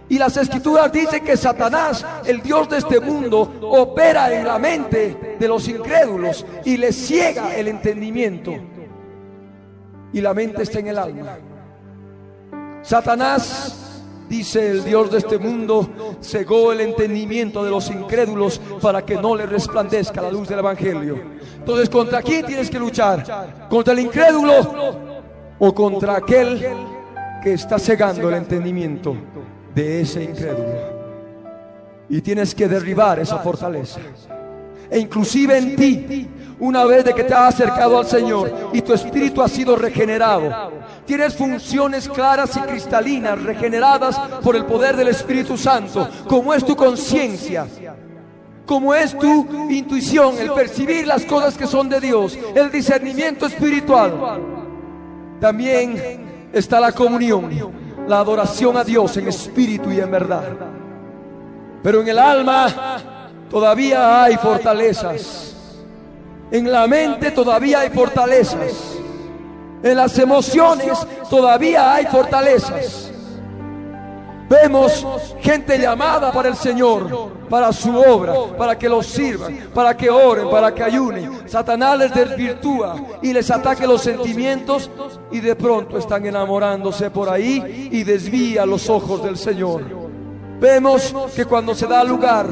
Y 0.08 0.18
las 0.18 0.36
escrituras 0.36 0.92
dicen 0.92 1.24
que 1.24 1.36
Satanás, 1.36 2.04
el 2.24 2.42
Dios 2.42 2.68
de 2.68 2.78
este 2.78 3.00
mundo, 3.00 3.58
opera 3.62 4.32
en 4.32 4.46
la 4.46 4.58
mente 4.58 5.36
de 5.38 5.48
los 5.48 5.66
incrédulos 5.68 6.44
y 6.64 6.76
les 6.76 6.94
ciega 6.94 7.54
el 7.56 7.68
entendimiento. 7.68 8.52
Y 10.12 10.20
la 10.20 10.34
mente 10.34 10.62
está 10.62 10.78
en 10.78 10.88
el 10.88 10.98
alma. 10.98 11.38
Satanás 12.82 13.83
Dice 14.28 14.70
el 14.70 14.84
Dios 14.84 15.10
de 15.10 15.18
este 15.18 15.38
mundo, 15.38 16.16
cegó 16.22 16.72
el 16.72 16.80
entendimiento 16.80 17.62
de 17.62 17.70
los 17.70 17.90
incrédulos 17.90 18.58
para 18.80 19.04
que 19.04 19.16
no 19.16 19.36
le 19.36 19.46
resplandezca 19.46 20.22
la 20.22 20.30
luz 20.30 20.48
del 20.48 20.60
Evangelio. 20.60 21.20
Entonces, 21.58 21.90
¿contra 21.90 22.22
quién 22.22 22.44
tienes 22.46 22.70
que 22.70 22.78
luchar? 22.78 23.68
¿Contra 23.68 23.92
el 23.92 24.00
incrédulo 24.00 25.14
o 25.58 25.74
contra 25.74 26.16
aquel 26.16 26.66
que 27.42 27.52
está 27.52 27.78
cegando 27.78 28.28
el 28.28 28.36
entendimiento 28.36 29.14
de 29.74 30.00
ese 30.00 30.24
incrédulo? 30.24 30.94
Y 32.08 32.20
tienes 32.20 32.54
que 32.54 32.66
derribar 32.66 33.18
esa 33.18 33.38
fortaleza. 33.38 34.00
E 34.90 34.98
inclusive 34.98 35.58
en 35.58 35.76
ti, 35.76 36.28
una 36.58 36.84
vez 36.84 37.04
de 37.04 37.14
que 37.14 37.24
te 37.24 37.34
has 37.34 37.54
acercado 37.54 37.98
al 37.98 38.06
Señor 38.06 38.70
y 38.72 38.82
tu 38.82 38.92
espíritu 38.92 39.42
ha 39.42 39.48
sido 39.48 39.76
regenerado, 39.76 40.72
tienes 41.04 41.34
funciones 41.34 42.08
claras 42.08 42.56
y 42.56 42.60
cristalinas 42.60 43.42
regeneradas 43.42 44.18
por 44.42 44.56
el 44.56 44.64
poder 44.64 44.96
del 44.96 45.08
Espíritu 45.08 45.56
Santo, 45.56 46.08
como 46.28 46.54
es 46.54 46.64
tu 46.64 46.76
conciencia, 46.76 47.66
como 48.66 48.94
es 48.94 49.16
tu 49.18 49.70
intuición, 49.70 50.38
el 50.38 50.52
percibir 50.52 51.06
las 51.06 51.24
cosas 51.24 51.56
que 51.56 51.66
son 51.66 51.88
de 51.88 52.00
Dios, 52.00 52.38
el 52.54 52.70
discernimiento 52.70 53.46
espiritual. 53.46 54.40
También 55.40 56.50
está 56.52 56.80
la 56.80 56.92
comunión, 56.92 57.50
la 58.06 58.20
adoración 58.20 58.76
a 58.76 58.84
Dios 58.84 59.16
en 59.16 59.28
espíritu 59.28 59.90
y 59.90 60.00
en 60.00 60.10
verdad. 60.10 60.44
Pero 61.82 62.00
en 62.00 62.08
el 62.08 62.18
alma 62.18 62.98
todavía 63.50 64.24
hay 64.24 64.36
fortalezas. 64.36 65.53
En 66.54 66.70
la 66.70 66.86
mente 66.86 67.32
todavía 67.32 67.80
hay 67.80 67.90
fortalezas. 67.90 68.96
En 69.82 69.96
las 69.96 70.16
emociones 70.20 70.96
todavía 71.28 71.92
hay 71.92 72.06
fortalezas. 72.06 73.10
Vemos 74.48 75.04
gente 75.40 75.76
llamada 75.76 76.30
para 76.30 76.50
el 76.50 76.54
Señor, 76.54 77.32
para 77.50 77.72
su 77.72 77.98
obra, 77.98 78.34
para 78.56 78.78
que 78.78 78.88
los 78.88 79.04
sirvan, 79.04 79.70
para 79.74 79.96
que 79.96 80.08
oren, 80.08 80.48
para 80.48 80.72
que 80.72 80.84
ayunen. 80.84 81.48
Satanás 81.48 81.98
les 81.98 82.14
desvirtúa 82.14 83.02
y 83.20 83.32
les 83.32 83.50
ataque 83.50 83.84
los 83.84 84.02
sentimientos 84.02 84.88
y 85.32 85.40
de 85.40 85.56
pronto 85.56 85.98
están 85.98 86.24
enamorándose 86.24 87.10
por 87.10 87.30
ahí 87.30 87.88
y 87.90 88.04
desvía 88.04 88.64
los 88.64 88.88
ojos 88.88 89.24
del 89.24 89.36
Señor. 89.36 89.82
Vemos 90.60 91.12
que 91.34 91.46
cuando 91.46 91.74
se 91.74 91.88
da 91.88 92.04
lugar 92.04 92.46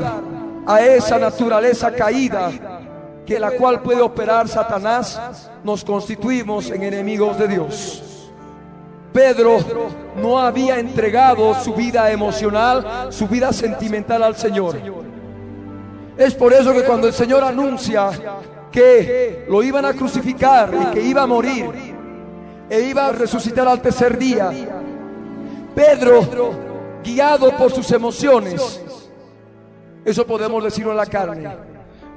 a 0.67 0.81
esa 0.81 1.21
naturaleza 1.21 1.93
caída, 1.93 2.82
que 3.27 3.39
la 3.39 3.53
cual 3.53 3.83
puede 3.83 4.01
operar 4.01 4.49
Satanás, 4.49 5.51
nos 5.63 5.85
constituimos 5.85 6.71
en 6.71 6.83
enemigos 6.83 7.39
de 7.39 7.49
Dios. 7.49 8.03
Pedro 9.13 9.59
no 10.17 10.39
había 10.39 10.79
entregado 10.79 11.55
su 11.63 11.75
vida 11.75 12.11
emocional, 12.11 13.09
su 13.11 13.29
vida 13.29 13.53
sentimental 13.53 14.23
al 14.23 14.37
Señor. 14.37 14.77
Es 16.17 16.35
por 16.35 16.53
eso 16.53 16.73
que 16.73 16.85
cuando 16.85 17.07
el 17.07 17.13
Señor 17.13 17.45
anuncia 17.45 18.11
que 18.71 19.45
lo 19.49 19.63
iban 19.63 19.85
a 19.85 19.93
crucificar 19.93 20.73
y 20.75 20.87
que 20.95 21.03
iba 21.03 21.23
a 21.23 21.27
morir, 21.27 21.93
e 22.69 22.81
iba 22.81 23.07
a 23.07 23.13
resucitar 23.13 23.69
al 23.69 23.83
tercer 23.83 24.17
día. 24.17 24.51
Pedro, 25.75 26.53
guiado 27.05 27.55
por 27.57 27.71
sus 27.71 27.91
emociones, 27.93 28.81
eso 30.05 30.27
podemos 30.27 30.65
decirlo 30.65 30.93
en 30.93 30.97
la 30.97 31.07
carne, 31.07 31.49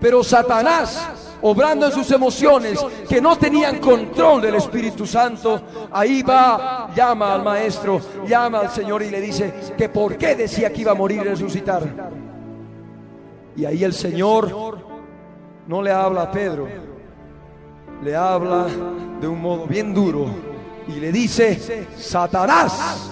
pero 0.05 0.23
Satanás, 0.23 1.35
obrando 1.41 1.87
en 1.87 1.91
sus 1.91 2.11
emociones, 2.11 2.79
que 3.09 3.19
no 3.19 3.35
tenían 3.39 3.79
control 3.79 4.39
del 4.39 4.53
Espíritu 4.53 5.07
Santo, 5.07 5.63
ahí 5.91 6.21
va, 6.21 6.91
llama 6.95 7.33
al 7.33 7.43
maestro, 7.43 7.99
llama 8.27 8.59
al 8.59 8.69
Señor 8.69 9.01
y 9.01 9.09
le 9.09 9.19
dice 9.19 9.51
que 9.75 9.89
por 9.89 10.15
qué 10.15 10.35
decía 10.35 10.71
que 10.71 10.81
iba 10.81 10.91
a 10.91 10.93
morir 10.93 11.21
y 11.21 11.29
resucitar. 11.29 12.11
Y 13.55 13.65
ahí 13.65 13.83
el 13.83 13.93
Señor 13.93 14.77
no 15.65 15.81
le 15.81 15.91
habla 15.91 16.21
a 16.21 16.31
Pedro, 16.31 16.67
le 18.03 18.15
habla 18.15 18.67
de 19.19 19.27
un 19.27 19.41
modo 19.41 19.65
bien 19.65 19.91
duro 19.91 20.27
y 20.87 20.99
le 20.99 21.11
dice, 21.11 21.87
Satanás, 21.97 23.09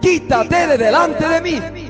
quítate 0.00 0.68
de 0.68 0.78
delante 0.78 1.28
de 1.28 1.40
mí. 1.40 1.83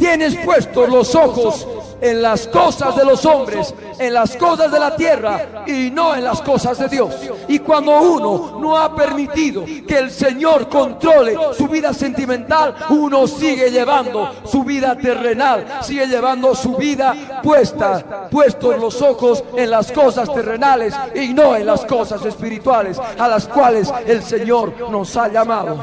Tienes 0.00 0.34
puestos 0.36 0.88
los 0.88 1.14
ojos 1.14 1.68
en 2.00 2.22
las 2.22 2.46
cosas 2.48 2.96
de 2.96 3.04
los 3.04 3.26
hombres, 3.26 3.74
en 3.98 4.14
las 4.14 4.34
cosas 4.34 4.72
de 4.72 4.80
la 4.80 4.96
tierra 4.96 5.64
y 5.66 5.90
no 5.90 6.14
en 6.14 6.24
las 6.24 6.40
cosas 6.40 6.78
de 6.78 6.88
Dios. 6.88 7.14
Y 7.48 7.58
cuando 7.58 8.00
uno 8.00 8.58
no 8.58 8.78
ha 8.78 8.96
permitido 8.96 9.62
que 9.86 9.98
el 9.98 10.10
Señor 10.10 10.70
controle 10.70 11.36
su 11.54 11.68
vida 11.68 11.92
sentimental, 11.92 12.74
uno 12.88 13.26
sigue 13.26 13.70
llevando 13.70 14.32
su 14.44 14.64
vida 14.64 14.96
terrenal, 14.96 15.66
sigue 15.82 16.06
llevando 16.06 16.54
su 16.54 16.76
vida 16.76 17.42
puesta, 17.42 18.30
puestos 18.30 18.80
los 18.80 19.02
ojos 19.02 19.44
en 19.54 19.68
las 19.68 19.92
cosas 19.92 20.32
terrenales 20.32 20.94
y 21.14 21.34
no 21.34 21.54
en 21.54 21.66
las 21.66 21.84
cosas 21.84 22.24
espirituales 22.24 22.98
a 23.18 23.28
las 23.28 23.46
cuales 23.46 23.92
el 24.06 24.22
Señor 24.22 24.90
nos 24.90 25.14
ha 25.18 25.28
llamado. 25.28 25.76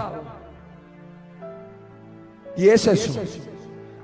Y 2.55 2.68
es 2.68 2.88
eso. 2.88 3.22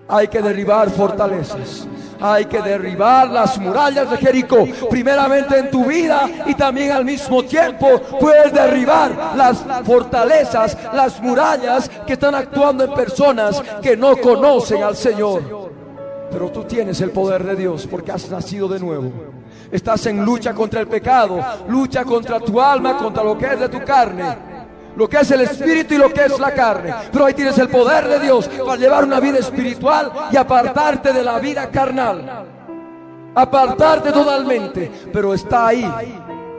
Hay 0.08 0.28
que 0.28 0.42
derribar 0.42 0.90
fortalezas. 0.90 1.88
Hay 2.20 2.46
que 2.46 2.62
derribar 2.62 3.30
las 3.30 3.58
murallas 3.58 4.10
de 4.10 4.18
Jericó. 4.18 4.66
Primeramente 4.90 5.58
en 5.58 5.72
tu 5.72 5.86
vida 5.86 6.30
y 6.46 6.54
también 6.56 6.92
al 6.92 7.06
mismo 7.06 7.44
tiempo 7.44 8.00
puedes 8.20 8.54
derribar 8.54 9.34
las 9.36 9.64
fortalezas, 9.86 10.78
las 10.94 11.22
murallas 11.22 11.90
que 12.06 12.14
están 12.14 12.36
actuando 12.36 12.84
en 12.86 12.94
personas 12.94 13.62
que 13.82 13.98
no 13.98 14.16
conocen 14.18 14.84
al 14.84 14.96
Señor. 14.96 15.72
Pero 16.32 16.50
tú 16.50 16.64
tienes 16.64 17.00
el 17.02 17.12
poder 17.12 17.44
de 17.44 17.56
Dios 17.56 17.88
porque 17.88 18.12
has 18.12 18.30
nacido 18.30 18.68
de 18.68 18.80
nuevo. 18.80 19.12
Estás 19.72 20.06
en 20.06 20.24
lucha 20.24 20.54
contra 20.54 20.82
el 20.82 20.88
pecado, 20.88 21.40
lucha 21.68 22.06
contra 22.06 22.40
tu 22.40 22.62
alma, 22.62 22.98
contra 22.98 23.24
lo 23.24 23.38
que 23.38 23.48
es 23.48 23.60
de 23.60 23.70
tu 23.70 23.84
carne 23.84 24.53
lo 24.96 25.10
que 25.10 25.18
es 25.18 25.32
el 25.32 25.42
espíritu 25.42 25.96
y 25.96 25.98
lo 25.98 26.14
que 26.14 26.26
es 26.26 26.40
la 26.40 26.54
carne. 26.54 26.94
Pero 27.12 27.26
ahí 27.26 27.34
tienes 27.34 27.58
el 27.58 27.70
poder 27.70 28.08
de 28.08 28.20
Dios 28.20 28.48
para 28.48 28.76
llevar 28.76 29.04
una 29.04 29.20
vida 29.20 29.40
espiritual 29.40 30.12
y 30.32 30.38
apartarte 30.38 31.14
de 31.14 31.24
la 31.24 31.40
vida 31.40 31.70
carnal. 31.70 32.46
Apartarte 33.36 34.12
totalmente. 34.12 34.92
Pero 35.12 35.34
está 35.34 35.68
ahí 35.68 35.92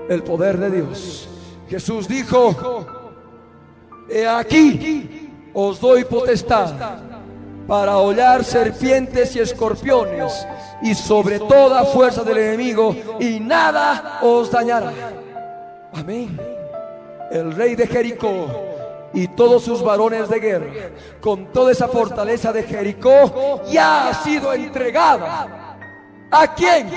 el 0.09 0.23
poder 0.23 0.59
de 0.59 0.71
Dios. 0.71 1.29
Jesús 1.69 2.09
dijo, 2.09 2.87
he 4.09 4.27
aquí 4.27 5.31
os 5.53 5.81
doy 5.81 6.05
potestad 6.05 6.73
para 7.67 7.97
hollar 7.97 8.45
serpientes 8.45 9.35
y 9.37 9.41
escorpiones 9.41 10.47
y 10.83 10.95
sobre 10.95 11.39
toda 11.39 11.85
fuerza 11.85 12.23
del 12.23 12.39
enemigo 12.39 12.95
y 13.19 13.41
nada 13.41 14.19
os 14.23 14.51
dañará. 14.51 14.93
Amén 15.95 16.54
el 17.35 17.53
rey 17.53 17.75
de 17.75 17.87
Jericó 17.87 18.47
y 19.13 19.29
todos 19.29 19.65
sus 19.65 19.83
varones 19.83 20.29
de 20.29 20.39
guerra, 20.41 20.73
con 21.21 21.53
toda 21.53 21.73
esa 21.73 21.89
fortaleza 21.89 22.53
de 22.53 22.63
Jericó, 22.63 23.63
ya 23.71 24.09
ha 24.09 24.15
sido 24.15 24.53
entregada. 24.53 25.77
¿A 26.31 26.55
quién? 26.55 26.91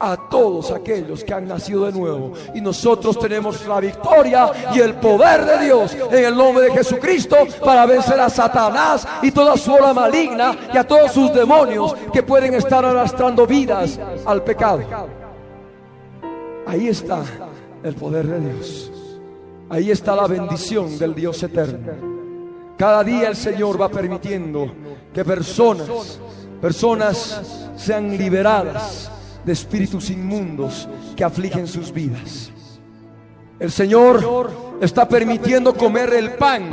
A 0.00 0.16
todos 0.28 0.70
aquellos 0.70 1.24
que 1.24 1.34
han 1.34 1.48
nacido 1.48 1.86
de 1.86 1.92
nuevo. 1.92 2.32
Y 2.54 2.60
nosotros 2.60 3.18
tenemos 3.18 3.66
la 3.66 3.80
victoria 3.80 4.50
y 4.74 4.80
el 4.80 4.94
poder 4.94 5.44
de 5.44 5.64
Dios 5.64 5.96
en 6.10 6.24
el 6.24 6.36
nombre 6.36 6.64
de 6.64 6.72
Jesucristo 6.72 7.36
para 7.64 7.84
vencer 7.86 8.18
a 8.20 8.30
Satanás 8.30 9.06
y 9.22 9.32
toda 9.32 9.56
su 9.56 9.72
hora 9.72 9.92
maligna 9.92 10.56
y 10.72 10.76
a 10.76 10.86
todos 10.86 11.12
sus 11.12 11.32
demonios 11.32 11.94
que 12.12 12.22
pueden 12.22 12.54
estar 12.54 12.84
arrastrando 12.84 13.44
vidas 13.46 13.98
al 14.24 14.42
pecado. 14.42 14.82
Ahí 16.66 16.88
está 16.88 17.22
el 17.82 17.94
poder 17.94 18.26
de 18.26 18.52
Dios. 18.52 18.92
Ahí 19.70 19.90
está 19.90 20.16
la 20.16 20.26
bendición 20.26 20.98
del 20.98 21.14
Dios 21.14 21.42
eterno. 21.42 21.92
Cada 22.78 23.04
día 23.04 23.28
el 23.28 23.36
Señor 23.36 23.80
va 23.80 23.90
permitiendo 23.90 24.72
que 25.12 25.24
personas, 25.24 26.18
personas 26.60 27.68
sean 27.76 28.16
liberadas 28.16 29.10
de 29.44 29.52
espíritus 29.52 30.08
inmundos 30.08 30.88
que 31.14 31.22
afligen 31.22 31.66
sus 31.66 31.92
vidas. 31.92 32.50
El 33.58 33.70
Señor 33.70 34.78
está 34.80 35.06
permitiendo 35.06 35.74
comer 35.74 36.14
el 36.14 36.34
pan. 36.34 36.70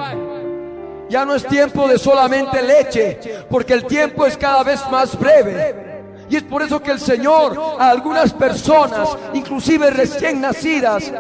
Ya 1.10 1.26
no 1.26 1.36
es 1.36 1.46
tiempo 1.46 1.88
de 1.88 2.00
solamente 2.00 2.62
leche, 2.62 3.20
porque 3.50 3.74
el 3.74 3.86
tiempo 3.86 4.26
es 4.26 4.38
cada 4.38 4.64
vez 4.64 4.80
más 4.90 5.20
breve. 5.20 5.96
Y 6.30 6.38
es 6.38 6.44
por 6.44 6.62
eso 6.62 6.82
que 6.82 6.92
el 6.92 7.00
Señor 7.00 7.58
a 7.78 7.90
algunas 7.90 8.32
personas, 8.32 9.18
inclusive 9.34 9.90
recién 9.90 10.40
nacidas, 10.40 11.12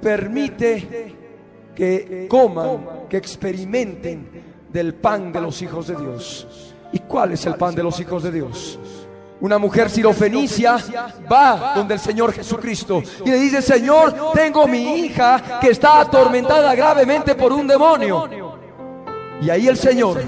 permite 0.00 1.16
que 1.74 2.26
coman, 2.28 3.06
que 3.08 3.16
experimenten 3.16 4.28
del 4.72 4.94
pan 4.94 5.32
de 5.32 5.40
los 5.40 5.60
hijos 5.62 5.86
de 5.88 5.96
Dios. 5.96 6.74
¿Y 6.92 6.98
cuál 7.00 7.32
es 7.32 7.46
el 7.46 7.54
pan 7.54 7.74
de 7.74 7.82
los 7.82 7.98
hijos 8.00 8.22
de 8.22 8.32
Dios? 8.32 8.78
Una 9.40 9.58
mujer 9.58 9.88
sirofenicia 9.88 10.76
va 11.30 11.72
donde 11.74 11.94
el 11.94 12.00
Señor 12.00 12.32
Jesucristo 12.32 13.02
y 13.24 13.30
le 13.30 13.38
dice, 13.38 13.62
Señor, 13.62 14.32
tengo 14.34 14.66
mi 14.66 14.98
hija 14.98 15.58
que 15.60 15.70
está 15.70 16.00
atormentada 16.00 16.74
gravemente 16.74 17.34
por 17.34 17.52
un 17.52 17.66
demonio. 17.66 18.28
Y 19.40 19.48
ahí 19.48 19.66
el 19.66 19.78
Señor 19.78 20.20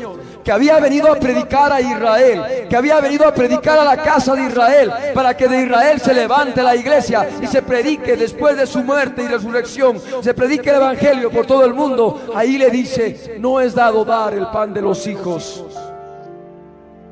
que 0.44 0.52
había 0.52 0.78
venido 0.80 1.12
a 1.12 1.16
predicar 1.16 1.72
a 1.72 1.80
Israel, 1.80 2.66
que 2.68 2.76
había 2.76 3.00
venido 3.00 3.26
a 3.26 3.34
predicar 3.34 3.78
a 3.78 3.84
la 3.84 3.96
casa 4.02 4.34
de 4.34 4.46
Israel, 4.46 4.92
para 5.14 5.36
que 5.36 5.48
de 5.48 5.62
Israel 5.62 6.00
se 6.00 6.14
levante 6.14 6.62
la 6.62 6.76
iglesia 6.76 7.28
y 7.40 7.46
se 7.46 7.62
predique 7.62 8.16
después 8.16 8.56
de 8.56 8.66
su 8.66 8.82
muerte 8.82 9.22
y 9.22 9.28
resurrección, 9.28 10.00
se 10.20 10.34
predique 10.34 10.70
el 10.70 10.76
Evangelio 10.76 11.30
por 11.30 11.46
todo 11.46 11.64
el 11.64 11.74
mundo. 11.74 12.32
Ahí 12.34 12.58
le 12.58 12.70
dice, 12.70 13.36
no 13.38 13.60
es 13.60 13.74
dado 13.74 14.04
dar 14.04 14.34
el 14.34 14.46
pan 14.48 14.74
de 14.74 14.82
los 14.82 15.06
hijos 15.06 15.64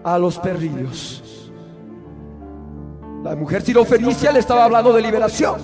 a 0.03 0.18
los 0.18 0.39
perrillos. 0.39 1.30
La 3.22 3.36
mujer 3.36 3.60
sirofenicia 3.60 4.32
le 4.32 4.38
estaba 4.38 4.64
hablando 4.64 4.92
de 4.92 5.02
liberación. 5.02 5.60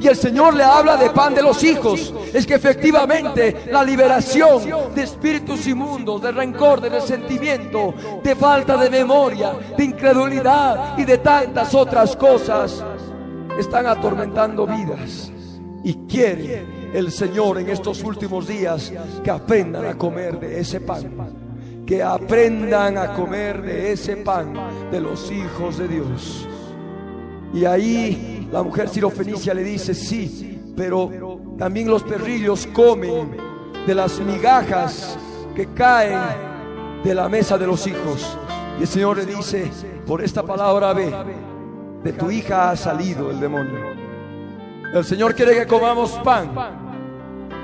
Y 0.00 0.06
el 0.06 0.16
Señor 0.16 0.54
le 0.54 0.62
habla 0.62 0.96
de 0.96 1.10
pan 1.10 1.34
de 1.34 1.42
los 1.42 1.62
hijos. 1.64 2.14
Es 2.32 2.46
que 2.46 2.54
efectivamente 2.54 3.64
la 3.70 3.82
liberación 3.82 4.62
de 4.94 5.02
espíritus 5.02 5.66
inmundos, 5.66 6.22
de 6.22 6.32
rencor, 6.32 6.80
de 6.80 6.90
resentimiento, 6.90 7.94
de 8.22 8.36
falta 8.36 8.76
de 8.76 8.90
memoria, 8.90 9.52
de 9.76 9.84
incredulidad 9.84 10.96
y 10.98 11.04
de 11.04 11.18
tantas 11.18 11.74
otras 11.74 12.16
cosas 12.16 12.84
están 13.58 13.86
atormentando 13.86 14.66
vidas. 14.66 15.32
Y 15.84 15.94
quiere 16.06 16.64
el 16.94 17.10
Señor 17.10 17.58
en 17.58 17.68
estos 17.68 18.02
últimos 18.04 18.46
días 18.46 18.92
que 19.24 19.30
aprendan 19.30 19.86
a 19.86 19.98
comer 19.98 20.38
de 20.38 20.60
ese 20.60 20.80
pan. 20.80 21.84
Que 21.84 22.00
aprendan 22.00 22.96
a 22.96 23.12
comer 23.12 23.60
de 23.60 23.92
ese 23.92 24.18
pan 24.18 24.54
de 24.90 25.00
los 25.00 25.32
hijos 25.32 25.78
de 25.78 25.88
Dios. 25.88 26.48
Y 27.52 27.64
ahí 27.64 28.48
la 28.50 28.62
mujer 28.62 28.88
sirofenicia 28.88 29.54
le 29.54 29.62
dice, 29.62 29.94
sí, 29.94 30.60
pero 30.76 31.40
también 31.58 31.88
los 31.88 32.02
perrillos 32.02 32.66
comen 32.68 33.36
de 33.86 33.94
las 33.94 34.20
migajas 34.20 35.18
que 35.54 35.66
caen 35.74 36.20
de 37.04 37.14
la 37.14 37.28
mesa 37.28 37.58
de 37.58 37.66
los 37.66 37.86
hijos. 37.86 38.38
Y 38.78 38.82
el 38.82 38.88
Señor 38.88 39.16
le 39.18 39.26
dice, 39.26 39.70
por 40.06 40.22
esta 40.22 40.42
palabra 40.42 40.92
ve, 40.92 41.12
de 42.02 42.12
tu 42.12 42.30
hija 42.30 42.70
ha 42.70 42.76
salido 42.76 43.30
el 43.30 43.38
demonio. 43.38 43.92
El 44.94 45.04
Señor 45.04 45.34
quiere 45.34 45.54
que 45.54 45.66
comamos 45.66 46.12
pan. 46.24 46.50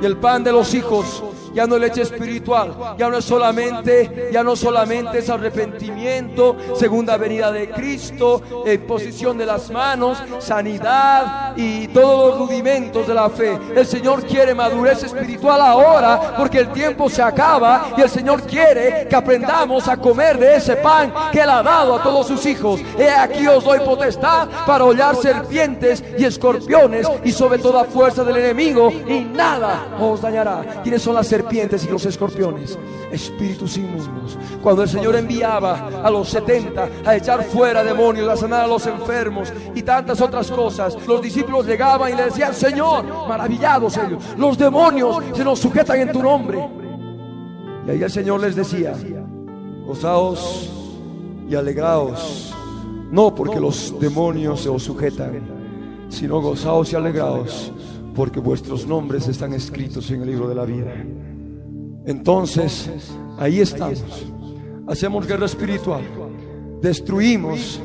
Y 0.00 0.06
el 0.06 0.16
pan 0.16 0.44
de 0.44 0.52
los 0.52 0.72
hijos 0.74 1.24
Ya 1.54 1.66
no 1.66 1.78
leche 1.78 2.02
espiritual, 2.02 2.96
ya 2.98 3.08
no 3.08 3.18
es 3.18 3.24
solamente, 3.24 4.30
ya 4.32 4.42
no 4.42 4.54
solamente 4.54 5.18
es 5.18 5.30
arrepentimiento, 5.30 6.56
segunda 6.76 7.16
venida 7.16 7.50
de 7.50 7.70
Cristo, 7.70 8.42
posición 8.86 9.38
de 9.38 9.46
las 9.46 9.70
manos, 9.70 10.18
sanidad 10.38 11.56
y 11.56 11.88
todos 11.88 12.38
los 12.38 12.48
rudimentos 12.48 13.06
de 13.06 13.14
la 13.14 13.28
fe. 13.30 13.58
El 13.74 13.86
Señor 13.86 14.24
quiere 14.24 14.54
madurez 14.54 15.02
espiritual 15.02 15.60
ahora 15.60 16.34
porque 16.36 16.58
el 16.58 16.68
tiempo 16.68 17.08
se 17.08 17.22
acaba 17.22 17.92
y 17.96 18.02
el 18.02 18.10
Señor 18.10 18.42
quiere 18.42 19.06
que 19.08 19.16
aprendamos 19.16 19.88
a 19.88 19.96
comer 19.96 20.38
de 20.38 20.56
ese 20.56 20.76
pan 20.76 21.12
que 21.32 21.40
Él 21.40 21.50
ha 21.50 21.62
dado 21.62 21.96
a 21.96 22.02
todos 22.02 22.26
sus 22.26 22.44
hijos. 22.46 22.80
He 22.98 23.08
aquí 23.08 23.46
os 23.46 23.64
doy 23.64 23.80
potestad 23.80 24.48
para 24.66 24.84
hollar 24.84 25.16
serpientes 25.16 26.04
y 26.18 26.24
escorpiones 26.24 27.08
y 27.24 27.32
sobre 27.32 27.58
toda 27.58 27.84
fuerza 27.84 28.22
del 28.22 28.36
enemigo 28.36 28.90
y 28.90 29.20
nada 29.20 29.96
os 29.98 30.20
dañará. 30.20 30.82
¿Quiénes 30.82 31.02
son 31.02 31.14
las 31.14 31.26
serpientes 31.26 31.37
y 31.38 31.88
los 31.88 32.04
escorpiones? 32.06 32.78
Espíritus 33.10 33.76
inmundos. 33.76 34.38
Cuando 34.62 34.82
el 34.82 34.88
Señor 34.88 35.16
enviaba 35.16 35.88
a 36.02 36.10
los 36.10 36.28
70 36.28 36.88
a 37.04 37.16
echar 37.16 37.44
fuera 37.44 37.82
demonios, 37.84 38.28
a 38.28 38.36
sanar 38.36 38.64
a 38.64 38.66
los 38.66 38.86
enfermos 38.86 39.52
y 39.74 39.82
tantas 39.82 40.20
otras 40.20 40.50
cosas, 40.50 40.96
los 41.06 41.22
discípulos 41.22 41.66
llegaban 41.66 42.12
y 42.12 42.16
le 42.16 42.24
decían, 42.24 42.54
Señor, 42.54 43.04
maravillados 43.28 43.96
ellos, 43.96 44.22
los 44.36 44.58
demonios 44.58 45.22
se 45.34 45.44
nos 45.44 45.58
sujetan 45.58 46.00
en 46.00 46.12
tu 46.12 46.22
nombre. 46.22 46.58
Y 47.86 47.90
ahí 47.90 48.02
el 48.02 48.10
Señor 48.10 48.40
les 48.40 48.56
decía, 48.56 48.94
gozaos 49.86 50.70
y 51.48 51.54
alegraos, 51.54 52.54
no 53.10 53.34
porque 53.34 53.60
los 53.60 53.98
demonios 53.98 54.60
se 54.60 54.68
os 54.68 54.82
sujetan, 54.82 55.40
sino 56.08 56.40
gozaos 56.40 56.92
y 56.92 56.96
alegraos 56.96 57.72
porque 58.18 58.40
vuestros 58.40 58.84
nombres 58.84 59.28
están 59.28 59.52
escritos 59.52 60.10
en 60.10 60.22
el 60.22 60.30
libro 60.30 60.48
de 60.48 60.54
la 60.56 60.64
vida. 60.64 60.92
Entonces, 62.08 62.90
ahí 63.38 63.60
estamos. 63.60 64.02
Hacemos 64.86 65.26
guerra 65.26 65.44
espiritual. 65.44 66.00
Destruimos 66.80 67.78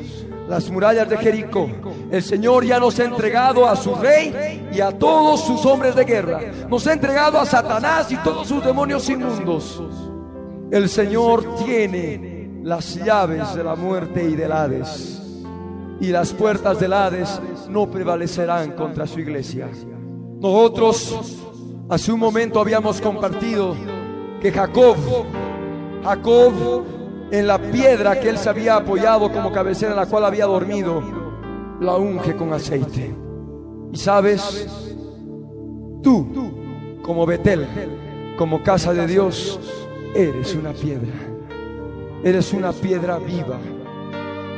las 0.48 0.70
murallas 0.70 1.10
de 1.10 1.18
Jericó. 1.18 1.68
El 2.10 2.22
Señor 2.22 2.64
ya 2.64 2.80
nos 2.80 2.98
ha 2.98 3.04
entregado 3.04 3.68
a 3.68 3.76
su 3.76 3.94
rey 3.94 4.66
y 4.72 4.80
a 4.80 4.92
todos 4.92 5.44
sus 5.44 5.66
hombres 5.66 5.94
de 5.94 6.06
guerra. 6.06 6.40
Nos 6.70 6.86
ha 6.86 6.94
entregado 6.94 7.38
a 7.38 7.44
Satanás 7.44 8.10
y 8.12 8.16
todos 8.16 8.48
sus 8.48 8.64
demonios 8.64 9.06
inmundos. 9.10 9.82
El 10.70 10.88
Señor 10.88 11.56
tiene 11.62 12.60
las 12.62 12.94
llaves 12.94 13.54
de 13.54 13.62
la 13.62 13.76
muerte 13.76 14.24
y 14.24 14.36
del 14.36 14.52
Hades. 14.52 15.20
Y 16.00 16.06
las 16.06 16.32
puertas 16.32 16.80
del 16.80 16.94
Hades 16.94 17.42
no 17.68 17.90
prevalecerán 17.90 18.72
contra 18.72 19.06
su 19.06 19.20
iglesia. 19.20 19.68
Nosotros 20.40 21.42
hace 21.90 22.10
un 22.10 22.20
momento 22.20 22.58
habíamos 22.58 23.02
compartido 23.02 23.76
que 24.44 24.52
Jacob, 24.52 24.96
Jacob 26.04 26.52
en 27.30 27.46
la 27.46 27.58
piedra 27.58 28.20
que 28.20 28.28
él 28.28 28.36
se 28.36 28.50
había 28.50 28.76
apoyado 28.76 29.32
como 29.32 29.50
cabecera 29.50 29.92
en 29.92 29.96
la 29.96 30.04
cual 30.04 30.26
había 30.26 30.44
dormido, 30.44 31.02
la 31.80 31.96
unge 31.96 32.36
con 32.36 32.52
aceite. 32.52 33.14
Y 33.90 33.96
sabes, 33.96 34.68
tú, 36.02 36.28
como 37.00 37.24
Betel, 37.24 37.66
como 38.36 38.62
casa 38.62 38.92
de 38.92 39.06
Dios, 39.06 39.58
eres 40.14 40.54
una 40.54 40.74
piedra. 40.74 41.14
Eres 42.22 42.52
una 42.52 42.72
piedra 42.72 43.16
viva 43.16 43.56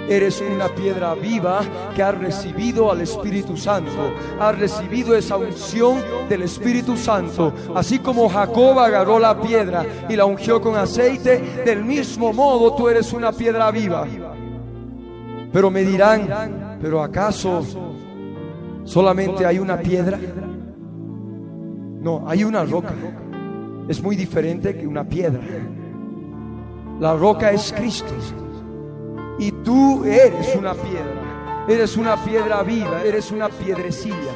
Eres 0.09 0.41
una 0.41 0.69
piedra 0.69 1.15
viva 1.15 1.61
que 1.95 2.03
ha 2.03 2.13
recibido 2.13 2.91
al 2.93 3.01
Espíritu 3.01 3.57
Santo. 3.57 4.13
Ha 4.39 4.53
recibido 4.53 5.17
esa 5.17 5.37
unción 5.37 5.99
del 6.29 6.43
Espíritu 6.43 6.97
Santo. 6.97 7.53
Así 7.75 7.99
como 7.99 8.29
Jacob 8.29 8.79
agarró 8.79 9.19
la 9.19 9.41
piedra 9.41 9.85
y 10.09 10.15
la 10.15 10.25
ungió 10.25 10.61
con 10.61 10.77
aceite, 10.77 11.63
del 11.65 11.85
mismo 11.85 12.33
modo 12.33 12.75
tú 12.75 12.89
eres 12.89 13.13
una 13.13 13.33
piedra 13.33 13.71
viva. 13.71 14.07
Pero 15.53 15.71
me 15.71 15.83
dirán, 15.83 16.79
¿pero 16.81 17.03
acaso 17.03 17.65
solamente 18.85 19.45
hay 19.45 19.59
una 19.59 19.79
piedra? 19.79 20.19
No, 22.01 22.25
hay 22.29 22.45
una 22.45 22.65
roca. 22.65 22.95
Es 23.89 24.01
muy 24.01 24.15
diferente 24.15 24.77
que 24.77 24.87
una 24.87 25.05
piedra. 25.05 25.41
La 27.01 27.15
roca 27.15 27.51
es 27.51 27.73
Cristo. 27.77 28.13
Y 29.39 29.53
tú 29.53 30.05
eres 30.05 30.55
una 30.57 30.75
piedra. 30.75 31.65
Eres 31.69 31.97
una 31.97 32.17
piedra 32.25 32.63
viva, 32.63 33.03
eres 33.03 33.31
una 33.31 33.49
piedrecilla. 33.49 34.33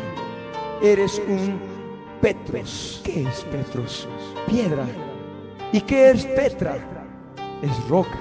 Eres 0.82 1.20
un 1.28 1.58
Petros. 2.20 3.00
¿Qué 3.02 3.22
es 3.22 3.44
Petros? 3.44 4.08
Piedra. 4.46 4.84
¿Y 5.72 5.80
qué 5.80 6.10
es 6.10 6.26
Petra? 6.26 6.76
Es 7.62 7.88
roca 7.88 8.18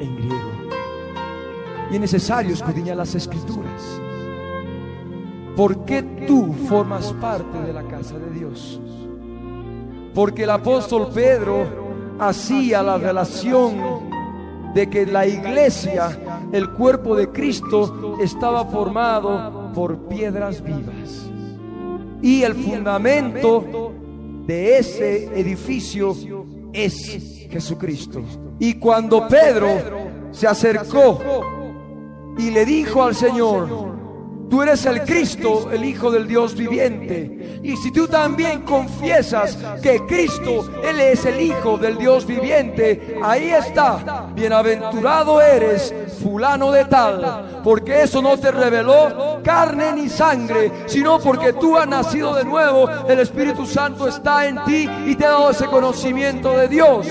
en 0.00 0.16
griego. 0.16 0.50
Y 1.90 1.94
es 1.94 2.00
necesario 2.00 2.54
escudriñar 2.54 2.96
las 2.96 3.14
escrituras. 3.14 4.00
¿Por 5.56 5.84
qué 5.84 6.02
tú 6.26 6.54
formas 6.68 7.12
parte 7.14 7.58
de 7.62 7.72
la 7.72 7.82
casa 7.84 8.18
de 8.18 8.30
Dios? 8.30 8.80
Porque 10.14 10.44
el 10.44 10.50
apóstol 10.50 11.08
Pedro 11.12 11.66
hacía 12.18 12.82
la 12.82 12.98
relación 12.98 13.95
de 14.76 14.90
que 14.90 15.06
la 15.06 15.26
iglesia, 15.26 16.20
el 16.52 16.70
cuerpo 16.74 17.16
de 17.16 17.30
Cristo, 17.30 18.18
estaba 18.22 18.66
formado 18.66 19.72
por 19.74 20.06
piedras 20.06 20.62
vivas. 20.62 21.30
Y 22.20 22.42
el 22.42 22.54
fundamento 22.54 23.94
de 24.46 24.76
ese 24.76 25.40
edificio 25.40 26.14
es 26.74 27.48
Jesucristo. 27.50 28.20
Y 28.58 28.74
cuando 28.74 29.26
Pedro 29.28 29.78
se 30.30 30.46
acercó 30.46 31.20
y 32.36 32.50
le 32.50 32.66
dijo 32.66 33.02
al 33.02 33.14
Señor, 33.14 33.95
Tú 34.48 34.62
eres 34.62 34.86
el 34.86 35.02
Cristo, 35.02 35.70
el 35.72 35.84
Hijo 35.84 36.10
del 36.10 36.28
Dios 36.28 36.54
viviente. 36.54 37.60
Y 37.62 37.76
si 37.76 37.90
tú 37.90 38.06
también 38.06 38.62
confiesas 38.62 39.58
que 39.82 40.04
Cristo, 40.06 40.68
Él 40.84 41.00
es 41.00 41.24
el 41.24 41.40
Hijo 41.40 41.76
del 41.78 41.98
Dios 41.98 42.26
viviente, 42.26 43.18
ahí 43.22 43.50
está. 43.50 44.30
Bienaventurado 44.34 45.40
eres, 45.40 45.92
fulano 46.22 46.70
de 46.70 46.84
tal, 46.84 47.60
porque 47.64 48.02
eso 48.02 48.22
no 48.22 48.38
te 48.38 48.52
reveló 48.52 49.40
carne 49.42 49.92
ni 49.92 50.08
sangre, 50.08 50.70
sino 50.86 51.18
porque 51.18 51.52
tú 51.52 51.76
has 51.76 51.88
nacido 51.88 52.34
de 52.34 52.44
nuevo, 52.44 52.88
el 53.08 53.18
Espíritu 53.18 53.66
Santo 53.66 54.06
está 54.06 54.46
en 54.46 54.62
ti 54.64 54.88
y 55.06 55.14
te 55.16 55.26
ha 55.26 55.30
dado 55.30 55.50
ese 55.50 55.66
conocimiento 55.66 56.56
de 56.56 56.68
Dios 56.68 57.06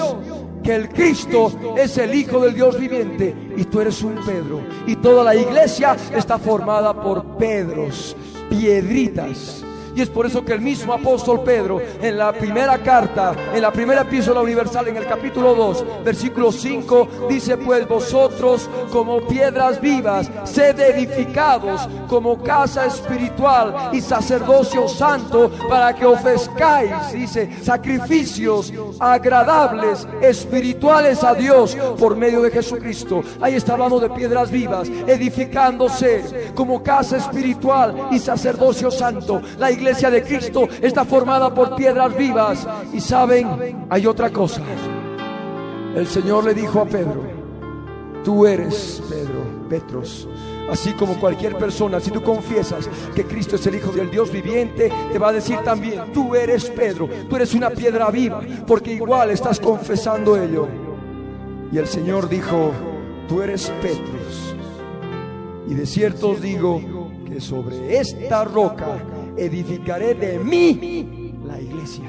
que 0.66 0.76
el 0.76 0.89
Cristo 0.89 1.76
es 1.78 1.97
el 1.97 2.16
Hijo 2.16 2.39
del 2.39 2.55
Dios 2.55 2.80
viviente 2.80 3.36
y 3.55 3.63
tú 3.66 3.82
eres 3.82 4.01
un 4.01 4.16
Pedro. 4.26 4.61
Y 4.88 4.95
toda 4.95 5.24
la 5.24 5.36
iglesia 5.36 5.95
está 6.16 6.39
formada 6.39 6.99
por 6.99 7.38
Pedros, 7.38 8.18
piedritas 8.49 9.64
y 9.95 10.01
es 10.01 10.09
por 10.09 10.25
eso 10.25 10.43
que 10.43 10.53
el 10.53 10.61
mismo 10.61 10.93
apóstol 10.93 11.41
Pedro 11.43 11.81
en 12.01 12.17
la 12.17 12.33
primera 12.33 12.77
carta, 12.79 13.33
en 13.53 13.61
la 13.61 13.71
primera 13.71 14.01
epístola 14.01 14.41
universal, 14.41 14.87
en 14.89 14.97
el 14.97 15.07
capítulo 15.07 15.55
2, 15.55 16.03
versículo 16.03 16.51
5, 16.51 17.27
dice 17.29 17.57
pues 17.57 17.87
vosotros 17.87 18.69
como 18.91 19.25
piedras 19.25 19.79
vivas, 19.79 20.29
sed 20.43 20.79
edificados 20.79 21.87
como 22.07 22.41
casa 22.43 22.85
espiritual 22.85 23.89
y 23.93 24.01
sacerdocio 24.01 24.87
santo 24.87 25.51
para 25.69 25.95
que 25.95 26.05
ofrezcáis, 26.05 27.13
dice, 27.13 27.49
sacrificios 27.63 28.73
agradables, 28.99 30.07
espirituales 30.21 31.23
a 31.23 31.33
Dios 31.33 31.75
por 31.97 32.15
medio 32.15 32.41
de 32.41 32.51
Jesucristo. 32.51 33.23
Ahí 33.41 33.55
está 33.55 33.73
hablando 33.73 33.99
de 33.99 34.09
piedras 34.09 34.51
vivas, 34.51 34.89
edificándose 35.07 36.51
como 36.53 36.83
casa 36.83 37.17
espiritual 37.17 38.09
y 38.11 38.19
sacerdocio 38.19 38.91
santo. 38.91 39.41
Iglesia 39.86 40.09
de 40.09 40.23
Cristo 40.23 40.67
está 40.81 41.05
formada 41.05 41.53
por 41.53 41.75
piedras 41.75 42.17
vivas. 42.17 42.67
Y 42.91 42.99
saben, 42.99 43.86
hay 43.88 44.07
otra 44.07 44.31
cosa. 44.31 44.63
El 45.95 46.07
Señor 46.07 46.43
le 46.43 46.55
dijo 46.55 46.79
a 46.79 46.86
Pedro, 46.86 47.23
tú 48.23 48.47
eres 48.47 49.03
Pedro, 49.07 49.69
Petros. 49.69 50.27
Así 50.71 50.93
como 50.93 51.19
cualquier 51.19 51.55
persona, 51.55 51.99
si 51.99 52.09
tú 52.09 52.23
confiesas 52.23 52.89
que 53.13 53.25
Cristo 53.25 53.57
es 53.57 53.67
el 53.67 53.75
Hijo 53.75 53.91
del 53.91 54.09
Dios 54.09 54.31
viviente, 54.31 54.91
te 55.11 55.19
va 55.19 55.29
a 55.29 55.33
decir 55.33 55.59
también, 55.59 56.11
tú 56.11 56.33
eres 56.33 56.65
Pedro, 56.71 57.07
tú 57.29 57.36
eres 57.36 57.53
una 57.53 57.69
piedra 57.69 58.09
viva, 58.09 58.41
porque 58.65 58.93
igual 58.93 59.29
estás 59.29 59.59
confesando 59.59 60.36
ello. 60.36 60.67
Y 61.71 61.77
el 61.77 61.86
Señor 61.86 62.27
dijo, 62.27 62.71
tú 63.27 63.43
eres 63.43 63.71
Petros. 63.83 64.55
Y 65.69 65.75
de 65.75 65.86
cierto 65.86 66.29
os 66.29 66.41
digo 66.41 66.81
que 67.27 67.39
sobre 67.39 67.99
esta 67.99 68.43
roca 68.43 68.97
edificaré 69.38 70.13
de 70.13 70.39
mí 70.39 71.33
la 71.45 71.59
iglesia. 71.59 72.05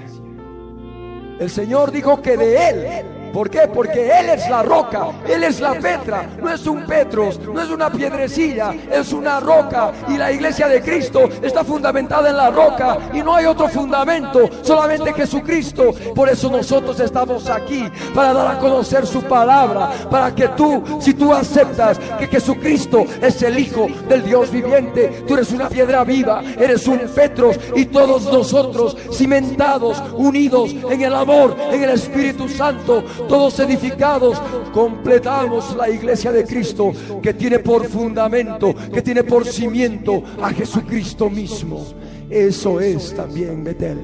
El 1.38 1.50
Señor 1.50 1.92
dijo 1.92 2.22
que 2.22 2.36
de 2.36 2.68
Él 2.68 3.15
¿Por 3.36 3.50
qué? 3.50 3.68
Porque 3.68 4.08
Él 4.18 4.30
es 4.30 4.48
la 4.48 4.62
roca, 4.62 5.08
Él 5.28 5.44
es 5.44 5.60
la 5.60 5.74
Petra, 5.74 6.26
no 6.40 6.50
es 6.50 6.66
un 6.66 6.86
Petros, 6.86 7.38
no 7.38 7.60
es 7.60 7.68
una 7.68 7.90
piedrecilla, 7.92 8.74
es 8.90 9.12
una 9.12 9.40
roca. 9.40 9.92
Y 10.08 10.16
la 10.16 10.32
iglesia 10.32 10.68
de 10.68 10.80
Cristo 10.80 11.28
está 11.42 11.62
fundamentada 11.62 12.30
en 12.30 12.38
la 12.38 12.50
roca 12.50 12.96
y 13.12 13.18
no 13.18 13.34
hay 13.34 13.44
otro 13.44 13.68
fundamento, 13.68 14.48
solamente 14.62 15.12
Jesucristo. 15.12 15.92
Por 16.14 16.30
eso 16.30 16.48
nosotros 16.48 16.98
estamos 16.98 17.50
aquí, 17.50 17.84
para 18.14 18.32
dar 18.32 18.56
a 18.56 18.58
conocer 18.58 19.06
su 19.06 19.20
palabra, 19.24 19.90
para 20.10 20.34
que 20.34 20.48
tú, 20.48 20.82
si 20.98 21.12
tú 21.12 21.34
aceptas 21.34 21.98
que 22.18 22.28
Jesucristo 22.28 23.04
es 23.20 23.42
el 23.42 23.58
Hijo 23.58 23.86
del 24.08 24.24
Dios 24.24 24.50
viviente, 24.50 25.24
tú 25.28 25.34
eres 25.34 25.52
una 25.52 25.68
piedra 25.68 26.04
viva, 26.04 26.42
eres 26.58 26.88
un 26.88 27.00
Petros 27.00 27.60
y 27.74 27.84
todos 27.84 28.32
nosotros 28.32 28.96
cimentados, 29.12 30.02
unidos 30.14 30.70
en 30.90 31.02
el 31.02 31.14
amor, 31.14 31.54
en 31.70 31.82
el 31.82 31.90
Espíritu 31.90 32.48
Santo, 32.48 33.04
todos 33.28 33.58
edificados, 33.60 34.40
completamos 34.72 35.74
la 35.76 35.88
iglesia 35.88 36.32
de 36.32 36.44
Cristo 36.44 36.92
que 37.22 37.34
tiene 37.34 37.58
por 37.58 37.86
fundamento, 37.86 38.74
que 38.92 39.02
tiene 39.02 39.24
por 39.24 39.46
cimiento 39.46 40.22
a 40.42 40.50
Jesucristo 40.50 41.28
mismo. 41.30 41.84
Eso 42.28 42.80
es 42.80 43.14
también 43.14 43.62
Betel, 43.64 44.00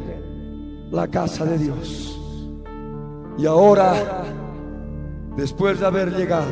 la 0.91 1.09
casa 1.09 1.45
de 1.45 1.59
Dios. 1.59 2.21
Y 3.39 3.47
ahora, 3.47 4.25
después 5.37 5.81
de 5.81 5.87
haber 5.87 6.13
llegado 6.13 6.51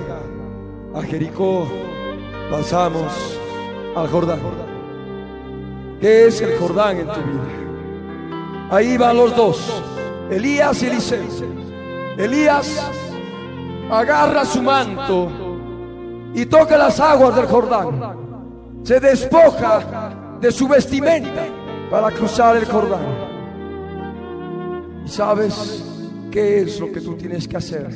a 0.94 1.02
Jericó, 1.02 1.68
pasamos 2.50 3.12
al 3.94 4.08
Jordán. 4.08 4.40
¿Qué 6.00 6.26
es 6.26 6.40
el 6.40 6.58
Jordán 6.58 6.96
en 6.96 7.06
tu 7.06 7.20
vida? 7.20 8.68
Ahí 8.70 8.96
van 8.96 9.16
los 9.16 9.36
dos, 9.36 9.82
Elías 10.30 10.82
y 10.82 10.86
Eliseo. 10.86 11.69
Elías 12.20 12.78
agarra 13.90 14.44
su 14.44 14.62
manto 14.62 15.30
y 16.34 16.44
toca 16.44 16.76
las 16.76 17.00
aguas 17.00 17.34
del 17.34 17.46
Jordán. 17.46 18.82
Se 18.82 19.00
despoja 19.00 20.36
de 20.38 20.52
su 20.52 20.68
vestimenta 20.68 21.46
para 21.90 22.10
cruzar 22.10 22.56
el 22.56 22.66
Jordán. 22.66 23.00
¿Y 25.06 25.08
sabes 25.08 25.82
qué 26.30 26.60
es 26.60 26.78
lo 26.78 26.92
que 26.92 27.00
tú 27.00 27.14
tienes 27.16 27.48
que 27.48 27.56
hacer 27.56 27.88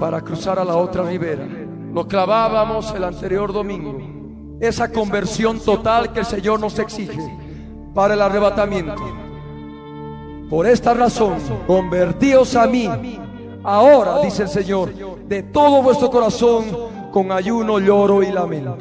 para 0.00 0.22
cruzar 0.22 0.58
a 0.58 0.64
la 0.64 0.76
otra 0.76 1.02
ribera? 1.02 1.46
Lo 1.92 2.08
clavábamos 2.08 2.94
el 2.94 3.04
anterior 3.04 3.52
domingo. 3.52 4.56
Esa 4.58 4.90
conversión 4.90 5.60
total 5.60 6.12
que 6.14 6.20
el 6.20 6.26
Señor 6.26 6.60
nos 6.60 6.78
exige 6.78 7.20
para 7.94 8.14
el 8.14 8.22
arrebatamiento. 8.22 9.27
Por 10.48 10.66
esta 10.66 10.94
razón, 10.94 11.36
convertíos 11.66 12.56
a 12.56 12.66
mí. 12.66 12.88
Ahora, 13.62 14.20
dice 14.20 14.44
el 14.44 14.48
Señor, 14.48 14.94
de 15.26 15.42
todo 15.42 15.82
vuestro 15.82 16.10
corazón, 16.10 16.64
con 17.12 17.30
ayuno, 17.32 17.78
lloro 17.78 18.22
y 18.22 18.32
lamento. 18.32 18.78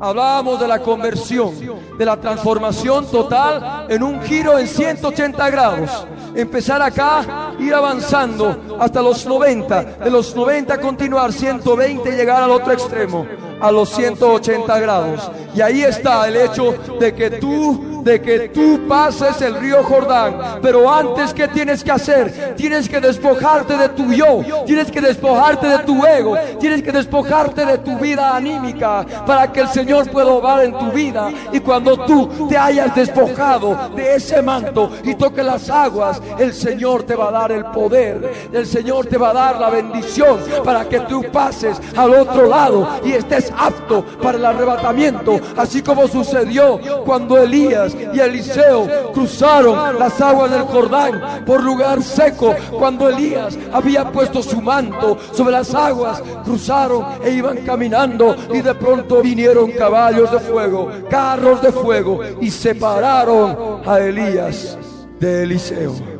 Hablábamos 0.00 0.60
de 0.60 0.68
la 0.68 0.78
conversión, 0.78 1.52
de 1.98 2.04
la 2.04 2.18
transformación 2.18 3.06
total 3.06 3.86
en 3.88 4.02
un 4.02 4.22
giro 4.22 4.58
en 4.58 4.66
180 4.66 5.50
grados. 5.50 6.06
Empezar 6.34 6.80
acá, 6.80 7.47
ir 7.58 7.74
avanzando 7.74 8.78
hasta 8.78 9.02
los 9.02 9.26
90, 9.26 9.82
de 10.04 10.10
los 10.10 10.34
90 10.34 10.80
continuar 10.80 11.32
120 11.32 12.08
y 12.08 12.12
llegar 12.12 12.42
al 12.42 12.50
otro 12.50 12.72
extremo, 12.72 13.26
a 13.60 13.70
los 13.70 13.88
180 13.90 14.78
grados. 14.80 15.30
Y 15.54 15.60
ahí 15.60 15.82
está 15.82 16.28
el 16.28 16.36
hecho 16.36 16.74
de 16.98 17.14
que 17.14 17.30
tú 17.30 17.98
de 18.08 18.20
que 18.20 18.48
tú 18.48 18.86
pases 18.88 19.40
el 19.42 19.54
río 19.56 19.82
Jordán. 19.82 20.60
Pero 20.62 20.90
antes, 20.90 21.34
¿qué 21.34 21.48
tienes 21.48 21.84
que 21.84 21.90
hacer? 21.90 22.54
Tienes 22.56 22.88
que 22.88 23.00
despojarte 23.00 23.76
de 23.76 23.88
tu 23.90 24.12
yo, 24.12 24.40
tienes 24.66 24.90
que 24.90 25.00
despojarte 25.00 25.66
de 25.66 25.78
tu 25.80 26.04
ego, 26.04 26.36
tienes 26.58 26.82
que 26.82 26.92
despojarte 26.92 27.66
de 27.66 27.78
tu 27.78 27.98
vida 27.98 28.34
anímica 28.34 29.04
para 29.26 29.52
que 29.52 29.60
el 29.60 29.68
Señor 29.68 30.10
pueda 30.10 30.28
obrar 30.28 30.64
en 30.64 30.72
tu 30.78 30.90
vida. 30.90 31.30
Y 31.52 31.60
cuando 31.60 32.04
tú 32.06 32.48
te 32.48 32.56
hayas 32.56 32.94
despojado 32.94 33.90
de 33.94 34.16
ese 34.16 34.42
manto 34.42 34.90
y 35.04 35.14
toque 35.14 35.42
las 35.42 35.68
aguas, 35.68 36.20
el 36.38 36.54
Señor 36.54 37.02
te 37.02 37.14
va 37.14 37.28
a 37.28 37.32
dar 37.32 37.47
el 37.50 37.64
poder, 37.66 38.48
el 38.52 38.66
Señor 38.66 39.06
te 39.06 39.18
va 39.18 39.30
a 39.30 39.34
dar 39.34 39.60
la 39.60 39.70
bendición 39.70 40.38
para 40.64 40.88
que 40.88 41.00
tú 41.00 41.24
pases 41.32 41.80
al 41.96 42.14
otro 42.14 42.46
lado 42.46 42.88
y 43.04 43.12
estés 43.12 43.52
apto 43.56 44.04
para 44.22 44.38
el 44.38 44.44
arrebatamiento, 44.44 45.40
así 45.56 45.82
como 45.82 46.08
sucedió 46.08 46.80
cuando 47.04 47.38
Elías 47.38 47.96
y 48.12 48.20
Eliseo 48.20 49.12
cruzaron 49.12 49.98
las 49.98 50.20
aguas 50.20 50.50
del 50.50 50.62
Jordán 50.62 51.44
por 51.44 51.62
lugar 51.62 52.02
seco. 52.02 52.54
Cuando 52.78 53.08
Elías 53.08 53.58
había 53.72 54.10
puesto 54.10 54.42
su 54.42 54.60
manto 54.60 55.18
sobre 55.32 55.52
las 55.52 55.74
aguas, 55.74 56.22
cruzaron 56.44 57.04
e 57.22 57.30
iban 57.30 57.58
caminando 57.58 58.36
y 58.52 58.60
de 58.60 58.74
pronto 58.74 59.22
vinieron 59.22 59.70
caballos 59.72 60.30
de 60.30 60.40
fuego, 60.40 60.90
carros 61.10 61.62
de 61.62 61.72
fuego 61.72 62.20
y 62.40 62.50
separaron 62.50 63.82
a 63.86 63.98
Elías 63.98 64.78
de 65.18 65.42
Eliseo. 65.42 66.17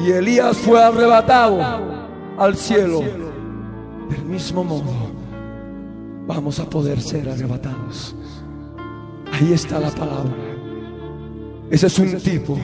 Y 0.00 0.10
Elías 0.10 0.56
fue 0.56 0.82
arrebatado 0.82 1.60
al 2.38 2.56
cielo. 2.56 3.00
Del 4.08 4.24
mismo 4.24 4.64
modo, 4.64 4.92
vamos 6.26 6.58
a 6.60 6.68
poder 6.68 7.00
ser 7.00 7.28
arrebatados. 7.28 8.14
Ahí 9.32 9.52
está 9.52 9.78
la 9.80 9.90
palabra. 9.90 10.32
Ese 11.70 11.86
es 11.86 11.98
un 11.98 12.18
tipo 12.18 12.58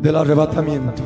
del 0.00 0.16
arrebatamiento. 0.16 1.02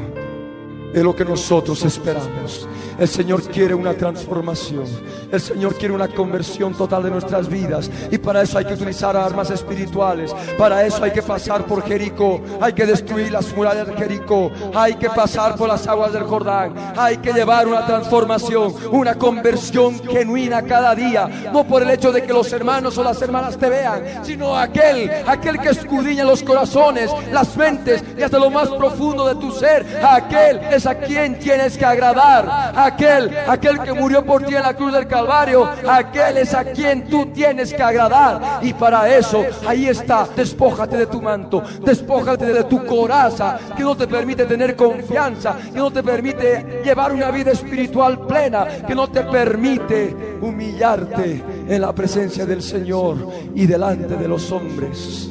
Es 0.95 1.03
lo 1.03 1.14
que 1.14 1.24
nosotros 1.24 1.84
esperamos. 1.84 2.66
El 2.99 3.07
Señor 3.07 3.43
quiere 3.45 3.74
una 3.74 3.95
transformación. 3.95 4.84
El 5.30 5.41
Señor 5.41 5.76
quiere 5.76 5.95
una 5.95 6.09
conversión 6.09 6.74
total 6.74 7.05
de 7.05 7.11
nuestras 7.11 7.49
vidas. 7.49 7.89
Y 8.11 8.18
para 8.18 8.43
eso 8.43 8.59
hay 8.59 8.64
que 8.64 8.74
utilizar 8.74 9.16
armas 9.16 9.51
espirituales. 9.51 10.34
Para 10.57 10.84
eso 10.84 11.05
hay 11.05 11.12
que 11.12 11.22
pasar 11.22 11.64
por 11.64 11.84
Jericó. 11.84 12.41
Hay 12.61 12.72
que 12.72 12.86
destruir 12.86 13.30
las 13.30 13.55
murallas 13.55 13.86
de 13.86 13.95
Jericó. 13.95 14.51
Hay 14.74 14.95
que 14.95 15.09
pasar 15.11 15.55
por 15.55 15.68
las 15.68 15.86
aguas 15.86 16.12
del 16.12 16.24
Jordán. 16.24 16.74
Hay 16.97 17.18
que 17.18 17.32
llevar 17.32 17.68
una 17.68 17.86
transformación, 17.86 18.74
una 18.91 19.14
conversión 19.14 20.03
genuina 20.09 20.62
cada 20.62 20.95
día. 20.97 21.51
No 21.53 21.64
por 21.64 21.82
el 21.82 21.91
hecho 21.91 22.11
de 22.11 22.24
que 22.24 22.32
los 22.32 22.53
hermanos 22.53 22.99
o 22.99 23.05
las 23.05 23.22
hermanas 23.22 23.57
te 23.57 23.68
vean, 23.68 24.24
sino 24.24 24.57
aquel, 24.57 25.09
aquel 25.24 25.61
que 25.61 25.68
escudriña 25.68 26.24
los 26.24 26.43
corazones, 26.43 27.11
las 27.30 27.57
mentes 27.57 28.03
y 28.16 28.22
hasta 28.22 28.39
lo 28.39 28.51
más 28.51 28.70
profundo 28.70 29.26
de 29.28 29.36
tu 29.36 29.53
ser. 29.53 29.86
Aquel 30.03 30.61
a 30.87 30.99
quien 30.99 31.39
tienes 31.39 31.76
que 31.76 31.85
agradar 31.85 32.72
aquel, 32.76 33.37
aquel 33.47 33.81
que 33.81 33.93
murió 33.93 34.24
por 34.24 34.43
ti 34.45 34.55
en 34.55 34.62
la 34.62 34.74
cruz 34.74 34.93
del 34.93 35.07
Calvario, 35.07 35.68
aquel 35.89 36.39
es 36.39 36.55
a 36.55 36.64
quien 36.64 37.09
tú 37.09 37.26
tienes 37.26 37.72
que 37.72 37.83
agradar. 37.83 38.61
Y 38.62 38.72
para 38.74 39.14
eso, 39.14 39.45
ahí 39.66 39.89
está, 39.89 40.26
despójate 40.35 40.97
de 40.97 41.07
tu 41.07 41.20
manto, 41.22 41.62
despójate 41.85 42.47
de 42.47 42.64
tu 42.64 42.85
coraza, 42.85 43.59
que 43.76 43.83
no 43.83 43.97
te 43.97 44.07
permite 44.07 44.45
tener 44.45 44.76
confianza, 44.76 45.57
que 45.72 45.79
no 45.79 45.91
te 45.91 46.03
permite 46.03 46.83
llevar 46.85 47.12
una 47.12 47.31
vida 47.31 47.53
espiritual 47.53 48.26
plena, 48.26 48.66
que 48.87 48.95
no 48.95 49.09
te 49.09 49.22
permite 49.24 50.14
humillarte 50.41 51.43
en 51.68 51.81
la 51.81 51.95
presencia 51.95 52.47
del 52.47 52.62
Señor 52.62 53.16
y 53.55 53.66
delante 53.66 54.16
de 54.16 54.29
los 54.29 54.51
hombres. 54.53 55.29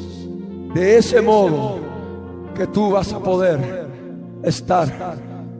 De 0.73 0.97
ese 0.97 1.21
modo 1.21 1.79
que 2.55 2.67
tú 2.67 2.91
vas 2.91 3.13
a 3.13 3.19
poder 3.19 3.87
estar 4.43 4.87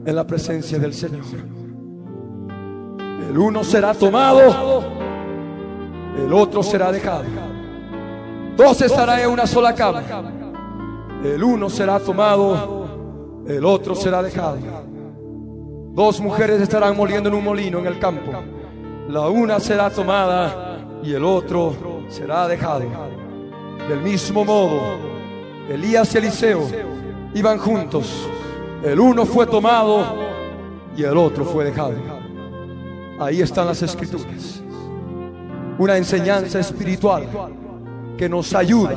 en 0.04 0.16
la 0.16 0.26
presencia 0.26 0.78
del 0.78 0.94
Señor. 0.94 1.24
El 3.28 3.36
uno 3.36 3.62
será 3.62 3.94
tomado, 3.94 4.82
el 6.16 6.32
otro 6.32 6.62
será 6.62 6.90
dejado. 6.90 7.24
Dos 8.56 8.80
estarán 8.82 9.20
en 9.20 9.30
una 9.30 9.46
sola 9.46 9.74
cama. 9.74 10.02
El 11.22 11.42
uno 11.42 11.68
será 11.68 11.98
tomado, 12.00 13.44
el 13.46 13.64
otro 13.64 13.94
será 13.94 14.22
dejado. 14.22 14.58
Dos 15.92 16.20
mujeres 16.20 16.60
estarán 16.60 16.96
moliendo 16.96 17.28
en 17.28 17.34
un 17.34 17.44
molino 17.44 17.78
en 17.78 17.86
el 17.86 17.98
campo. 17.98 18.32
La 19.08 19.28
una 19.28 19.58
será 19.58 19.90
tomada 19.90 20.78
y 21.02 21.12
el 21.12 21.24
otro 21.24 21.74
será 22.08 22.46
dejado. 22.46 22.84
Del 23.88 24.00
mismo 24.00 24.44
modo, 24.44 24.80
Elías 25.68 26.14
y 26.14 26.18
Eliseo 26.18 26.62
iban 27.34 27.58
juntos. 27.58 28.28
El 28.82 29.00
uno 29.00 29.26
fue 29.26 29.46
tomado 29.46 30.04
y 30.96 31.02
el 31.02 31.16
otro 31.16 31.44
fue 31.44 31.64
dejado. 31.64 31.94
Ahí 33.20 33.40
están 33.40 33.66
las 33.66 33.82
escrituras. 33.82 34.62
Una 35.78 35.96
enseñanza 35.96 36.60
espiritual 36.60 37.26
que 38.16 38.28
nos 38.28 38.54
ayuda 38.54 38.96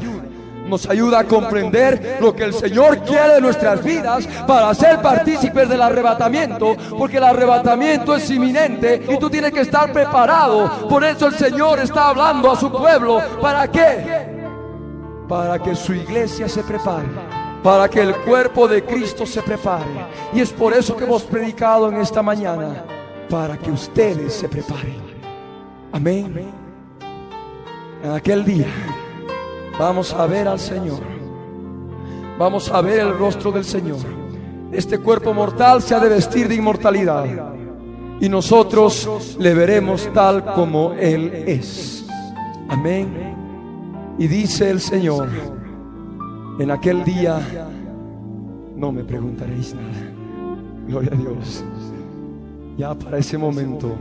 nos 0.67 0.87
ayuda 0.87 1.19
a 1.19 1.23
comprender 1.25 2.17
lo 2.21 2.33
que 2.33 2.45
el 2.45 2.53
Señor 2.53 2.99
quiere 2.99 3.35
de 3.35 3.41
nuestras 3.41 3.83
vidas 3.83 4.25
para 4.47 4.73
ser 4.73 5.01
partícipes 5.01 5.67
del 5.67 5.81
arrebatamiento, 5.81 6.75
porque 6.97 7.17
el 7.17 7.23
arrebatamiento 7.23 8.15
es 8.15 8.29
inminente 8.29 9.01
y 9.09 9.17
tú 9.17 9.29
tienes 9.29 9.51
que 9.51 9.61
estar 9.61 9.91
preparado. 9.91 10.87
Por 10.87 11.03
eso 11.03 11.27
el 11.27 11.33
Señor 11.33 11.79
está 11.79 12.09
hablando 12.09 12.51
a 12.51 12.55
su 12.55 12.71
pueblo. 12.71 13.21
¿Para 13.41 13.69
qué? 13.69 14.29
Para 15.27 15.59
que 15.59 15.75
su 15.75 15.93
iglesia 15.93 16.47
se 16.47 16.63
prepare. 16.63 17.40
Para 17.63 17.89
que 17.89 18.01
el 18.01 18.15
cuerpo 18.17 18.67
de 18.67 18.83
Cristo 18.83 19.25
se 19.25 19.41
prepare. 19.41 19.91
Y 20.33 20.39
es 20.39 20.51
por 20.51 20.73
eso 20.73 20.95
que 20.95 21.03
hemos 21.03 21.23
predicado 21.23 21.89
en 21.89 21.97
esta 21.97 22.21
mañana 22.21 22.83
para 23.29 23.57
que 23.57 23.71
ustedes 23.71 24.33
se 24.33 24.49
preparen. 24.49 24.99
Amén. 25.91 26.51
En 28.03 28.11
aquel 28.11 28.43
día 28.43 28.67
vamos 29.79 30.13
a 30.13 30.25
ver 30.25 30.47
al 30.47 30.59
Señor. 30.59 30.99
Vamos 32.37 32.69
a 32.69 32.81
ver 32.81 32.99
el 32.99 33.17
rostro 33.17 33.51
del 33.51 33.63
Señor. 33.63 33.99
Este 34.71 34.97
cuerpo 34.99 35.33
mortal 35.33 35.81
se 35.81 35.93
ha 35.93 35.99
de 35.99 36.09
vestir 36.09 36.47
de 36.47 36.55
inmortalidad. 36.55 37.25
Y 38.19 38.29
nosotros 38.29 39.37
le 39.39 39.53
veremos 39.53 40.09
tal 40.13 40.43
como 40.53 40.93
Él 40.93 41.43
es. 41.47 42.05
Amén. 42.69 44.15
Y 44.17 44.27
dice 44.27 44.69
el 44.69 44.79
Señor, 44.79 45.29
en 46.61 46.69
aquel 46.69 47.03
día 47.03 47.41
no 48.75 48.91
me 48.91 49.03
preguntaréis 49.03 49.73
nada. 49.73 50.11
Gloria 50.87 51.11
a 51.11 51.15
Dios. 51.15 51.63
Ya 52.77 52.93
para 52.93 53.17
ese 53.17 53.35
momento 53.35 53.95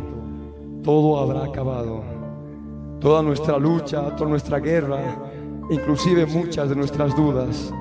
todo 0.84 1.18
habrá 1.18 1.44
acabado. 1.44 2.02
Toda 3.00 3.22
nuestra 3.22 3.56
lucha, 3.58 4.14
toda 4.14 4.28
nuestra 4.28 4.58
guerra, 4.58 5.00
inclusive 5.70 6.26
muchas 6.26 6.68
de 6.68 6.76
nuestras 6.76 7.16
dudas. 7.16 7.72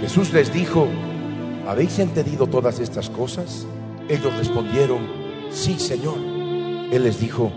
Jesús 0.00 0.32
les 0.32 0.50
dijo, 0.50 0.86
¿habéis 1.68 1.98
entendido 1.98 2.46
todas 2.46 2.80
estas 2.80 3.10
cosas? 3.10 3.66
Ellos 4.08 4.34
respondieron, 4.38 5.00
sí, 5.50 5.78
Señor. 5.78 6.16
Él 6.90 7.04
les 7.04 7.20
dijo, 7.20 7.50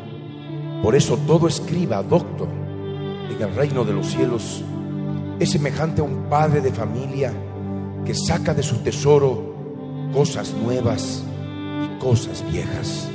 por 0.84 0.96
eso 0.96 1.18
todo 1.26 1.48
escriba, 1.48 2.04
doctor, 2.04 2.50
en 3.32 3.42
el 3.42 3.56
reino 3.56 3.84
de 3.84 3.94
los 3.94 4.08
cielos 4.08 4.64
es 5.40 5.52
semejante 5.52 6.02
a 6.02 6.04
un 6.04 6.30
padre 6.30 6.62
de 6.62 6.72
familia 6.72 7.34
que 8.06 8.14
saca 8.14 8.54
de 8.54 8.64
su 8.64 8.78
tesoro 8.78 9.56
cosas 10.14 10.54
nuevas 10.54 11.24
y 11.84 12.00
cosas 12.00 12.44
viejas. 12.52 13.08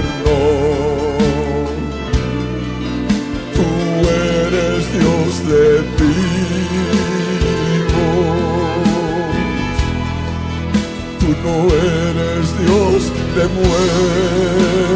Tú 3.55 3.67
eres 4.09 4.81
Dios 4.93 5.31
de 5.47 5.65
vivos, 5.99 6.31
tú 11.19 11.29
no 11.43 11.55
eres 11.73 12.45
Dios 12.59 12.99
de 13.35 13.43
muertos. 13.47 14.91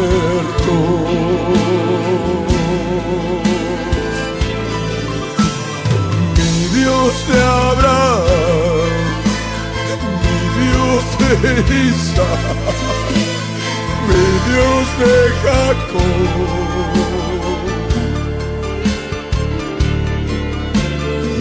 Mi 6.38 6.52
Dios 6.80 7.14
de 7.28 7.38
Abraham, 7.42 8.96
mi 10.24 10.40
Dios 10.62 11.04
de 11.20 11.50
Isaac, 11.90 12.65
Dios 14.48 14.86
de 15.00 15.16
Jacob. 15.44 16.34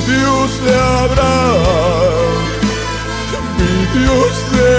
Dios 0.07 0.51
de 0.65 0.75
Abraham, 0.75 2.02
Dios 4.03 4.35
de 4.57 4.71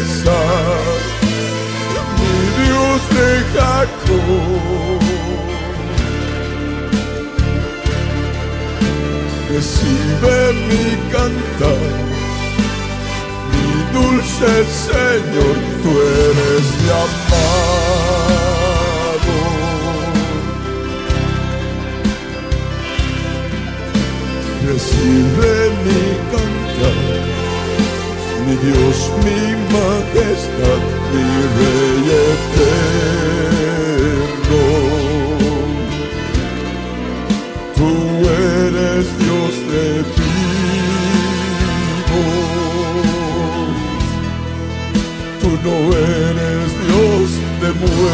Isaac, 0.00 1.02
mi 2.18 2.36
Dios 2.60 3.00
de 3.16 3.28
Jacob. 3.54 5.00
Recibe 9.52 10.36
mi 10.68 10.84
cantar, 11.12 11.92
mi 13.52 13.68
dulce 13.92 14.50
Señor, 14.86 15.56
tú 15.82 15.90
eres 16.24 16.66
mi 16.80 16.88
amado. 17.04 18.40
Recibe 24.66 25.52
mi 25.84 26.02
cantar, 26.30 27.19
Dios, 28.56 28.96
mi 29.24 29.42
majestad, 29.72 30.82
mi 31.12 31.26
Rey 31.56 32.06
eterno. 32.34 33.04
Tú 37.76 37.90
eres 38.28 39.04
Dios 39.18 39.52
de 39.72 39.86
vivos, 40.18 40.48
tú 45.40 45.50
no 45.64 45.74
eres 45.96 46.68
Dios 46.86 47.28
de 47.62 47.70
muertos. 47.80 48.10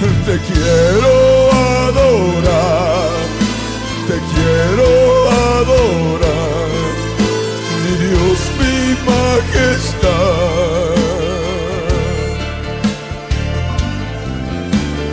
Te 0.00 0.06
quiero 0.06 1.52
adorar, 1.52 3.10
te 4.08 4.16
quiero 4.32 4.88
adorar, 5.30 6.70
mi 7.82 7.92
Dios, 8.06 8.38
mi 8.58 8.76
majestad. 9.04 10.08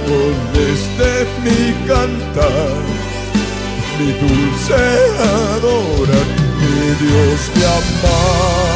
Con 0.08 0.36
este 0.72 1.10
mi 1.44 1.62
cantar, 1.86 2.82
mi 4.00 4.10
dulce 4.24 4.84
adorar, 5.52 6.28
mi 6.60 6.88
Dios 7.06 7.40
te 7.54 7.66
amado. 7.66 8.67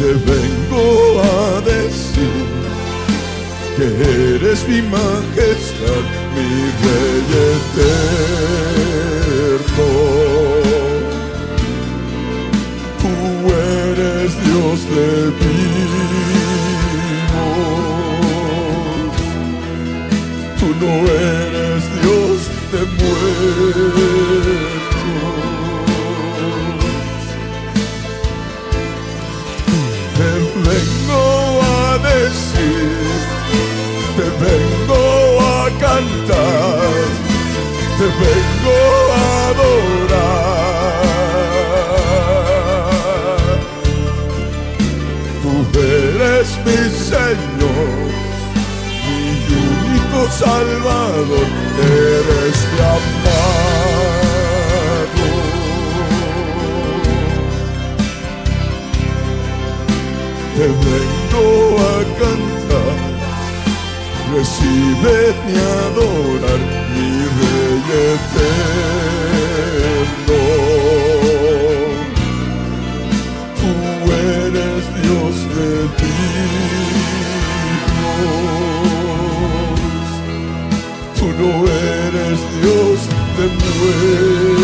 Te 0.00 0.12
vengo 0.14 0.86
a 1.20 1.60
decir 1.60 2.32
que 3.76 3.86
eres 4.34 4.58
mi 4.66 4.80
majestad, 4.82 6.04
mi 6.34 6.50
rey 6.82 7.28
eterno. 7.52 8.28
Tú 13.02 13.14
eres 13.88 14.30
Dios 14.46 14.78
de 14.94 15.08
vivos, 15.40 15.70
tú 20.58 20.68
no 20.82 20.92
eres 21.08 21.80
Dios 22.00 22.38
de 22.72 22.80
muertos. 22.98 24.59
Decir, 32.02 32.98
te 34.16 34.26
vengo 34.44 35.04
a 35.40 35.70
cantar, 35.78 36.90
te 37.98 38.06
vengo 38.24 38.78
a 39.12 39.22
adorar. 39.50 39.90
Tú 45.42 45.52
eres 45.78 46.48
mi 46.64 46.80
Señor, 47.10 47.90
mi 49.06 49.20
único 49.88 50.18
Salvador, 50.30 51.48
eres 51.78 52.58
mi 52.72 52.80
te 60.60 60.66
vengo 60.66 61.09
a 61.36 62.04
cantar, 62.18 62.98
recibe 64.34 65.16
mi 65.46 65.54
adorar, 65.56 66.60
mi 66.94 67.10
rey 67.36 67.84
eterno. 68.14 68.80
Tú 73.58 73.70
eres 74.12 74.82
Dios 75.02 75.34
de 75.56 75.70
vivos, 76.00 76.30
tú 81.18 81.26
no 81.40 81.50
eres 81.66 82.38
Dios 82.60 82.98
de 83.36 83.44
muertos. 83.46 84.59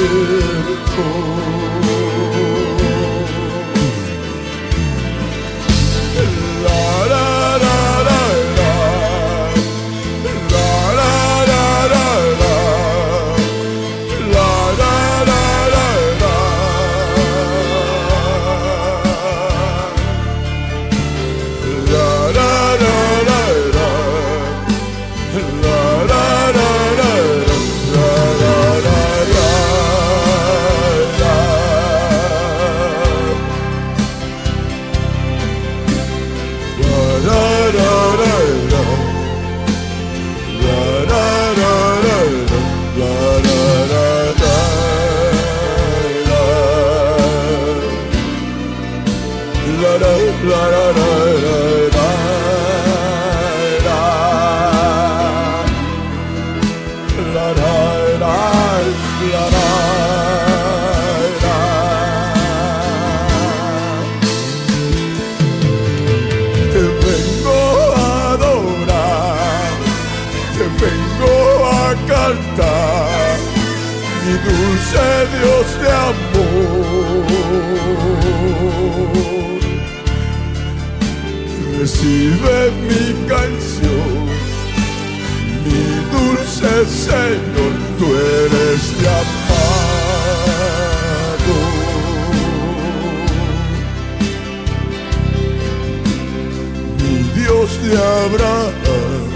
Dios 97.67 97.83
de 97.83 97.93
Abraham, 97.99 99.27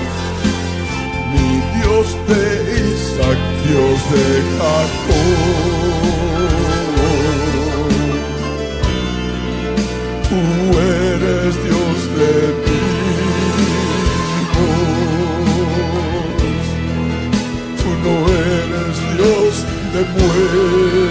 mi 1.32 1.50
Dios 1.80 2.06
de 2.28 2.42
Isaac, 2.78 3.40
Dios 3.66 3.98
de 4.12 4.26
Jacob. 4.56 5.40
Tú 10.28 10.40
eres 10.78 11.52
Dios 11.64 11.98
de 12.18 12.32
vivos, 12.66 13.06
tú 17.82 17.90
no 18.04 18.14
eres 18.28 18.94
Dios 19.16 19.52
de 19.92 20.00
muertos. 20.20 21.09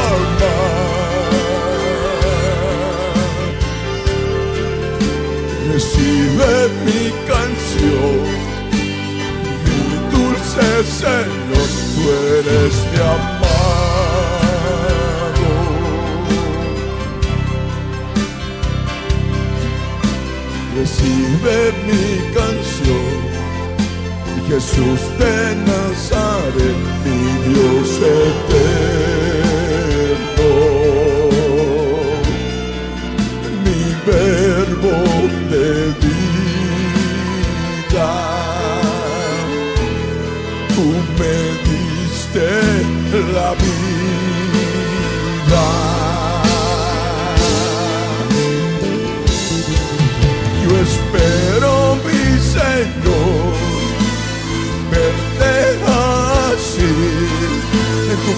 amar. 0.09 0.71
recibe 5.73 6.53
mi 6.87 7.05
canción, 7.31 8.19
mi 9.65 9.83
dulce 10.13 10.67
Señor, 11.01 11.69
tú 11.95 12.03
eres 12.39 12.75
mi 12.93 13.01
amado. 13.01 13.51
Recibe 20.77 21.57
mi 21.87 22.07
canción, 22.35 23.13
Jesús 24.49 25.01
de 25.19 25.35
Nazaret, 26.51 26.77
mi 27.05 27.55
Dios 27.55 27.99
eterno. 27.99 29.10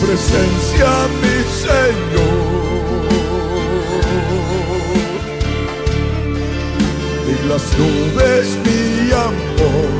Presencia, 0.04 0.90
mi 1.22 1.36
Señor. 1.64 2.52
en 7.28 7.42
las 7.48 7.64
nubes 7.78 8.46
mi 8.66 9.12
amor, 9.12 9.92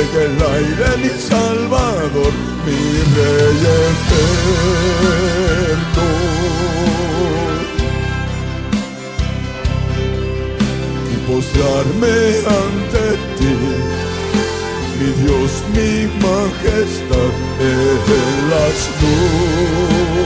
en 0.00 0.10
el 0.24 0.34
aire 0.56 0.88
mi 1.02 1.12
salvador, 1.18 2.32
mi 2.66 2.82
rey 3.16 3.60
eterno. 3.90 4.40
Y 11.12 11.14
postrarme 11.30 12.16
ante 12.62 13.02
Dios, 15.22 15.52
mi 15.74 16.06
majestad, 16.24 17.32
en 17.60 18.50
las 18.50 18.78
nubes 19.00 20.20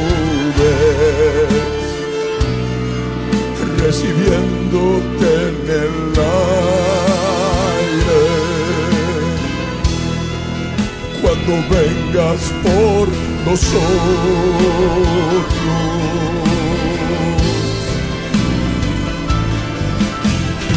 recibiéndote 3.82 5.28
en 5.48 5.56
el 5.82 5.94
aire. 7.80 8.22
Cuando 11.22 11.52
vengas 11.74 12.42
por 12.62 13.04
nosotros, 13.44 13.82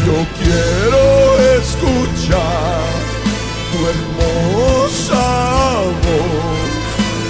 yo 0.04 0.18
quiero 0.40 1.02
escuchar 1.60 2.97
hermosa 5.08 5.82
voz, 6.04 6.70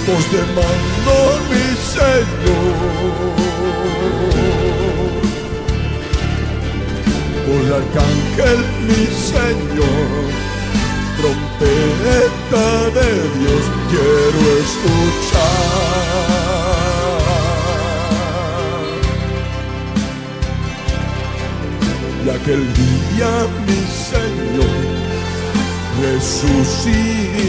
voz 0.07 0.25
de 0.31 0.41
mando, 0.53 1.15
mi 1.49 1.65
Señor 1.95 3.39
por 7.45 7.63
arcángel 7.73 8.59
mi 8.87 9.03
Señor, 9.31 10.29
trompeta 11.17 12.67
de 12.97 13.09
Dios 13.39 13.63
quiero 13.89 14.41
escuchar. 14.65 15.99
Y 22.23 22.29
aquel 22.29 22.63
día 22.73 23.31
resucitarán 26.01 27.43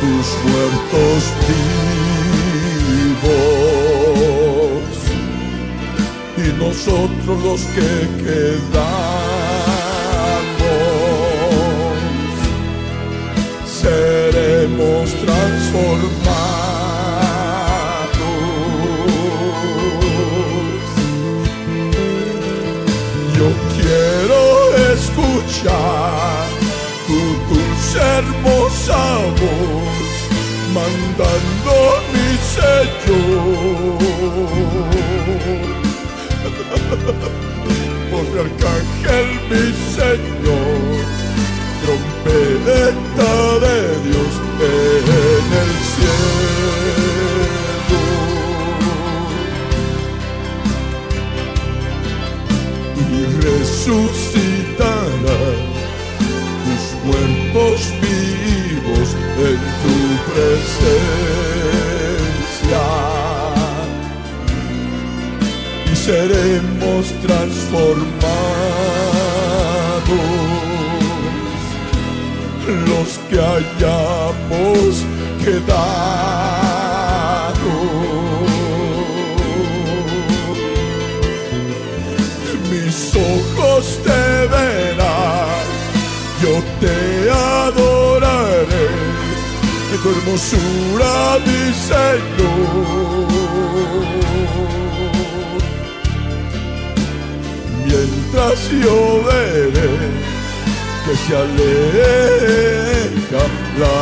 tus 0.00 0.26
muertos 0.50 1.22
vivos 1.48 1.74
y 6.36 6.38
nosotros 6.62 7.36
los 7.42 7.60
que 7.74 7.92
quedamos 8.22 8.94
seremos 13.64 15.04
transformados. 15.24 16.24
Yo 23.36 23.48
quiero 23.76 24.40
escuchar 24.92 26.33
hermosa 27.94 29.02
voz 29.40 30.14
mandando 30.74 31.74
mi 32.12 32.28
Señor 32.54 34.04
por 38.10 38.24
mi 38.32 38.38
arcángel 38.40 39.28
mi 39.50 39.64
Señor, 39.96 41.04
trompeta 41.82 43.34
de 43.64 43.78
Dios 44.04 44.34
en 44.60 45.46
el 45.62 45.72
cielo. 45.92 46.34
Y 53.10 53.20
resucitará 53.42 54.63
tus 54.63 54.63
muertos 57.54 57.92
vivos 58.00 59.08
en 59.38 59.58
tu 59.82 59.96
presencia 60.32 61.14
seremos 65.94 67.04
transformados 67.22 68.14
los 72.88 73.08
que 73.30 73.38
hayamos 73.40 74.90
quedado. 75.42 75.74
Mis 82.70 82.98
ojos 83.16 83.84
te 84.04 84.22
verán, 84.48 85.03
yo 86.44 86.54
te 86.80 86.96
adoraré, 87.30 88.86
en 89.92 89.98
tu 90.02 90.08
hermosura, 90.10 91.12
mi 91.46 91.62
Señor 91.88 93.34
mientras 98.34 98.70
yo 98.70 99.22
veré 99.24 99.90
que 101.04 101.14
se 101.16 101.36
aleja 101.36 103.44
la 103.80 103.98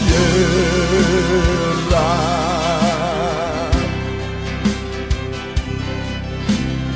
tierra. 0.00 2.08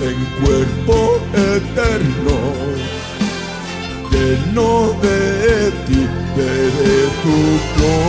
En 0.09 0.19
cuerpo 0.45 0.97
eterno, 1.33 2.37
lleno 4.25 4.71
de 5.03 5.71
ti, 5.87 6.01
veré 6.37 7.01
tu 7.23 7.37
gloria 7.77 8.05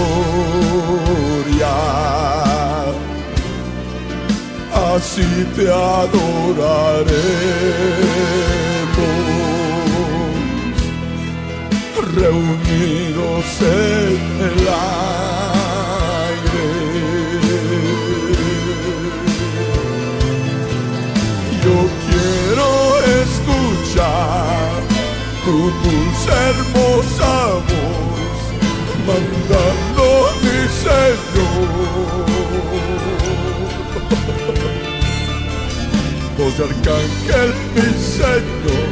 así 4.95 5.29
te 5.55 5.65
adoraremos, 5.69 6.25
reunidos 12.15 13.45
en 13.61 14.19
el 14.49 14.59
aire. 14.67 15.05
Yo 21.63 21.77
quiero 22.07 22.69
escuchar 23.21 24.44
tu 25.45 25.57
dulce 25.83 26.31
hermosa 26.49 27.33
voz, 27.69 28.39
mandando 29.07 30.05
mi 30.41 30.57
Señor 30.83 31.85
voz 36.37 36.53
de 36.57 36.63
arcángel, 36.63 37.49
mi 37.75 37.87
Señor, 38.17 38.89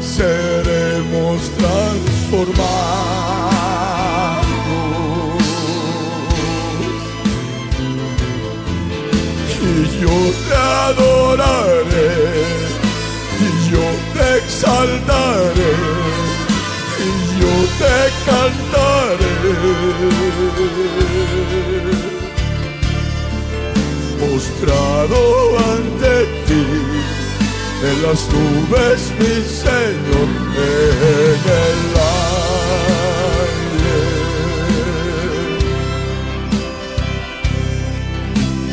seremos 0.02 1.40
transformados. 1.58 2.84
Y 9.62 9.66
yo 10.02 10.18
te 10.48 10.56
adoraré, 10.56 11.93
exaltaré, 14.54 15.74
y 17.00 17.12
yo 17.40 17.54
te 17.80 17.98
cantaré 18.30 19.34
mostrado 24.22 25.20
ante 25.74 26.14
ti 26.48 26.66
en 27.90 27.96
las 28.04 28.22
nubes, 28.34 29.00
mi 29.20 29.36
Señor, 29.66 30.30
en 30.56 31.42
el 31.66 31.80
aire. 32.04 32.64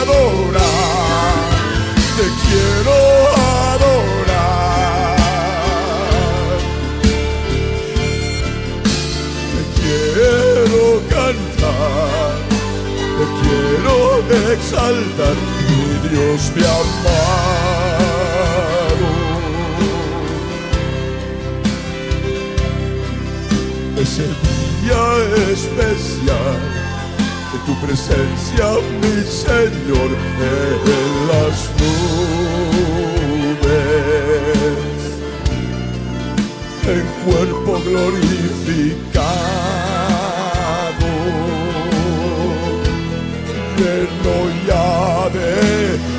adorar, 0.00 1.36
te 2.16 2.26
quiero 2.42 2.96
adorar. 3.72 4.14
Te 9.52 9.62
quiero 9.80 10.82
cantar, 11.08 12.34
te 13.18 13.24
quiero 13.40 13.94
exaltar, 14.52 15.36
mi 16.14 16.20
Dios 16.20 16.52
mi 16.54 16.62
amado. 16.62 18.04
Ese 24.00 24.24
día 24.82 25.02
especial 25.52 26.58
de 27.52 27.58
tu 27.66 27.74
presencia, 27.86 28.66
mi 29.00 29.16
Señor, 29.24 30.10
en 30.40 30.82
las 31.28 31.56
nubes 31.80 32.34
en 36.86 37.04
cuerpo 37.24 37.72
glorificado, 37.86 39.24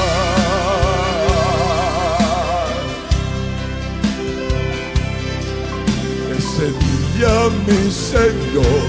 Ese 6.36 6.66
día, 6.85 7.35
mi 7.66 7.81
Señor, 7.90 8.86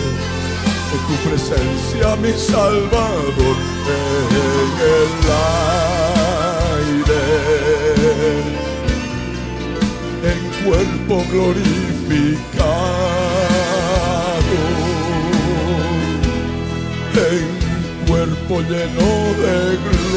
en 0.94 1.02
tu 1.08 1.16
presencia, 1.30 2.08
mi 2.18 2.34
Salvador, 2.34 3.58
en 3.88 4.32
el 4.96 5.12
aire 6.80 7.24
en 10.24 10.42
cuerpo 10.66 11.16
glorificado, 11.32 13.19
cuerpo 18.50 18.62
lleno 18.62 19.10
de 19.42 19.78
gloria. 19.78 20.12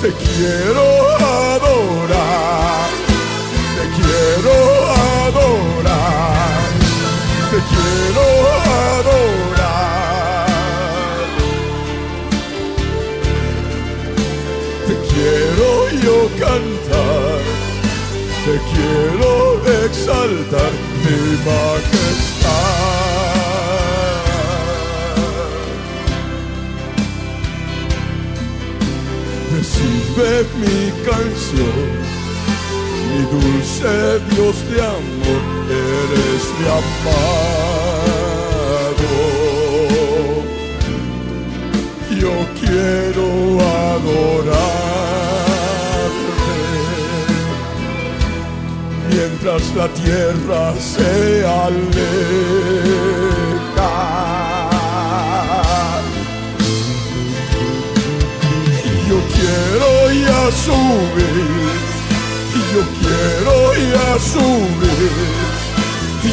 Te 0.00 0.10
quiero 0.12 0.84
adorar, 1.54 2.90
te 3.76 3.84
quiero 3.96 4.81
majestad. 21.44 23.02
Recibe 29.54 30.46
mi 30.60 30.80
canción, 31.08 31.78
mi 33.08 33.22
dulce 33.34 34.20
Dios 34.30 34.56
de 34.70 34.80
amor, 34.80 35.42
eres 35.68 36.44
mi 36.58 36.66
amado. 36.66 37.71
Mientras 49.42 49.74
la 49.74 49.88
tierra 49.88 50.74
se 50.78 51.44
aleja. 51.44 51.82
Yo 59.08 59.18
quiero 59.34 59.90
ya 60.26 60.42
subir, 60.52 61.36
yo 62.72 62.82
quiero 63.00 63.54
ya 63.74 64.10
subir, 64.20 65.12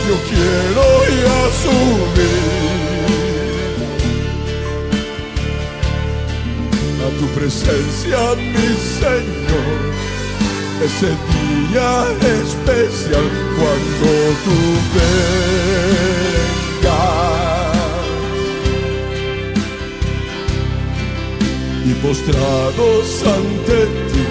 yo 0.07 0.15
quiero 0.29 0.85
ya 1.23 1.39
subir. 1.63 2.59
a 6.99 7.09
tu 7.17 7.25
presencia, 7.27 8.19
mi 8.35 8.69
Señor. 8.99 10.08
Ese 10.81 11.07
día 11.07 11.91
especial 12.41 13.27
cuando 13.57 14.09
tú 14.45 14.57
vengas. 14.95 15.19
Y 21.85 21.87
postrados 21.95 23.07
ante 23.25 23.79
ti, 24.09 24.25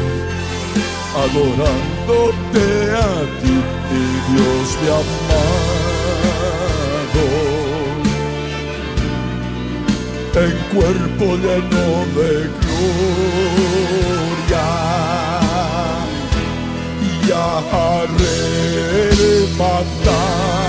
adorándote 1.24 2.66
a 2.96 3.12
ti, 3.42 3.54
mi 3.90 4.04
Dios 4.32 4.66
mi 4.80 4.88
amado 4.88 5.68
en 10.34 10.54
cuerpo 10.72 11.24
lleno 11.36 11.84
de 12.14 12.30
gloria 14.46 14.66
Hare 17.48 19.46
Pada 19.56 20.67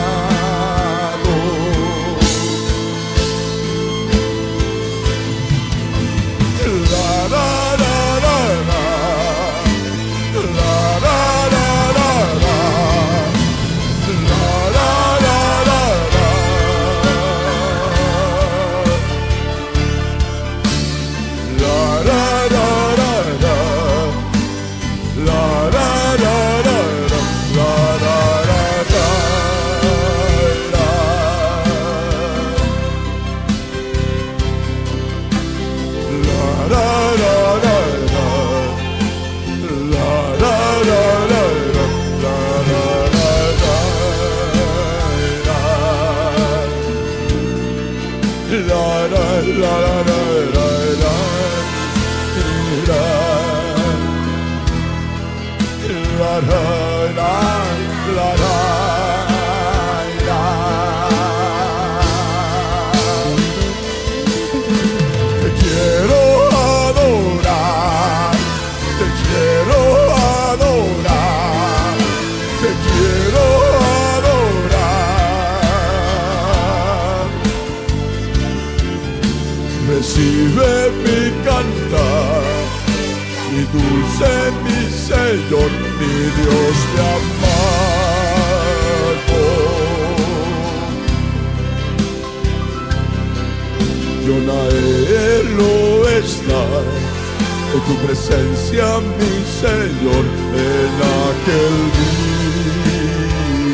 presencia, 98.30 98.86
mi 99.18 99.34
Señor, 99.60 100.26
en 100.54 100.94
aquel 101.30 101.76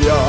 día. 0.02 0.23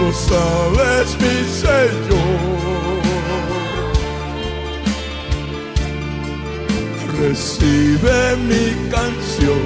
lo 0.00 0.12
sabes, 0.12 1.16
mi 1.20 1.36
Señor. 1.62 2.58
Recibe 7.20 8.36
mi 8.48 8.66
canción, 8.90 9.64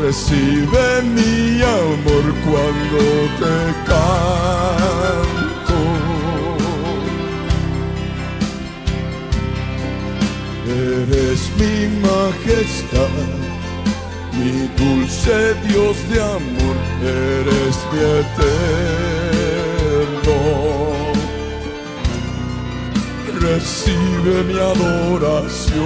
recibe 0.00 0.86
mi 1.16 1.62
amor 1.62 2.24
cuando 2.46 2.98
te 3.40 3.56
canto. 3.90 5.78
Eres 10.66 11.40
mi 11.58 11.76
majestad. 12.00 13.44
Mi 14.36 14.68
dulce 14.76 15.54
Dios 15.68 15.96
de 16.10 16.20
amor, 16.20 16.76
eres 17.02 17.76
mi 17.92 18.00
eterno. 18.00 18.93
recibe 23.44 24.42
mi 24.44 24.58
adoración. 24.58 25.84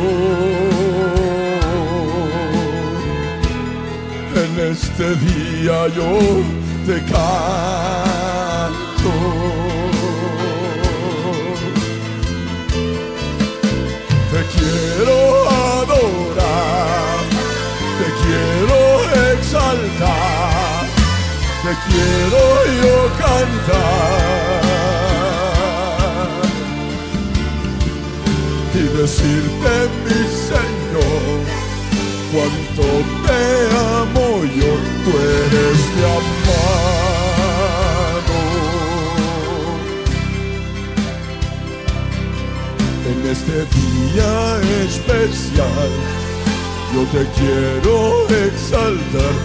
En 4.42 4.52
este 4.72 5.06
día 5.26 5.88
yo 5.88 6.10
te 6.86 6.96
canto. 7.12 7.52
Te 14.32 14.40
quiero 14.54 15.16
adorar, 15.80 17.18
te 17.98 18.08
quiero 18.22 18.78
exaltar, 19.32 20.86
te 21.64 21.72
quiero 21.88 22.40
yo 22.82 22.96
cantar 23.18 24.47
decirte 29.08 29.74
mi 30.04 30.20
Señor 30.50 31.38
cuánto 32.32 32.86
te 33.24 33.42
amo 33.96 34.26
yo, 34.44 34.72
tú 35.04 35.10
eres 35.36 35.80
mi 35.94 36.02
amado. 36.18 36.38
En 43.10 43.18
este 43.34 43.58
día 43.78 44.32
especial 44.84 45.90
yo 46.92 47.02
te 47.14 47.22
quiero 47.38 47.96
exaltar 48.46 49.36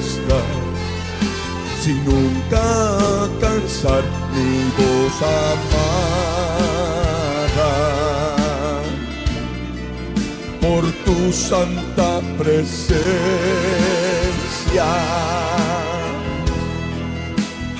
fiesta 0.00 0.40
sin 1.80 2.04
nunca 2.04 2.66
cansar 3.40 4.04
mi 4.34 4.70
voz 4.76 5.22
amada 5.22 6.52
por 10.60 10.82
tu 11.04 11.32
santa 11.32 12.20
presencia. 12.38 13.06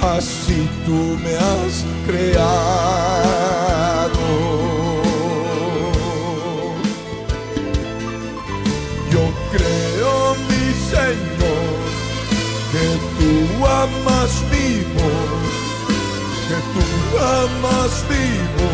Así 0.01 0.69
tú 0.87 1.19
me 1.23 1.35
has 1.37 1.85
creado. 2.07 3.56
amas 13.87 14.35
vivo, 14.51 15.09
que 16.49 16.59
tú 16.73 16.85
amas 17.19 17.95
vivo. 18.09 18.69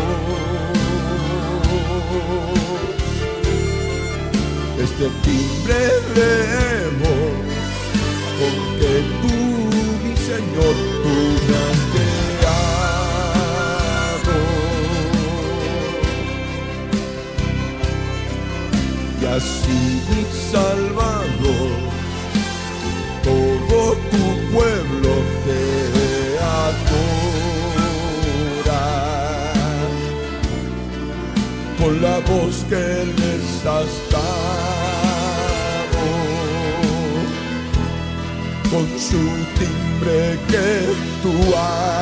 Este 4.83 5.07
timbre 5.25 5.79
remo, 6.15 7.15
porque 8.39 8.91
tú, 9.21 9.37
mi 10.03 10.13
Señor, 10.29 10.75
tú 11.03 11.15
me 11.47 11.55
has 11.65 11.81
creado. 11.93 12.75
Y 19.21 19.23
así 19.25 19.79
mi 20.09 20.23
Salvador, 20.51 21.71
todo 23.23 23.79
tu 24.11 24.23
pueblo. 24.53 24.82
con 31.83 32.01
la 32.01 32.19
voz 32.19 32.63
que 32.69 32.75
les 32.75 33.65
has 33.65 34.09
dado, 34.09 34.21
con 38.71 38.87
su 38.97 39.19
timbre 39.59 40.39
que 40.47 40.95
tú 41.21 41.33
amas. 41.57 41.93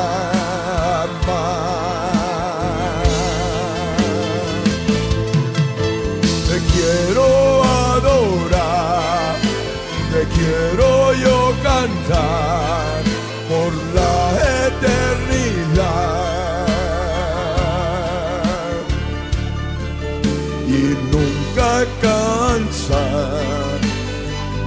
alcanzar. 21.82 23.80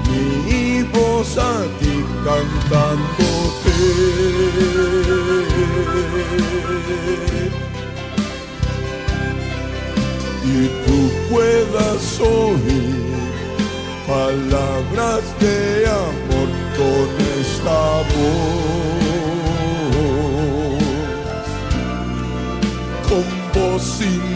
Mi 0.09 0.83
voz 0.83 1.39
a 1.39 1.65
ti 1.79 2.05
cantándote. 2.25 3.77
Y 10.45 10.69
tú 10.85 10.99
puedas 11.31 12.21
oír 12.21 12.95
palabras 14.07 15.25
de 15.41 15.87
amor 15.87 16.51
con 16.79 17.09
esta 17.41 17.83
voz. 18.15 18.45
Con 23.09 23.27
voz 23.55 23.83
sin 23.83 24.34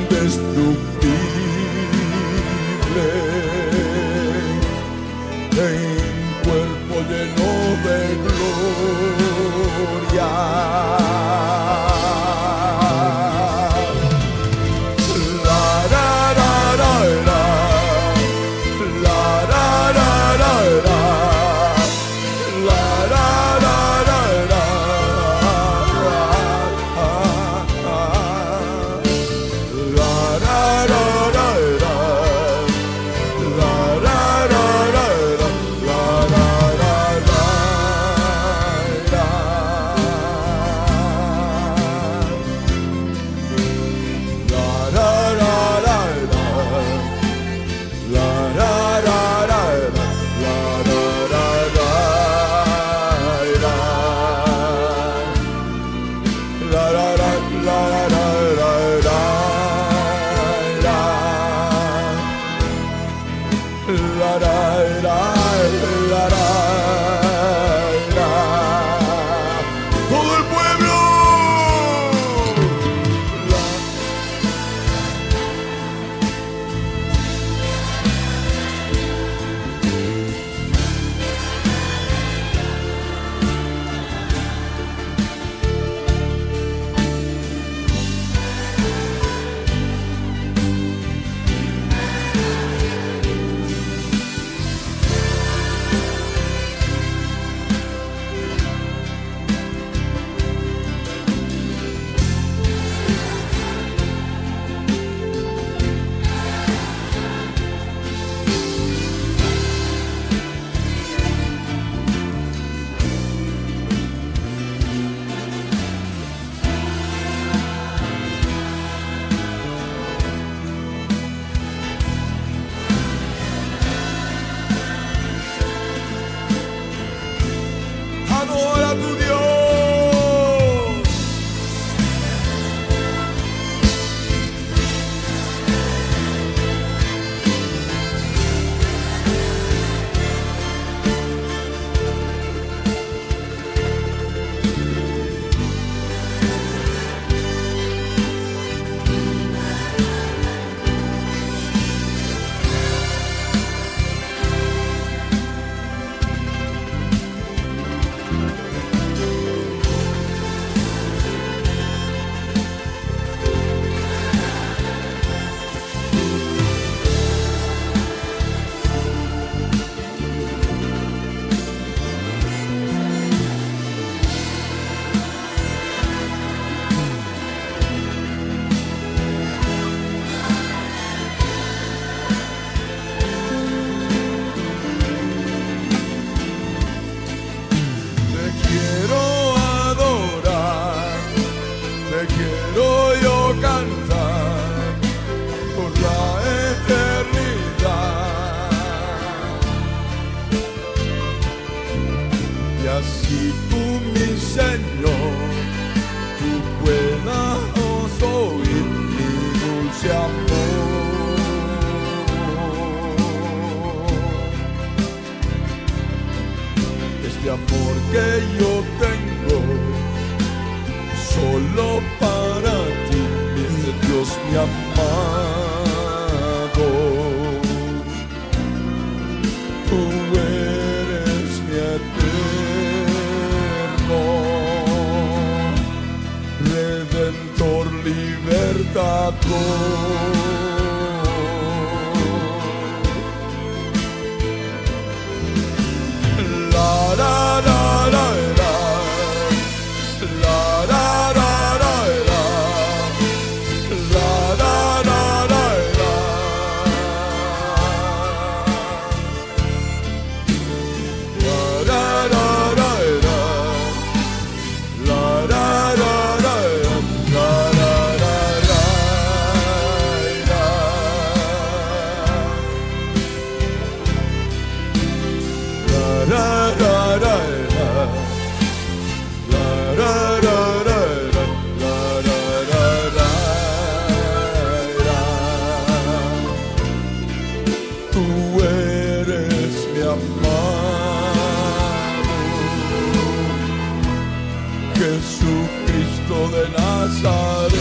Jesucristo 295.19 296.37
de 296.55 296.69
Nazaret. 296.79 297.73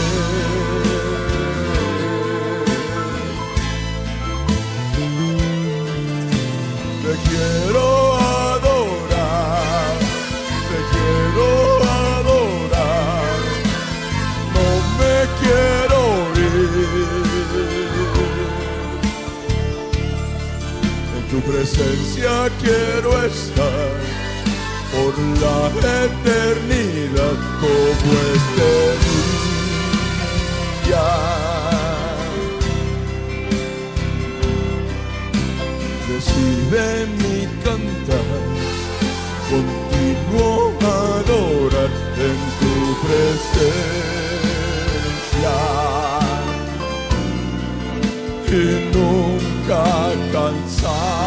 Te 7.02 7.12
quiero 7.28 7.86
adorar, 8.16 9.94
te 10.68 10.78
quiero 10.92 11.48
adorar, 12.16 13.38
no 14.54 14.66
me 14.98 15.16
quiero 15.40 16.00
ir. 16.34 16.72
En 21.16 21.24
tu 21.30 21.38
presencia 21.48 22.32
quiero 22.60 23.10
estar 23.24 23.77
la 25.40 25.94
eternidad 26.04 27.38
como 27.60 28.12
este 28.34 28.70
día. 30.84 31.08
Recibe 36.08 36.86
mi 37.18 37.38
cantar, 37.64 38.40
continuo 39.50 40.52
a 40.82 40.84
adorar 41.20 41.92
en 42.16 42.38
tu 42.58 42.74
presencia 43.06 43.98
y 48.50 48.52
nunca 48.94 49.82
cansar. 50.32 51.17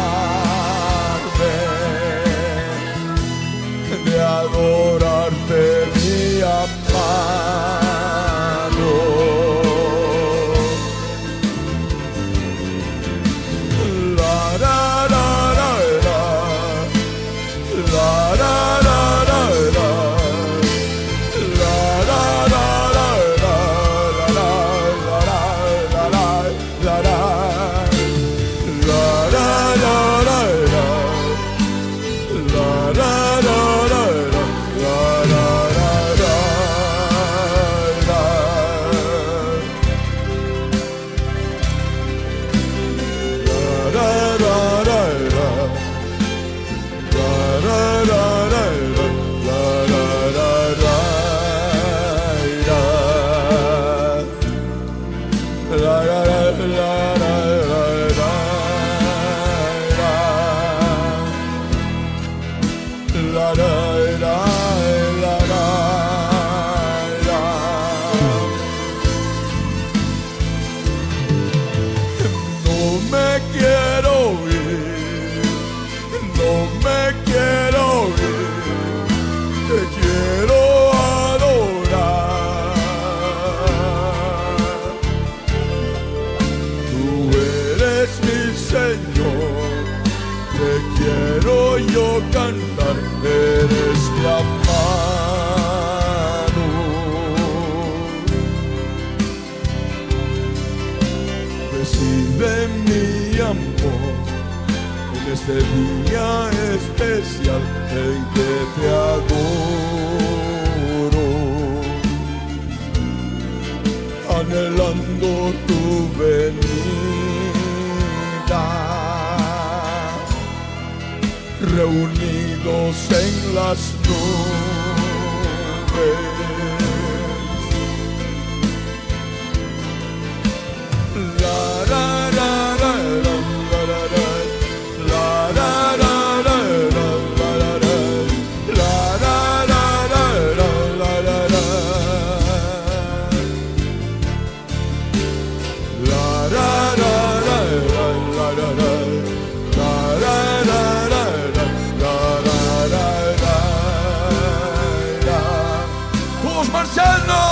marcianos. 156.72 157.51